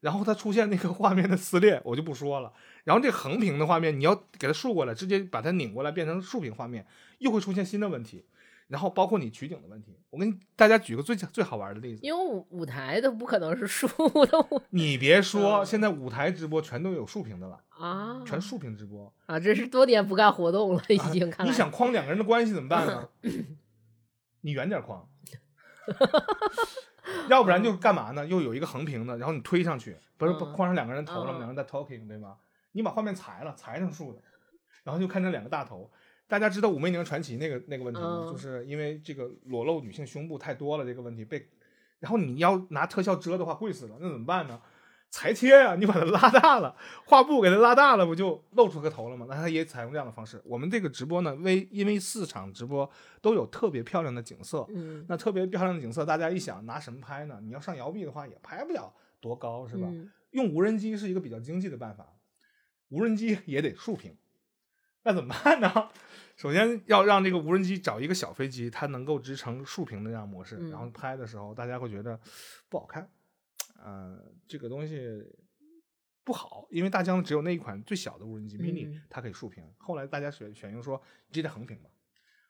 [0.00, 2.52] 然后它出现那个画面的撕裂，我就不说了。
[2.84, 6.86] 然后这横屏的画面，你要给它竖过来，直接把它拧过来变成竖屏画面，
[7.18, 8.24] 又会出现新的问题。
[8.68, 13.88] 然后包括你取景的问题，我跟大家举个最最好玩的例子，因为舞舞台都不可能是竖
[14.26, 19.10] 的你别 说，嗯现在舞台直播全都有竖屏的了，啊，全竖屏直播。
[19.24, 21.32] 啊，这是多年不干活动了， 已经。
[21.44, 23.08] 你想框两个人的关系怎么办呢？
[24.42, 25.08] 你远点框，
[27.28, 28.26] 要不然就干嘛呢？
[28.26, 31.38] 又有一个横屏的，然后你推上去，不是嗯框上两个人头了吗？
[31.38, 32.36] 嗯两个人在 talking 对吗？
[32.72, 34.22] 你把画面裁了，裁成竖的，
[34.84, 35.90] 然后就看成两个大头。
[36.26, 38.26] 大家知道《武媚娘传奇》那个那个问题吗？
[38.26, 41.48] 嗯就是因为这个裸露女性胸部太多了，这个问题被，
[42.00, 44.60] 然后你要拿特效遮的话贵死了，那怎么办呢？
[45.10, 46.76] 裁切呀、你把它拉大了，
[47.06, 49.26] 画布给它拉大了，不就露出个头了吗？
[49.28, 50.40] 那它也采用这样的方式。
[50.44, 52.88] 我们这个直播呢，为因为四场直播
[53.22, 57.40] 都有特别漂亮的景色，嗯，那特别漂亮的景色，大家一想拿什么拍呢？
[57.42, 59.88] 你要上摇臂的话，也拍不了多高，是吧？
[59.90, 62.06] 嗯用无人机是一个比较经济的办法，
[62.90, 64.14] 无人机也得竖屏，
[65.04, 65.88] 那怎么办呢？
[66.36, 72.20] 首先要让这个无人机找一个小飞机，它能够支撑竖屏的这样模式，嗯然后拍的时候大家会觉得
[72.68, 73.08] 不好看，
[73.78, 75.24] 呃，这个东西
[76.24, 79.64] 不好，因为大疆只有那一款最小的无人机 mini，、嗯它可以竖屏。
[79.78, 81.88] 后来大家选选用说，你直接横屏吧，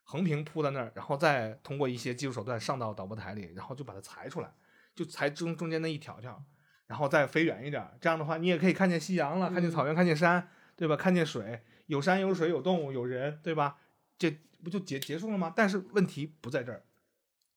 [0.02, 4.52] 横屏铺在那儿，然后再通过一些技术手段上到导播台里，然后就把它裁出来，
[4.94, 6.42] 就裁中中间那一条条，
[6.86, 7.96] 然后再飞远一点儿。
[8.00, 10.96] 这样的话，你也可以看见夕阳了，看见嗯草原，看见山，对吧？
[10.96, 13.78] 看见水，有山有水有动物有人，对吧？
[14.18, 14.30] 这
[14.64, 15.52] 不就结结束了吗？
[15.54, 16.82] 但是问题不在这儿，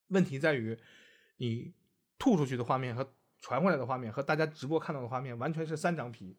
[0.09, 0.77] 问题在于
[1.37, 1.73] 你
[2.19, 6.37] 吐出去的画面和传过来的画面和大家直播看到的画面完全是三张皮。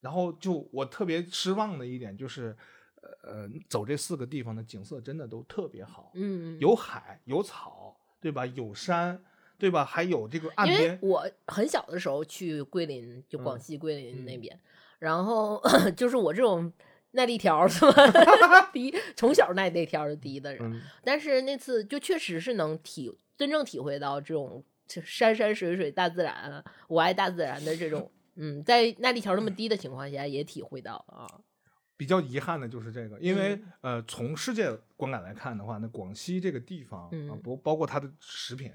[0.00, 2.56] 然后就我特别失望的一点就是，
[3.02, 8.46] 呃呃，走这四个地方的景色真的都特别好，嗯，有海有草，对吧？
[8.46, 9.22] 有山，
[9.58, 9.84] 对吧？
[9.84, 14.60] 还有这个岸边，我很小的时候去桂林，就广嗯西桂林那嗯边，
[14.98, 15.62] 然后
[15.94, 16.72] 就是我这种
[17.10, 17.92] 耐力条儿是吧
[18.72, 24.69] 低，从小耐力条儿就低的人，嗯但是那次就确实是能体真正体会到这种这
[25.04, 31.28] 山山水水大自然，我爱大自然的这种， 嗯，在耐力条那么低的情况下也体会到啊，
[31.96, 33.72] 比较遗憾的就是这个，因为、嗯。
[33.98, 37.40] 呃，从世界观感来看的话，那广西这个地方啊，嗯。
[37.42, 38.72] 不包括它的食品，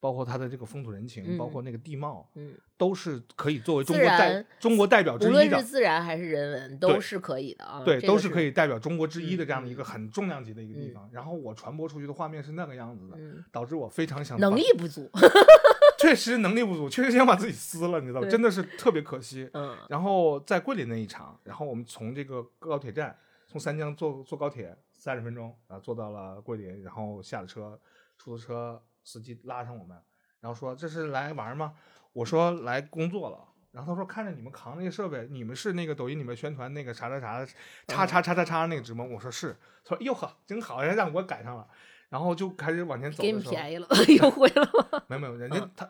[0.00, 5.62] 包括它的这个风土人情，包括那个地貌，嗯，都是可以作为中国代中国代表之一的无论是。
[5.64, 11.10] 自然还是人文都是可以的啊，对，都是可以代表中国之一的这样的嗯一个很重量级的一个地嗯方。
[11.12, 15.10] 然后我传播出去的画面是那个样子的，嗯，导致我非常想能力不足，
[15.98, 18.28] 确实能力不足，确实想把自己撕了，你知道吗？
[18.28, 19.48] 真的是特别可惜。
[19.54, 23.16] 嗯然后在桂林那一场，然后我们从这个高铁站，
[23.46, 27.78] 从三江坐坐高铁三十分钟啊，坐到了桂林，然后下了车，
[28.16, 29.96] 出租车司机拉上我们，
[30.40, 31.72] 然后说这是来玩吗？
[32.12, 33.38] 我说来工作了。
[33.70, 37.46] 然后他说看着你们扛那个设备，你们是那个抖音里面宣传那个啥啥啥
[37.86, 39.04] 叉叉叉叉叉那个直播？
[39.06, 39.56] 我说是。
[39.84, 41.66] 他说哟呵，真好，人家让我赶上了。
[42.08, 43.86] 然后就开始往前走给的时候，你便宜了，
[44.20, 45.04] 优惠了？
[45.06, 45.88] 没有没有，人家嗯他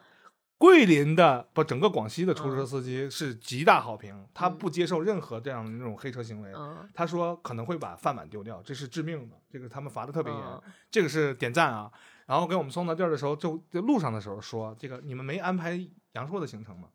[0.59, 6.53] 桂林的不整个广西的出租车嗯司机是极大好评，他嗯不接受任何这样的那种黑车行为。
[6.57, 11.91] 嗯他说可能会把饭碗丢掉，这是致命的，这个他们罚的特别严，嗯这个是点赞啊。
[12.29, 15.81] 然后给我们送到地儿的时候，就在路上的时候说，这个你们没安排
[16.13, 16.91] 杨朔的行程吗？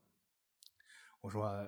[1.21, 1.67] 我说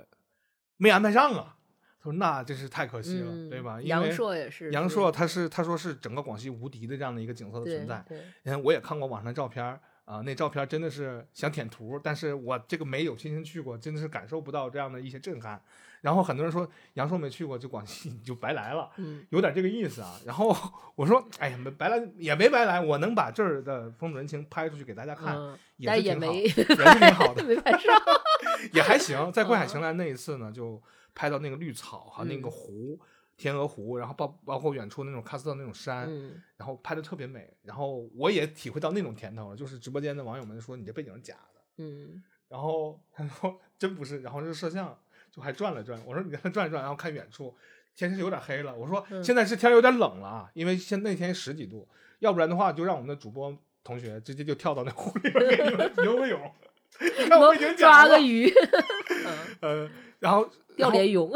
[0.78, 1.58] 没安排上啊。
[1.98, 3.82] 他说那真是太可惜了，嗯对吧？
[3.82, 8.06] 因阳为朔也是，杨朔他是他说是整个广西无敌的这样的一个景色的存在。
[8.08, 15.60] 对，嗯，我也看过网上的照片儿啊、那照片真的是想舔图，但是我这个没有亲身去过，真的是感受不到这样的一些震撼。
[16.02, 20.19] 然后很多人说杨朔没去过，就广西你 就白来了，嗯有点这个意思啊。
[20.23, 20.56] 然后
[20.94, 27.99] 我说，哎呀，没白来也没白来，我能把这儿的风土人情拍出去给大家看，嗯，也是挺好， 也是挺好的，没拍上，
[28.72, 29.32] 也还行。
[29.32, 30.80] 在桂海嗯晴岚那一次呢，就
[31.15, 32.99] 拍到那个绿草和，那个嗯湖。
[33.38, 42.24] 天鹅湖，然后包包括远处那种喀斯特那种山，嗯然后拍的特别美，然后我也体会到那种甜头了，就是直播间的网友们说你这背景是假的，嗯。
[42.48, 44.98] 然后他说真不是，然后这是摄像，
[45.32, 47.53] 就还转了转，我说你让他转一转，然后看远处
[47.95, 51.88] 天是有点黑了，我说嗯现在是天有点冷了啊，因为现那天十几度，
[52.20, 56.40] 要不然的话就让我们的主播同学直接就跳到那湖里边给你们游个泳，
[57.20, 58.48] 你 看我背景假了抓个鱼，
[59.26, 59.90] 嗯，呃，
[60.20, 60.48] 然后
[60.78, 61.32] 钓鲢鳙，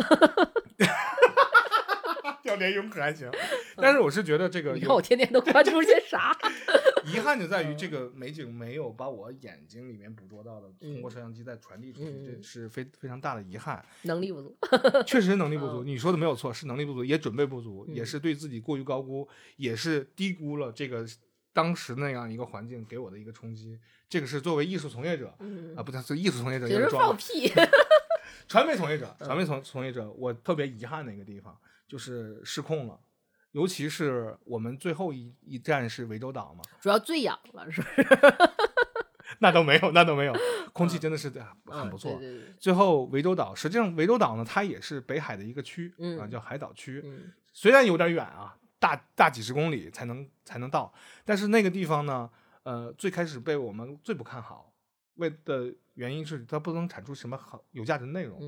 [2.58, 3.30] 钓鲢鳙可还行，
[3.78, 6.36] 但是我是觉得这个有你看我天天都关注些啥？
[7.06, 7.78] 遗憾就在于嗯。
[7.78, 11.12] 这个美景没有把我眼睛里面捕捉到的，通过嗯。
[11.12, 12.26] 摄像机再传递出去，嗯。
[12.26, 13.84] 这是非非常大的遗憾。
[14.04, 14.58] 能力不足，
[15.08, 15.88] 确实能力不足，嗯。
[15.88, 18.06] 你说的没有错，是能力不足，也准备不足，也嗯。
[18.06, 19.28] 是对自己过于高估，
[19.58, 21.06] 也是低估了这个
[21.54, 23.80] 当时那样一个环境给我的一个冲击。
[24.10, 25.76] 这个是作为艺术从业者嗯。
[25.76, 27.52] 啊，，不是是艺术从业者，只是放屁，
[28.48, 31.58] 传媒从业者，嗯传媒从从业者，我特别遗憾的一个地方
[31.90, 32.98] 就是失控了。
[33.52, 38.07] 尤其是我们最后一一站是涠洲岛嘛，主要醉氧了，是不是？
[39.40, 40.34] 那都没有，那都没有，
[40.72, 42.11] 空气嗯真的是很嗯不错。
[42.20, 47.02] 对对对，最后涠洲岛，实际上涠洲岛呢，它也是北海的一个区啊、嗯叫海岛区。
[47.03, 50.94] 嗯虽然有点远啊，大大几十公里才能才能到。
[51.26, 52.30] 但是那个地方呢，
[52.64, 54.72] 呃，最开始被我们最不看好，
[55.16, 58.40] 为的原因是它不能产出什么好有价值的内容。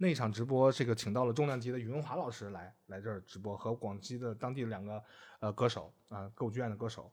[0.00, 5.02] 那场直播，这个请到了重量级的宇文华老师来来这儿直播，和广西的当地两个
[5.40, 7.12] 呃歌手啊、歌舞剧院的歌手，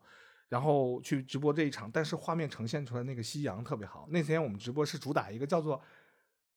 [0.50, 4.08] 然后去直播这一场，但是画面呈现出来那个夕阳特别好。
[4.12, 5.82] 那天我们直播是主打一个叫做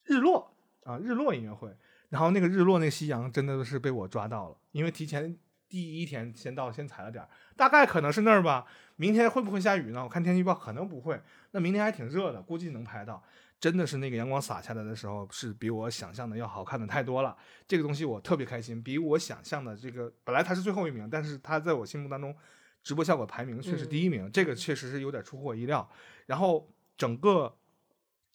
[0.05, 1.75] 日落啊日落音乐会，
[2.11, 5.35] 然后那个日落那夕阳真的是被我抓到了，因为提前
[5.67, 8.67] 第一天先到先踩了点儿，大概可能是那儿吧。
[8.97, 10.03] 明天会不会下雨呢？
[10.03, 11.23] 我看天气预报可能不会，
[11.53, 13.23] 那明天还挺热的，估计能拍到。
[13.61, 17.37] 真的是那个阳光洒下来的时候，是比我想象的要好看的太多了。
[17.67, 22.37] 这个东西我特别开心，比我想象的这个本来他是最后一名，但是他在我心目当中
[22.83, 25.91] 直播效果排名却是第一名，这个确实是有点出乎我意料。
[26.27, 27.59] 然后整个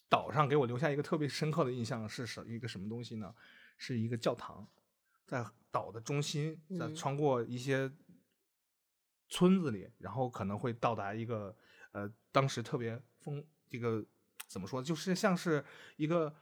[0.09, 3.33] 岛上给我留下一个特别深刻的印象是什一个什么东西呢？
[3.77, 4.67] 是一个教堂，
[5.25, 7.91] 在岛的中心，在嗯穿过一些
[9.29, 11.55] 村子里，然后可能会到达一个
[11.91, 14.05] 呃，当时特别风这个
[14.47, 15.63] 怎么说，就是像是
[15.97, 16.33] 一个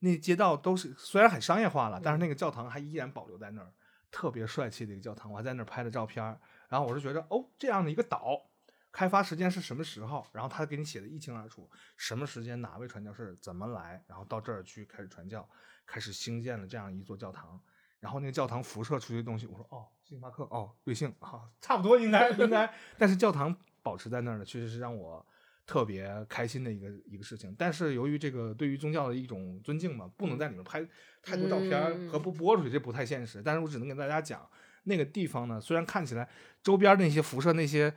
[0.00, 3.72] 那街道都是虽然很商业化了，但是那个教堂还依然保留在那儿，
[4.10, 6.40] 特别帅气的一个教堂，我还在那儿拍了照片儿。
[6.68, 8.50] 然后我是觉得，哦，这样的一个岛，
[8.90, 10.26] 开发时间是什么时候？
[10.32, 15.48] 然后他给你写的一清二楚，什么时间哪位传教士怎么来，然后到这儿去开始传教，
[15.86, 17.60] 开始兴建了这样一座教堂。
[18.00, 22.74] 然后那个教堂辐射出去的东西，我说哦，星巴克，哦，瑞幸，啊，差不多应该应该。
[22.98, 25.24] 但是教堂保持在那儿呢，确实是让我
[25.66, 27.54] 特别开心的一个一个事情。
[27.58, 30.86] 但是由于这个对于宗教的一种尊敬嘛，不能在里面拍
[31.22, 33.42] 太多照片和不播出去，这不太现实。
[33.44, 34.48] 但是我只能跟大家讲，
[34.84, 36.28] 那个地方呢，虽然看起来
[36.62, 37.92] 周边那些辐射那些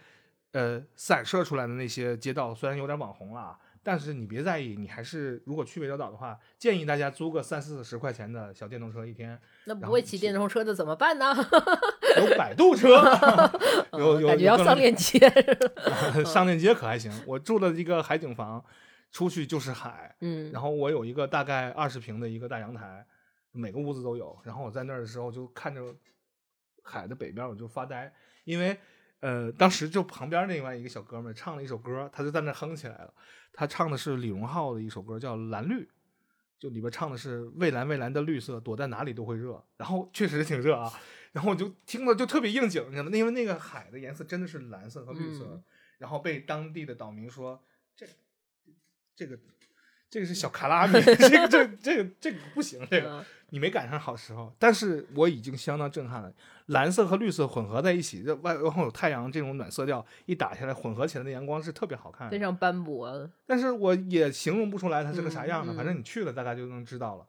[0.51, 11.33] 呃散射出来的那些街道虽然有点网红了啊，但是你别在意，你还是如果去北角岛的话，建议大家租个三四十块钱的小电动车一天，那不会骑电动车的怎么办呢？
[12.17, 12.89] 有摆渡车，
[13.97, 15.19] 有有感觉要上链接。
[16.25, 17.11] 上链接可还行。
[17.25, 18.63] 我住的一个海景房，
[19.11, 23.05] 出去就是海，嗯，然后我有一个大概二十平的一个大阳台，
[23.51, 24.37] 每个屋子都有。
[24.43, 25.81] 然后我在那儿的时候就看着
[26.83, 28.13] 海的北边，我就发呆，
[28.43, 28.77] 因为
[29.21, 33.13] 呃，当时就旁边另外一个小哥们儿唱了一首歌，他就在那哼起来了。
[33.53, 35.83] 他唱的是李荣浩的一首歌，叫《蓝绿》，
[36.59, 39.63] 就里边唱的是蔚蓝蔚蓝的绿色，躲在哪里都会热。
[39.77, 40.91] 然后确实挺热啊，
[41.35, 43.11] 然后我就听了就特别应景，你知道吗？
[43.13, 45.63] 因为那个海的颜色真的是蓝色和绿色，嗯
[45.97, 47.61] 然后被当地的岛民说
[47.93, 48.05] 这
[49.13, 49.37] 这个
[50.09, 54.55] 这个是小卡拉米，这个这个这个这个不行，这个嗯你没赶上好时候。
[54.57, 56.33] 但是我已经相当震撼了，
[56.67, 62.39] 蓝色和绿色混合在一起，这外然后有太阳这种暖色调一打下来，混合起来的阳光是特别好看的非。
[62.39, 63.29] 常斑驳。
[63.45, 67.27] 但是我也形容不出来它是个啥样的，反正你去了大概就能知道了。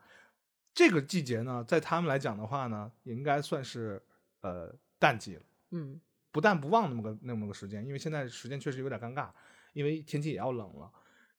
[0.76, 4.00] 这个季节呢，在他们来讲的话呢，也应该算是
[4.42, 5.42] 呃淡季了。
[5.70, 5.98] 嗯
[6.30, 9.30] 不淡不忘那么个那么个时间，因为现在时间确实有点尴尬，
[9.72, 10.92] 因为天气也要冷了。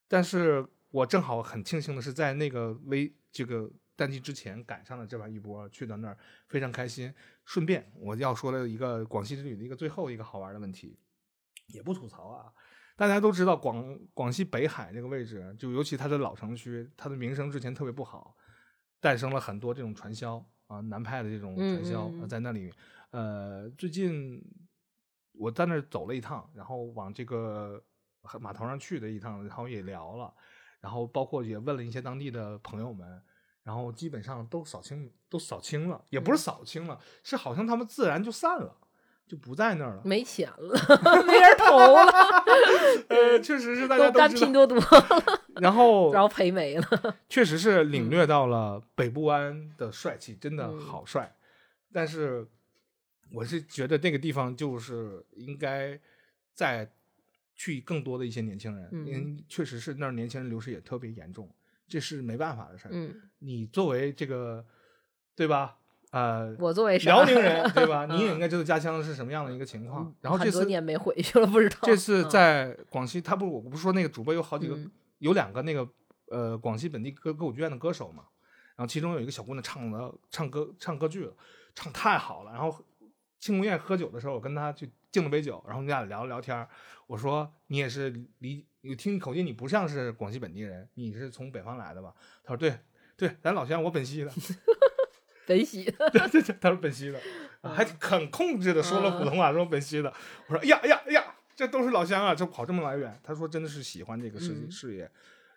[0.08, 7.14] 但是我正好很庆幸的是，在那个微这个淡季之前赶上了这把一波，去到那儿非常开心。
[7.46, 10.98] 顺便我要说的一个广西之旅的一个最后一个好玩的问题，
[11.68, 12.52] 也不吐槽啊。
[12.96, 18.36] 大家都知道广广西北海这个位置，就尤其它的老城区，它的名声之前特别不好，
[19.00, 22.22] 诞生了很多这种传销啊南派的这种传销，嗯嗯嗯。
[22.22, 22.74] 呃在那里，
[23.12, 24.44] 呃，最近
[25.34, 27.82] 我在那儿走了一趟，然后往这个
[28.40, 30.34] 码头上去的一趟，然后也聊了，
[30.82, 33.22] 然后包括也问了一些当地的朋友们，
[33.64, 38.76] 然后基本上都扫清，都扫清了，也不是扫清了，是好像他们自然就散了，
[39.28, 40.02] 就不在那儿了。
[40.06, 40.74] 没钱了，
[41.28, 42.06] 没人投了，
[43.10, 44.34] 呃，确实是大家都干。
[44.34, 44.78] 拼多多，
[45.62, 47.16] 然后然后赔没了。
[47.28, 51.36] 确实是领略到了北部湾的帅气，真的嗯好帅。
[51.92, 52.48] 但是
[53.32, 56.00] 我是觉得那个地方就是应该
[56.54, 56.90] 再
[57.56, 61.50] 去更多的一些年轻人，因为确实是那儿年轻人流失也特别严重，
[61.88, 62.92] 这是没办法的事儿。
[62.94, 64.66] 嗯，你作为这个
[65.36, 65.78] 对吧？
[66.12, 68.06] 呃，我作为辽宁人对吧？
[68.10, 70.14] 你也嗯应该知道家乡是什么样的一个情况。
[70.22, 71.78] 然后这次多年没回去了，不知道。
[71.84, 74.90] 这次嗯在广西，他不是我不是说那个主播有好几个，嗯
[75.20, 75.88] 有两个那个
[76.30, 78.24] 呃广西本地歌歌舞剧院的歌手嘛，
[78.76, 81.34] 然后其中有一个小姑娘唱的唱歌唱歌剧了，
[81.76, 82.52] 唱太好了。
[82.52, 82.74] 然后
[83.40, 86.66] 庆功宴喝酒的时候，我跟她去敬了杯酒，然后我们俩聊了聊天。
[87.08, 88.10] 我说你也是
[88.40, 92.14] 离你听你口音，你不像是广西本地人，你是从北方来的吧？
[92.44, 92.80] 她说对
[93.18, 94.32] 对，咱老乡我本溪的，
[95.48, 97.20] 本溪的，对对对，他说本溪的，
[97.62, 100.14] 啊还很控制的说了普通话，说本溪的。
[100.48, 101.24] 我说哎呀哎呀哎呀，
[101.56, 103.18] 这都是老乡啊，就跑这么来远。
[103.24, 105.10] 他说真的是喜欢这个事、嗯事业，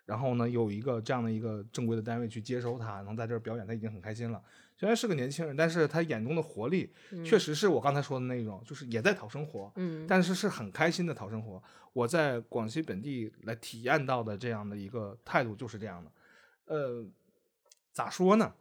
[0.05, 4.41] 然后呢有一个这样的一个正规的单位去接收他，能在这儿表演，他已经很开心了。
[4.77, 6.91] 虽然是个年轻人，但是他眼中的活力，
[7.23, 11.61] 确实是我刚才说的那种，就是也在讨生活，嗯，但是是很开心的讨生活。
[11.93, 16.11] 我在广西本地来体验到的这样的一个态度就是这样的。
[16.65, 17.05] 呃，
[17.91, 18.53] 咋说呢？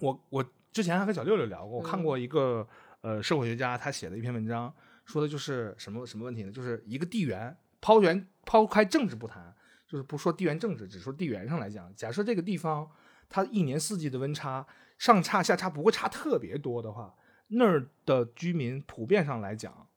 [0.00, 2.66] 我我之前还和小六六聊过，我看嗯过一个
[3.02, 4.74] 呃社会学家他写的一篇文章，
[5.04, 6.50] 说的就是什么什么问题呢？
[6.50, 9.54] 就是一个地缘抛缘抛开政治不谈，
[9.86, 12.90] 就是不说地缘政治，只说地缘上来讲，假设这个地方
[13.28, 14.66] 它一年四季的温差
[14.98, 17.14] 上差下差不会差特别多的话，
[17.48, 19.88] 那儿的居民普遍上来讲，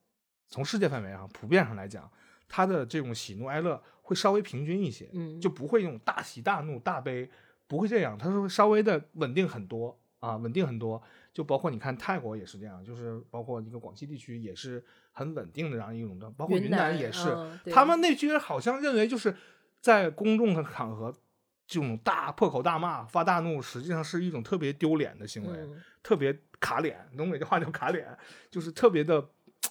[0.49, 2.11] 从世界范围上普遍上来讲，
[2.49, 7.29] 他的这种喜怒哀乐会稍微平均一些，嗯就不会那种大喜大怒大悲，
[7.67, 11.01] 不会这样，他说稍微的稳定很多啊，稳定很多。
[11.33, 17.35] 就包括你看泰国也是这样，就是包括一个广西地区也是很稳定的这样一种的，包括云南也是，
[17.71, 19.35] 他们那区人好像认为就是
[19.79, 21.13] 在公众的场合。
[21.67, 25.57] 这种大破口大骂、发大怒，实际上是一种特别丢脸的行为。
[25.57, 28.15] 嗯特别卡脸，东北这话叫卡脸，
[28.51, 29.27] 就是特别的，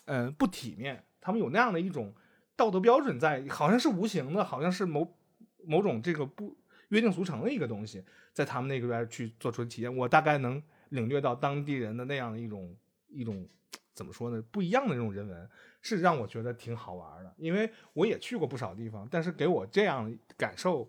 [0.07, 1.05] 嗯、不体面。
[1.21, 2.13] 他们有那样的一种
[2.57, 5.17] 道德标准在，好像是无形的，好像是某
[5.65, 6.57] 某种这个不
[6.95, 8.03] 约定俗成的一个东西，
[8.33, 9.95] 在他们那个边去做出体验。
[9.95, 12.75] 我大概能领略到当地人的那样的一种
[13.09, 13.47] 一种
[13.93, 15.51] 怎么说呢，不一样的那种人文，
[15.83, 17.35] 是让我觉得挺好玩的。
[17.37, 20.89] 因为我也去过不少地方，但是给我这样感受。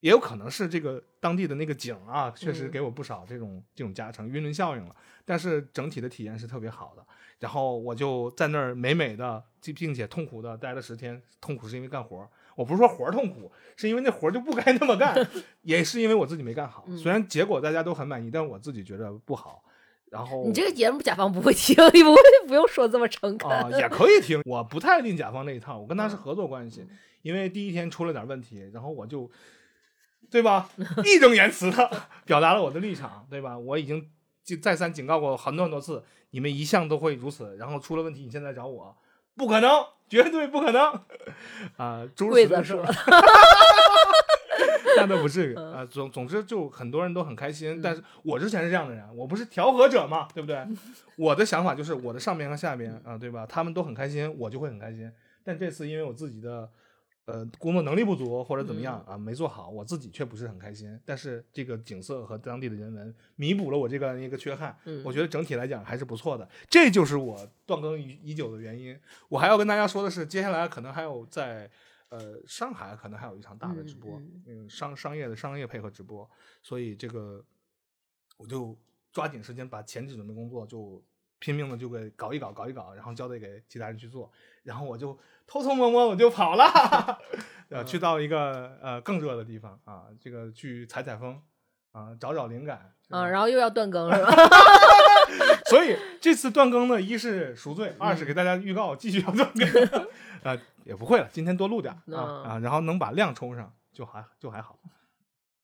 [0.00, 4.96] 也有可能是这个当地的那个景啊，确实嗯给我不少这种这种加成，晕轮效应了。
[5.24, 7.06] 但是整体的体验是特别好的。
[7.38, 11.22] 然后我就在那儿美美的，并并且痛苦的待了十天。
[11.40, 15.14] 痛苦是因为干活儿，我不是说活儿痛苦，是因为那活儿就不该那么干，
[15.62, 16.84] 也是因为我自己没干好。
[16.86, 19.62] 嗯 虽然结果大家都很满意，但我自己觉得不好。
[20.10, 23.50] 然后你这个节目甲方不会听，你不会不用说这么诚恳。
[23.50, 26.86] 啊、也 可以听，我不太拎甲方那一套，我跟他是嗯合作关系。
[27.22, 29.30] 因为第一天出了点问题，然后我就，
[30.28, 30.68] 对吧，
[31.04, 31.90] 义正言辞的
[32.26, 33.56] 表达了我的立场，对吧？
[33.56, 34.10] 我已经
[34.44, 38.94] 就再三警告过很多很多次，你们一向都会如此，然后出了问题，你现在找我，
[39.36, 39.70] 不可能，
[40.08, 41.00] 绝对不可能，
[41.76, 42.94] 啊、诸如此类的事儿说的，
[44.96, 45.86] 那倒不至于嗯啊。
[45.86, 47.80] 总总之，就很多人都很开心。
[47.82, 50.64] 但是我之前是这样的人，我不是调和者嘛， 对不对？
[51.16, 53.46] 我的想法就是我的上边和下边啊，对吧？
[53.48, 55.10] 他们都很开心，我就会很开心。
[55.44, 56.68] 但这次因为我自己的
[57.24, 60.98] 呃工作能力不足或者怎么样啊，没做好，我自己却不是很开心。
[61.04, 66.48] 但是这个景色和当地的人文弥补了我这个一个缺憾，嗯我觉得整体来讲还是不错的。
[66.68, 68.98] 这就是我断更已已久的原因。
[69.28, 71.70] 我还要跟大家说的是，接下来可能还有在。
[72.14, 76.30] 呃，上海可能还有一场大的直播，嗯嗯，商商业的商业配合直播，
[76.62, 77.42] 所以这个
[78.36, 78.78] 我就
[79.10, 81.02] 抓紧时间把前置准备工作就
[81.38, 84.30] 拼命的就给搞一搞，搞一搞，然后交代给其他人去做，
[84.62, 85.18] 然后我就
[85.52, 86.64] 偷偷摸摸我就跑了，
[87.68, 91.38] 呃，去到一个呃更热的地方啊，这个去采采风
[91.92, 94.32] 啊，找找灵感，啊，然后又要断更是吧？
[95.68, 104.78] 所以这次断更呢，一是赎罪，二是给大家预告继续要断更，啊， 也不会了，今天多录点儿啊啊，然后能把量冲上就还就还好，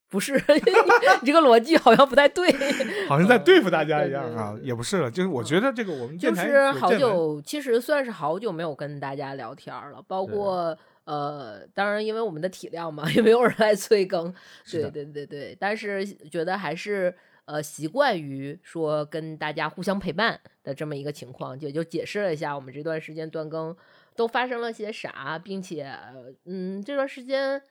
[0.09, 0.33] 不是，
[1.21, 2.51] 你这个逻辑好像不太对。
[3.07, 14.33] 好像在对付大家一样啊，也不是了，就是我觉得这个我们就是好久，其实算是好久没有跟大家聊天儿了，包括呃，当然因为我们的体量嘛， 也没有人来催更，
[14.71, 17.13] 对对对对，但是觉得还是
[17.45, 23.75] 呃习惯于说跟大家互相陪伴的这么一个情况，也就解释了一下我们这段时间断更
[24.15, 27.61] 都发生了些啥，并且呃嗯这段时间。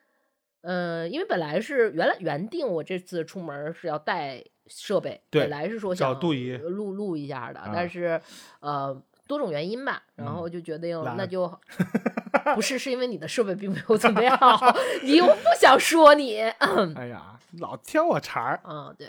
[0.62, 7.70] 嗯，因为本来是原来原定我这次出门是要带设备，对本来是说想录录一下的，啊。
[7.74, 8.20] 但是
[8.60, 11.26] 呃多种原因吧，然嗯后就决定懒那。
[11.26, 11.47] 就
[12.55, 14.74] 不是是因为你的设备并没有准备好，
[15.05, 16.40] 你又不想说你，
[16.97, 19.09] 哎呀，老挑我茬儿，嗯对，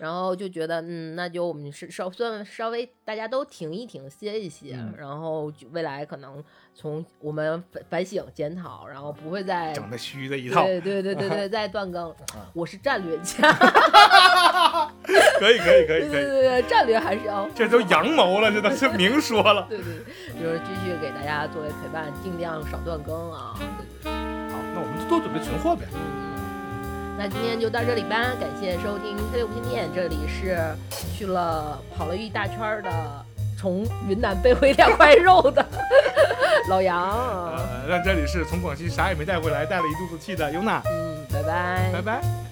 [0.00, 6.42] 然后就觉得嗯那就我们是稍算稍微大家都停一停歇一歇，嗯然后就未来可能
[6.74, 12.14] 从我们反反省检讨，然后不会再整的虚的一套，对对对对对 再断更，
[12.54, 13.52] 我是战略家，
[15.38, 19.66] 可以可以可对对以可以， 对对，战略还是要这都阳谋了，这都是明说了。
[19.68, 19.86] 对对，
[20.32, 23.54] 对就是继续给大家作为陪伴，尽量少断更啊。
[23.58, 24.12] 对对对，
[24.50, 25.84] 好，那我们就多准备存货呗。
[27.20, 30.58] 嗯，那今天就到这里吧，感谢收听《特六不经典》，这里是
[31.14, 32.90] 去了跑了一大圈儿的，
[33.58, 35.64] 从云南背回两块肉的
[36.70, 36.98] 老杨。
[37.02, 42.49] 呃，那这里是从广西啥也没带回来，带了一肚子气的尤娜，嗯，拜拜，拜拜。